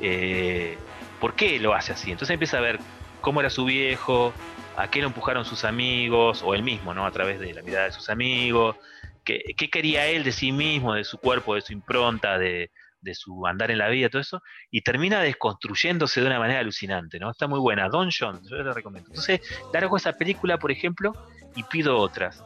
[0.00, 0.76] eh,
[1.20, 2.10] ¿por qué lo hace así?
[2.10, 2.80] Entonces empieza a ver
[3.20, 4.32] cómo era su viejo,
[4.76, 7.06] a qué lo empujaron sus amigos, o él mismo, ¿no?
[7.06, 8.76] A través de la mirada de sus amigos,
[9.24, 12.70] qué, quería él de sí mismo, de su cuerpo, de su impronta, de,
[13.00, 17.18] de su andar en la vida, todo eso, y termina desconstruyéndose de una manera alucinante,
[17.18, 17.30] ¿no?
[17.30, 17.88] Está muy buena.
[17.88, 19.10] Don John, yo la recomiendo.
[19.10, 19.40] Entonces,
[19.72, 21.12] largo esa película, por ejemplo,
[21.54, 22.42] y pido otras.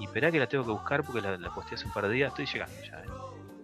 [0.00, 2.14] Y esperá que la tengo que buscar porque la, la posteé hace un par de
[2.14, 2.98] días, estoy llegando ya.
[3.00, 3.06] ¿eh?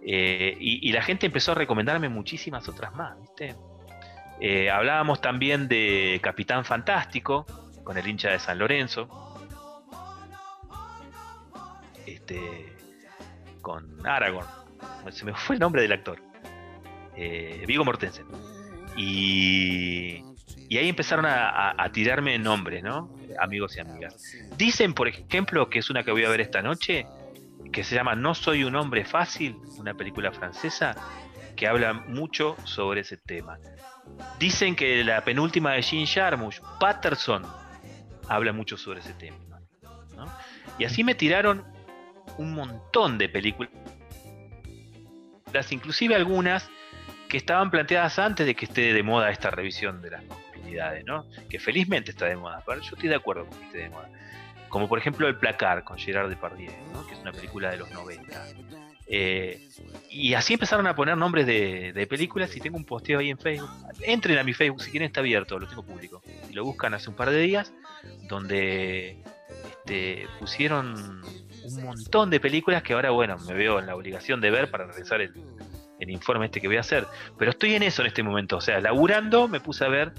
[0.01, 3.55] Eh, y, la gente empezó a recomendarme muchísimas otras más, ¿viste?
[4.39, 7.45] Eh, hablábamos también de Capitán Fantástico,
[7.83, 9.07] con el hincha de San Lorenzo.
[12.05, 12.75] Este,
[13.61, 14.47] con Aragorn.
[15.11, 16.21] Se me fue el nombre del actor.
[17.15, 18.25] Eh, Vigo Mortensen.
[18.95, 20.23] Y,
[20.69, 23.13] y ahí empezaron a- a tirarme nombres, ¿no?
[23.39, 24.15] Amigos y amigas.
[24.57, 27.05] Dicen, por ejemplo, que es una que voy a ver esta noche,
[27.71, 30.95] que se llama No soy un hombre fácil, una película francesa
[31.55, 33.59] que habla mucho sobre ese tema.
[34.39, 37.43] Dicen que la penúltima de Jean Jarmusch, Patterson,
[38.27, 39.59] habla mucho sobre ese tema.
[40.15, 40.25] ¿no?
[40.77, 41.65] Y así me tiraron
[42.37, 43.71] un montón de películas,
[45.71, 46.69] inclusive algunas
[47.27, 50.23] que estaban planteadas antes de que esté de moda esta revisión de las
[51.49, 54.09] Que felizmente está de moda, pero yo estoy de acuerdo con que esté de moda.
[54.69, 57.05] Como por ejemplo El Placar con Gerard Depardieu, ¿no?
[57.07, 58.45] que es una película de los 90.
[59.11, 59.67] Eh,
[60.11, 63.39] y así empezaron a poner nombres de, de, películas y tengo un posteo ahí en
[63.39, 63.71] Facebook.
[64.01, 66.21] Entren a mi Facebook si quieren, está abierto, lo tengo público.
[66.47, 67.73] Y lo buscan hace un par de días,
[68.27, 69.17] donde
[69.71, 71.23] este, pusieron
[71.63, 74.85] un montón de películas que ahora, bueno, me veo en la obligación de ver para
[74.85, 75.33] realizar el,
[75.99, 77.07] el informe este que voy a hacer.
[77.37, 78.57] Pero estoy en eso en este momento.
[78.57, 80.11] O sea, laburando me puse a ver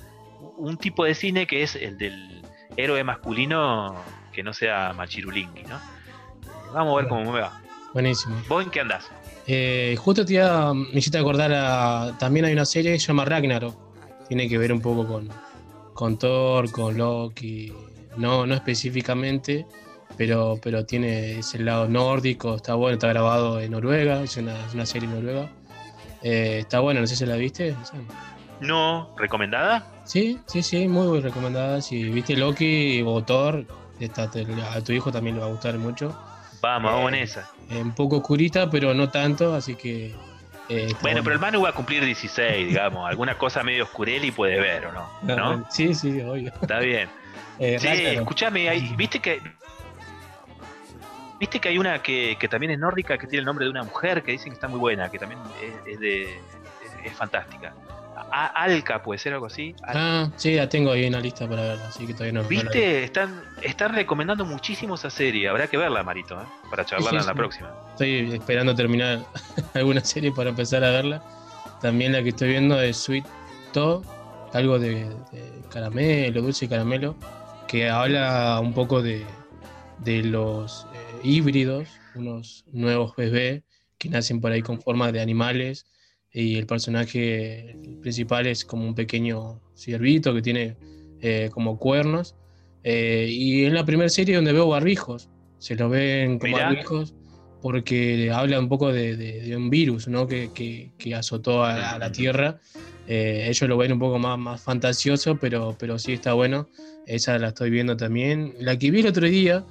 [0.57, 2.43] un tipo de cine que es el del
[2.77, 3.95] héroe masculino
[4.33, 5.81] que no sea machirulingui, ¿no?
[6.73, 7.61] Vamos a ver cómo me va.
[7.93, 8.37] Buenísimo.
[8.49, 9.11] ¿Vos en qué andás?
[9.47, 13.25] Eh, justo te iba, me hiciste acordar a, también hay una serie que se llama
[13.25, 13.75] Ragnarok.
[14.29, 15.29] Tiene que ver un poco con,
[15.95, 17.73] con Thor, con Loki.
[18.17, 19.67] No, no específicamente,
[20.17, 24.87] pero, pero tiene ese lado nórdico, está bueno, está grabado en Noruega, es una, una
[24.87, 25.49] serie noruega.
[26.23, 27.75] Eh, está bueno, no sé si la viste.
[28.61, 30.00] No, ¿recomendada?
[30.11, 31.81] Sí, sí, sí, muy, muy recomendada.
[31.81, 33.65] Si viste Loki o Thor,
[34.01, 36.09] esta, te- a tu hijo también le va a gustar mucho.
[36.61, 37.49] Vamos, vamos en Eh, esa.
[37.71, 40.13] eh, un poco oscurita, pero no tanto, así que.
[40.69, 41.41] eh, Bueno, pero el.
[41.41, 43.09] Manu va a cumplir 16, digamos.
[43.09, 45.09] Alguna cosa medio oscureli puede ver, ¿o no?
[45.23, 45.65] ¿No?
[45.71, 46.53] Sí, sí, obvio.
[46.61, 47.09] Está bien.
[47.63, 49.39] Eh, Sí, escúchame, ¿viste que
[51.39, 53.83] viste que hay una que, que también es nórdica que tiene el nombre de una
[53.83, 56.41] mujer que dicen que está muy buena, que también es, es de es,
[57.05, 57.75] es fantástica.
[58.31, 59.75] A- Alka puede ser algo así.
[59.87, 62.43] Ah, sí, la tengo ahí en la lista para verla, así que todavía no.
[62.43, 62.49] no.
[62.49, 63.05] ¿Viste?
[63.05, 65.49] Están, están recomendando muchísimo esa serie.
[65.49, 66.45] Habrá que verla, Marito, ¿eh?
[66.71, 67.37] para charlarla Sí, sí, en la sí.
[67.39, 67.71] próxima.
[67.93, 69.25] Estoy esperando terminar
[69.75, 71.23] alguna serie para empezar a verla.
[71.81, 73.25] También la que estoy viendo es Sweet
[73.73, 74.05] Tooth,
[74.53, 77.17] algo de, de caramelo, dulce caramelo,
[77.69, 79.25] que habla un poco de,
[79.99, 83.63] de los eh, híbridos, unos nuevos bebés
[83.97, 85.87] que nacen por ahí con formas de animales
[86.33, 90.77] y el personaje principal es como un pequeño ciervito que tiene
[91.21, 92.35] eh, como cuernos.
[92.83, 95.29] Eh, y es la primera serie donde veo barbijos,
[95.59, 96.67] se lo ven como Mirá.
[96.69, 97.15] barbijos
[97.61, 100.27] porque habla un poco de, de- de un virus ¿no?
[100.27, 102.59] que, que- que azotó a, a la Tierra.
[103.07, 106.69] Eh, ellos lo ven un poco más, más fantasioso, pero, pero sí está bueno.
[107.07, 108.55] Esa la estoy viendo también.
[108.61, 109.65] La que vi el otro día,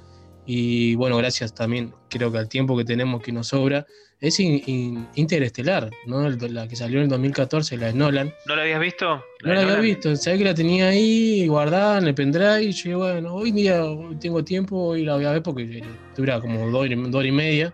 [0.52, 3.86] y bueno, gracias también, creo que al tiempo que tenemos que nos sobra,
[4.20, 6.28] es In- In- Interestelar, ¿no?
[6.28, 8.32] La que salió en el 2014, la de Nolan.
[8.46, 9.06] ¿No la habías visto?
[9.44, 9.82] No la había Nolan?
[9.82, 13.80] visto, sabía que la tenía ahí guardada en el pendrive y yo bueno, hoy día
[14.20, 15.82] tengo tiempo y la voy a ver porque
[16.16, 17.72] dura como dos, dos horas y media.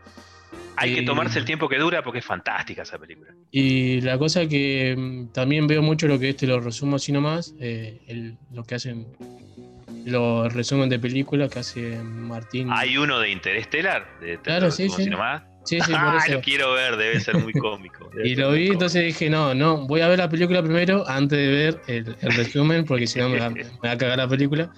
[0.78, 3.35] Hay que tomarse el tiempo que dura porque es fantástica esa película.
[3.51, 7.55] Y la cosa que mm, también veo mucho lo que este lo resumo así nomás,
[7.59, 9.07] eh, el- lo que hacen
[10.07, 12.69] los resumen de películas que hace Martín.
[12.73, 15.11] Hay uno de Interestelar, de Claro, sí, sí.
[15.65, 16.35] Sí, sí, por Ah, eso.
[16.35, 18.09] lo quiero ver, debe ser muy cómico.
[18.24, 21.49] Y lo vi, entonces dije, no, no, voy a ver la película primero antes de
[21.49, 24.70] ver el, el resumen, porque si no me, va- me va a cagar la película.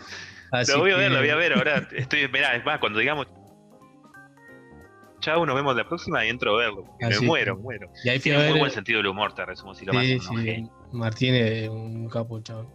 [0.50, 1.52] Así Lo voy a ver, lo voy a ver.
[1.52, 3.26] Ahora estoy, mirá, es más, cuando digamos
[5.20, 6.84] chao, nos vemos la próxima y entro a verlo.
[7.02, 7.90] Así me que- muero, muero.
[8.04, 10.06] Y ahí Tiene muy ver- buen sentido del humor, te resumo si lo más.
[10.06, 10.68] Sí, un sí.
[10.92, 12.66] Martín es un capo, chaval.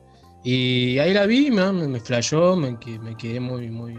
[0.44, 3.98] Y ahí la vi, me, me flashó, me, me quedé muy, muy,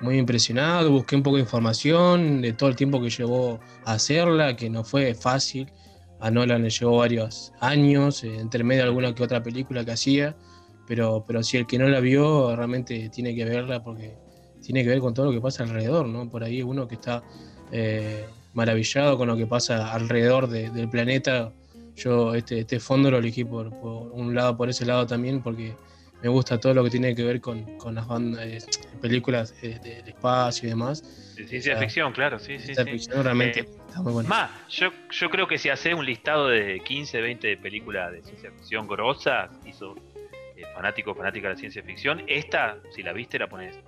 [0.00, 0.90] muy impresionado.
[0.90, 4.84] Busqué un poco de información de todo el tiempo que llevó a hacerla, que no
[4.84, 5.72] fue fácil.
[6.20, 10.36] A Nolan le llevó varios años, eh, entre medio alguna que otra película que hacía.
[10.86, 14.16] Pero, pero si el que no la vio realmente tiene que verla porque
[14.62, 16.30] tiene que ver con todo lo que pasa alrededor, ¿no?
[16.30, 17.22] Por ahí uno que está
[17.72, 21.52] eh, maravillado con lo que pasa alrededor de- del planeta.
[21.96, 25.74] Yo este, este fondo lo elegí por, por un lado, por ese lado también, porque
[26.22, 28.58] me gusta todo lo que tiene que ver con, con las bandas, eh,
[29.00, 31.34] películas eh, del espacio y demás.
[31.36, 32.64] De ciencia ficción, claro, sí, sí.
[32.64, 32.90] Ciencia sí.
[32.90, 34.28] ficción realmente Eh, está muy bueno.
[34.28, 38.50] Más, yo, yo creo que si haces un listado de 15, 20 películas de ciencia
[38.52, 39.94] ficción grosas, hizo
[40.56, 43.78] eh, fanático, fanática de la ciencia ficción, esta, si la viste, la pones.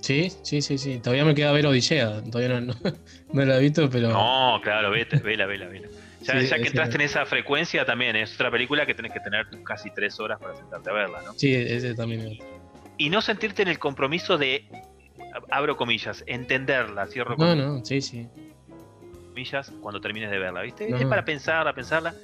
[0.00, 0.98] Sí, sí, sí, sí.
[0.98, 2.22] Todavía me queda ver Odisea.
[2.22, 2.74] Todavía no, no,
[3.32, 4.10] no la he visto, pero.
[4.10, 5.88] No, claro, vete, vela, vela, vela.
[6.20, 9.20] Ya, Sí, ya que entraste en esa frecuencia también, es otra película que tenés que
[9.20, 11.32] tener casi tres horas para sentarte a verla, ¿no?
[11.34, 12.38] Sí, ese también.
[12.96, 14.68] Y no sentirte en el compromiso de,
[15.50, 17.66] abro comillas, entenderla, cierro No, comillas.
[17.66, 18.28] no, sí, sí.
[19.28, 20.88] comillas cuando termines de verla, ¿viste?
[20.88, 20.98] No.
[20.98, 22.14] Es para pensarla, pensarla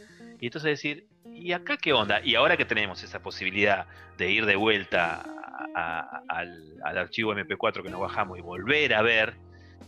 [0.41, 2.21] y entonces decir, ¿y acá qué onda?
[2.25, 3.87] Y ahora que tenemos esa posibilidad
[4.19, 5.23] de ir de vuelta
[5.77, 9.35] a- a- al, al archivo MP4 que nos bajamos y volver a ver,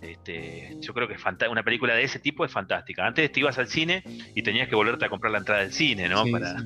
[0.00, 1.16] Este, yo creo que
[1.50, 3.06] una película de ese tipo es fantástica.
[3.06, 4.02] Antes te ibas al cine
[4.34, 6.24] y tenías que volverte a comprar la entrada del cine, ¿no?
[6.30, 6.56] para,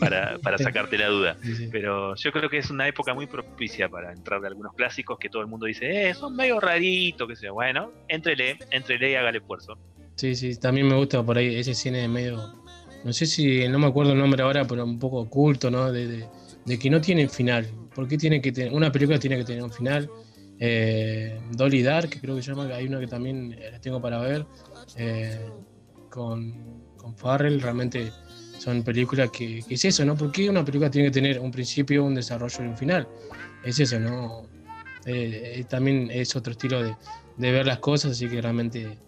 [0.00, 1.36] Para, para, sacarte la duda.
[1.70, 5.28] Pero yo creo que es una época muy propicia para entrar de algunos clásicos que
[5.28, 7.52] todo el mundo dice, eh, son medio raritos, que sea.
[7.52, 9.78] Bueno, entrele, entrele y hágale esfuerzo.
[10.14, 12.62] Sí, sí, también me gusta por ahí ese cine de medio,
[13.04, 15.90] no sé si, no me acuerdo el nombre ahora, pero un poco oculto, ¿no?
[15.90, 16.26] De,
[16.64, 17.66] de, que no tiene final.
[17.94, 20.08] ¿Por qué tiene que tener, una película tiene que tener un final?
[20.64, 24.46] Eh, Dolly Dark, creo que se llama, hay una que también la tengo para ver,
[24.96, 25.50] eh,
[26.08, 28.12] con, con Farrell, realmente
[28.58, 30.16] son películas que, es eso, ¿no?
[30.16, 33.08] ¿Por qué una película tiene que tener un principio, un desarrollo y un final?
[33.64, 34.46] Es eso, ¿no?
[35.04, 36.94] Eh, también es otro estilo de,
[37.38, 38.98] de, ver las cosas, así que realmente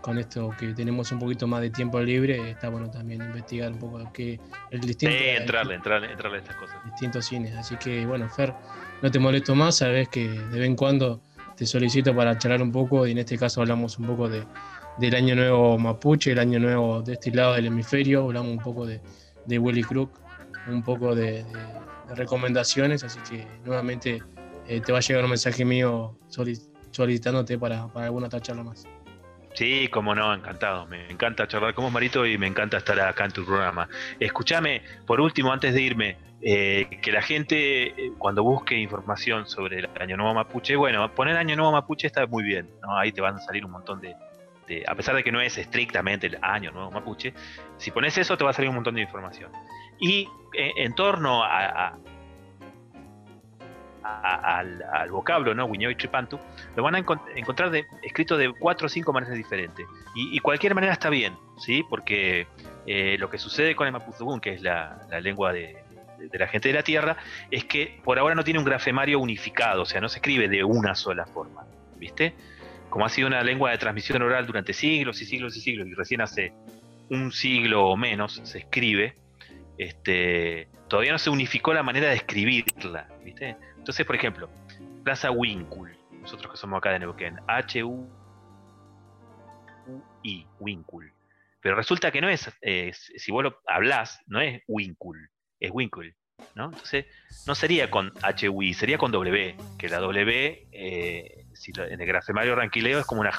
[0.00, 3.78] con esto que tenemos un poquito más de tiempo libre, está bueno también investigar un
[3.78, 4.38] poco que
[4.70, 5.14] el distinto...
[5.14, 6.76] entrarle, entrarle, entrarle a estas cosas.
[6.84, 8.52] Distintos cines, así que bueno, Fer,
[9.02, 11.22] no te molesto más, sabes que de vez en cuando
[11.56, 14.44] te solicito para charlar un poco y en este caso hablamos un poco de,
[14.98, 18.86] del año nuevo mapuche, el año nuevo de este lado del hemisferio, hablamos un poco
[18.86, 19.00] de,
[19.46, 20.10] de Willy Crook,
[20.68, 21.44] un poco de,
[22.14, 24.22] recomendaciones, así que nuevamente
[24.68, 26.18] eh, te va a llegar un mensaje mío
[26.90, 28.86] solicitándote para, para alguna otra charla más.
[29.54, 30.86] Sí, como no, encantado.
[30.86, 33.88] Me encanta charlar con vos, Marito, y me encanta estar acá en tu programa.
[34.18, 39.78] Escúchame, por último, antes de irme, eh, que la gente, eh, cuando busque información sobre
[39.78, 42.98] el Año Nuevo Mapuche, bueno, poner Año Nuevo Mapuche está muy bien, ¿no?
[42.98, 44.14] Ahí te van a salir un montón de,
[44.86, 47.32] a pesar de que no es estrictamente el Año Nuevo Mapuche,
[47.78, 49.52] si pones eso te va a salir un montón de información.
[50.00, 51.96] Y eh, en torno a,
[54.04, 55.68] al, vocablo, ¿no?
[55.74, 56.38] y Tripantu,
[56.76, 59.86] lo van a encontrar de, escrito de cuatro o cinco maneras diferentes.
[60.14, 61.84] Y, cualquier manera está bien, ¿sí?
[61.88, 62.46] Porque
[62.86, 65.76] eh, lo que sucede con el Mapuzugún, que es la, lengua de,
[66.32, 67.16] la gente de la Tierra,
[67.50, 70.64] es que por ahora no tiene un grafemario unificado, o sea, no se escribe de
[70.64, 71.64] una sola forma,
[71.96, 72.34] ¿viste?
[72.90, 75.94] Como ha sido una lengua de transmisión oral durante siglos y siglos y siglos, y
[75.94, 76.52] recién hace
[77.10, 79.14] un siglo o menos se escribe,
[79.78, 83.56] este, todavía no se unificó la manera de escribirla, ¿viste?
[83.84, 84.48] Entonces, por ejemplo,
[85.04, 88.06] Plaza Winkul, nosotros que somos acá de Neuquén, H-U-I,
[90.58, 91.12] Winkul.
[91.60, 92.50] Pero resulta que no es,
[93.18, 95.28] si vos lo hablás, no es Winkul,
[95.60, 96.16] es Winkul.
[96.54, 96.70] ¿no?
[96.70, 97.04] Entonces,
[97.46, 101.44] no sería con H-U-I, sería con W, que la W, eh,
[101.76, 103.32] en el grafemario ranquileo es como una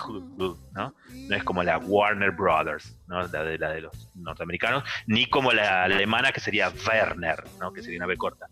[0.74, 0.94] ¿no?
[1.12, 3.28] No es como la Warner Brothers, ¿no?
[3.28, 7.74] La de, la de los norteamericanos, ni como la alemana que sería Werner, ¿no?
[7.74, 8.48] Que sería una B corta.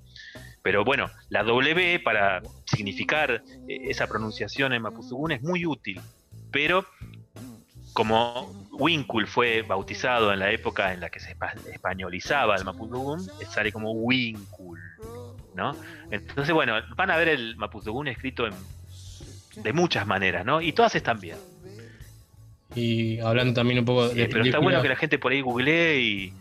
[0.63, 6.01] Pero bueno, la W para significar eh, esa pronunciación en Mapuzugún es muy útil.
[6.51, 6.85] Pero
[7.93, 11.35] como Winkul fue bautizado en la época en la que se
[11.71, 14.79] españolizaba el Mapuzugún, sale como Winkul.
[15.55, 15.75] ¿no?
[16.11, 18.47] Entonces, bueno, van a ver el Mapuzugún escrito
[19.55, 20.61] de muchas maneras, ¿no?
[20.61, 21.37] Y todas están bien.
[22.75, 24.27] Y hablando también un poco de.
[24.27, 26.33] pero está bueno que la gente por ahí googlee y,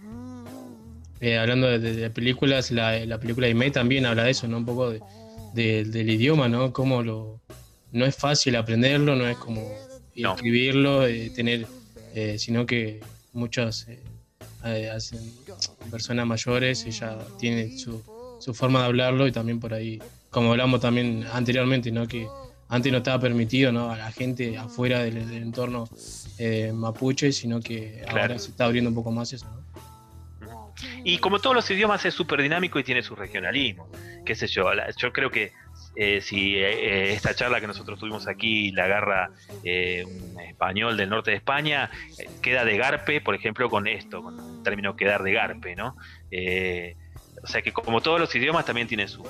[1.23, 4.57] eh, hablando de, películas, la, película de May también habla de eso, ¿no?
[4.57, 4.93] Un poco
[5.55, 6.73] del idioma, ¿no?
[6.73, 7.41] Como lo,
[7.93, 9.73] no es fácil aprenderlo, no es como
[10.17, 11.69] escribirlo, eh, tener,
[12.17, 12.99] eh, sino que
[13.33, 13.87] muchas
[15.93, 18.03] personas mayores, ella tiene su,
[18.41, 22.09] su forma de hablarlo y también por ahí, como hablamos también anteriormente, ¿no?
[22.09, 22.27] Que
[22.67, 23.93] antes no estaba permitido ¿no?
[23.93, 25.89] a la gente afuera del, entorno
[26.75, 29.47] mapuche, sino que ahora se está abriendo un poco más eso.
[29.47, 29.62] ¿no?
[31.05, 33.89] Y como todos los idiomas es súper dinámico y tiene su regionalismo.
[34.25, 35.53] Qué sé yo, yo creo que
[35.95, 39.31] eh, si eh, eh, esta charla que nosotros tuvimos aquí la agarra
[39.63, 41.91] un español del norte de España,
[42.41, 45.97] queda de garpe, por ejemplo, con esto, con el término quedar de garpe, ¿no?
[47.43, 49.25] o sea que como todos los idiomas también tiene su,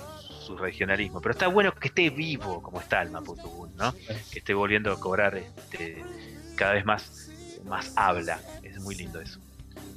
[0.61, 3.95] regionalismo, pero está bueno que esté vivo como está el Mapudungun, ¿no?
[4.31, 6.05] Que esté volviendo a cobrar este,
[6.57, 7.31] cada vez más,
[7.65, 9.41] más habla, es muy lindo eso.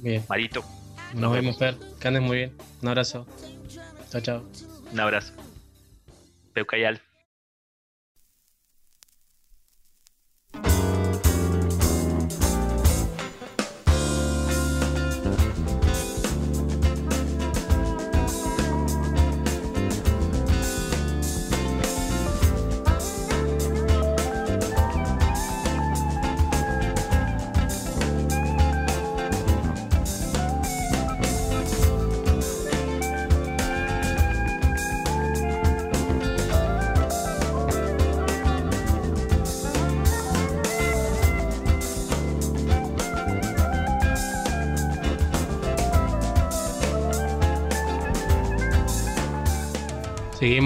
[0.00, 0.24] Bien.
[0.30, 0.64] Marito.
[1.14, 1.76] Nos, vemos, Fer.
[2.00, 2.56] Que andes muy bien.
[2.82, 3.26] Un abrazo.
[4.10, 4.42] Chao, chao.
[4.92, 5.32] Un abrazo.
[6.52, 7.02] Peucayal.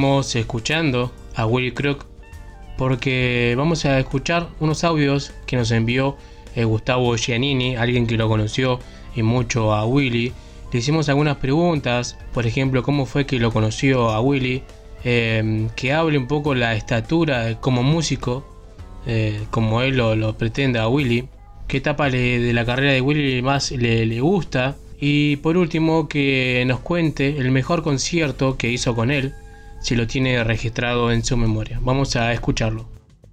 [0.01, 2.07] Seguimos escuchando a Willy Crook
[2.79, 6.17] porque vamos a escuchar unos audios que nos envió
[6.57, 8.81] eh, Gustavo Giannini, alguien que lo conoció
[9.15, 10.33] y mucho a Willy.
[10.73, 14.63] Le hicimos algunas preguntas, por ejemplo, cómo fue que lo conoció a Willy,
[15.05, 18.43] eh, que hable un poco la estatura como músico,
[19.07, 21.29] eh, como él lo, lo, pretende a Willy,
[21.69, 26.65] qué etapa le, de la carrera de Willy más le gusta, y por último que
[26.67, 29.35] nos cuente el mejor concierto que hizo con él,
[29.81, 31.81] si lo tiene registrado en su memoria.
[31.83, 32.87] Vamos a escucharlo.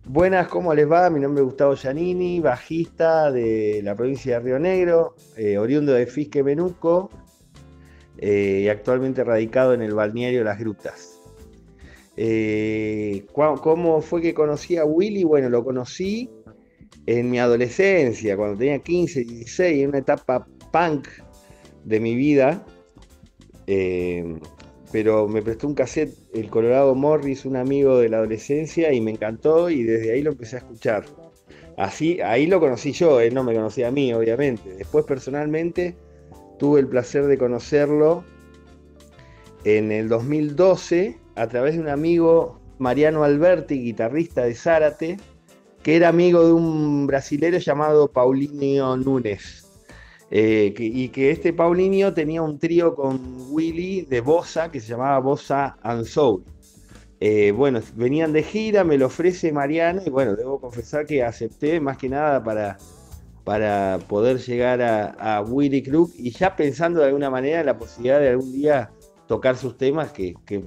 [0.05, 1.09] Buenas, ¿cómo les va?
[1.09, 6.07] Mi nombre es Gustavo Giannini, bajista de la provincia de Río Negro, eh, oriundo de
[6.07, 7.09] Fisque Menuco
[8.17, 11.19] eh, y actualmente radicado en el balneario Las Grutas.
[12.15, 15.25] Eh, ¿Cómo fue que conocí a Willy?
[15.25, 16.29] Bueno, lo conocí
[17.05, 21.09] en mi adolescencia, cuando tenía 15, 16, en una etapa punk
[21.83, 22.63] de mi vida.
[24.91, 29.11] Pero me prestó un cassette, el Colorado Morris, un amigo de la adolescencia, y me
[29.11, 31.05] encantó y desde ahí lo empecé a escuchar.
[31.77, 34.75] Así, ahí lo conocí yo, él no me conocía a mí, obviamente.
[34.75, 35.95] Después personalmente
[36.57, 38.23] tuve el placer de conocerlo
[39.63, 45.17] en el 2012 a través de un amigo, Mariano Alberti, guitarrista de Zárate,
[45.83, 49.66] que era amigo de un brasilero llamado Paulinho Nunes.
[50.29, 55.19] Eh, y que este Paulinho tenía un trío con Willy de Bossa que se llamaba
[55.19, 56.43] Bossa and Soul.
[57.19, 61.79] Eh, bueno, venían de gira, me lo ofrece Mariano y bueno, debo confesar que acepté
[61.79, 62.77] más que nada para,
[63.43, 67.77] para poder llegar a, a Willy Crook y ya pensando de alguna manera en la
[67.77, 68.91] posibilidad de algún día
[69.27, 70.63] tocar sus temas que, que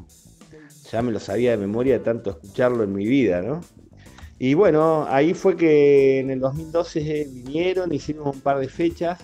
[0.90, 3.60] ya me lo sabía de memoria de tanto escucharlo en mi vida, ¿no?
[4.38, 9.20] Y bueno, ahí fue que en el 2012 vinieron, hicimos un par de fechas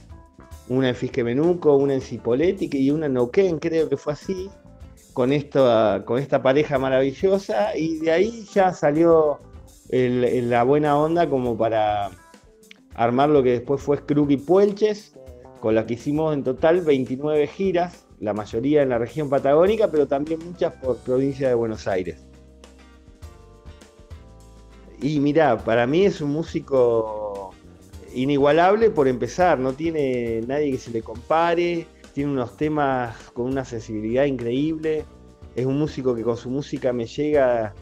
[0.69, 4.51] una en Fisquemenuco, una en Cipoletti y una en Neuquén, creo que fue así,
[5.13, 5.65] con, esto,
[6.05, 9.41] con esta pareja maravillosa, y de ahí ya salió
[9.91, 12.11] la buena onda como para
[12.95, 15.15] armar lo que después fue Scrooge y Puelches,
[15.61, 20.07] con la que hicimos en total 29 giras, la mayoría en la región patagónica, pero
[20.07, 22.27] también muchas por provincia de Buenos Aires.
[25.01, 27.26] Y mira, para mí es un músico
[28.17, 33.65] inigualable por empezar, no tiene nadie que se le compare, tiene unos temas con una
[33.65, 35.05] sensibilidad increíble,
[35.55, 37.75] es un músico que con su música me llega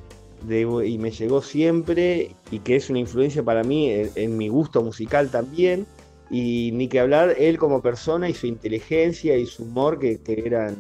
[0.49, 4.83] y me llegó siempre y que es una influencia para mí en, en, mi gusto
[4.83, 5.87] musical también.
[6.31, 10.43] Y ni que hablar él como persona y su inteligencia y su humor que, que
[10.45, 10.77] eran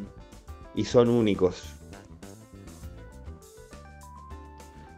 [0.74, 1.74] y son únicos.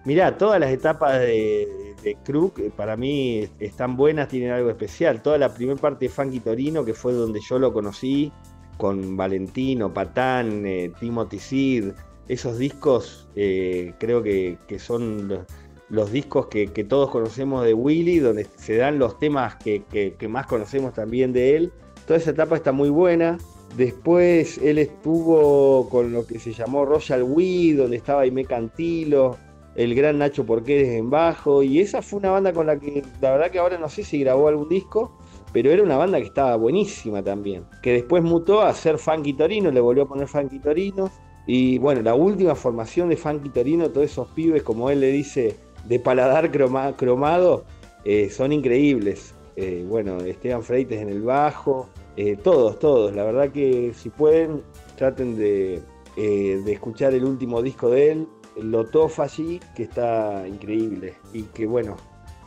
[0.05, 5.23] Mirá, todas las etapas de, de Crook para mí están buenas, tienen algo especial.
[5.23, 8.33] Toda la primera parte de Funky Torino, que fue donde yo lo conocí,
[8.77, 11.85] con Valentino, Patán, eh, Timothy Sid,
[12.28, 15.47] esos discos eh, creo que, son
[15.89, 20.95] los, discos que, todos conocemos de Willy, donde se dan los temas que, más conocemos
[20.95, 21.73] también de él.
[22.07, 23.39] Toda esa etapa está muy buena.
[23.77, 29.37] Después él estuvo con lo que se llamó Royal We, donde estaba Aime Cantilo,
[29.77, 33.32] el gran Nacho Porqueres en bajo, y esa fue una banda con la que la
[33.32, 35.16] verdad que ahora no sé si grabó algún disco,
[35.53, 39.70] pero era una banda que estaba buenísima también, que después mutó a ser Funky Torino,
[39.70, 41.11] le volvió a poner Funky Torino,
[41.47, 45.57] y bueno, la última formación de Funky Torino, todos esos pibes, como él le dice,
[45.85, 47.65] de paladar croma, cromado,
[48.05, 49.35] eh, son increíbles.
[49.57, 54.62] Eh, bueno, Esteban Freites en el bajo, eh, todos, todos, la verdad que si pueden,
[54.97, 55.81] traten de,
[56.16, 61.97] de escuchar el último disco de él, Lotofagy, que está increíble y que bueno,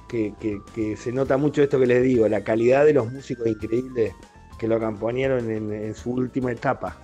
[0.07, 4.13] que, se nota mucho esto que les digo, la calidad de los músicos increíbles
[4.57, 6.97] que lo acompañaron en, su última etapa.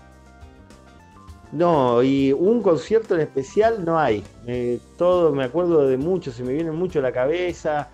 [1.52, 4.23] No, y un concierto en especial no hay.
[4.45, 7.90] Eh, todo, me acuerdo de muchos, se me viene mucho a la cabeza.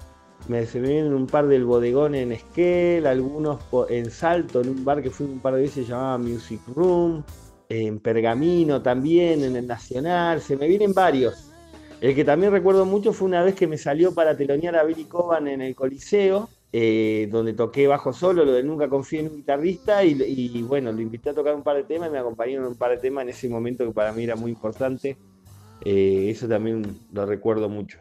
[0.47, 3.59] Me, se me vienen un par del bodegón en Esquel, algunos
[3.89, 7.23] en Salto, en un bar que fui un par de veces llamaba Music Room
[7.71, 11.51] en Pergamino también, en el Nacional, se me vienen varios.
[12.01, 15.05] El que también recuerdo mucho fue una vez que me salió para telonear a Billy
[15.05, 19.35] Coban en el Coliseo, eh, donde toqué bajo solo, lo de Nunca Confío en un
[19.37, 22.67] guitarrista, y, y, bueno, lo invité a tocar un par de temas y me acompañaron
[22.67, 25.15] un par de temas en ese momento que para mí era muy importante.
[25.85, 27.99] Eh, eso también lo recuerdo mucho.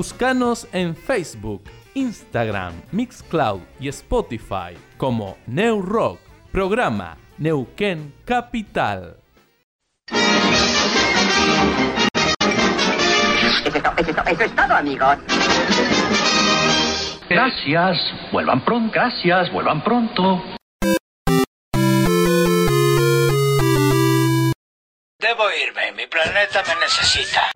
[0.00, 6.18] Buscanos en Facebook, Instagram, Mixcloud y Spotify como New Rock,
[6.50, 9.18] programa Neuquén Capital.
[14.26, 15.18] Eso es todo, amigos.
[17.28, 17.98] Gracias,
[18.32, 18.92] vuelvan pronto.
[18.94, 20.42] Gracias, vuelvan pronto.
[25.18, 27.52] Debo irme, mi planeta me necesita.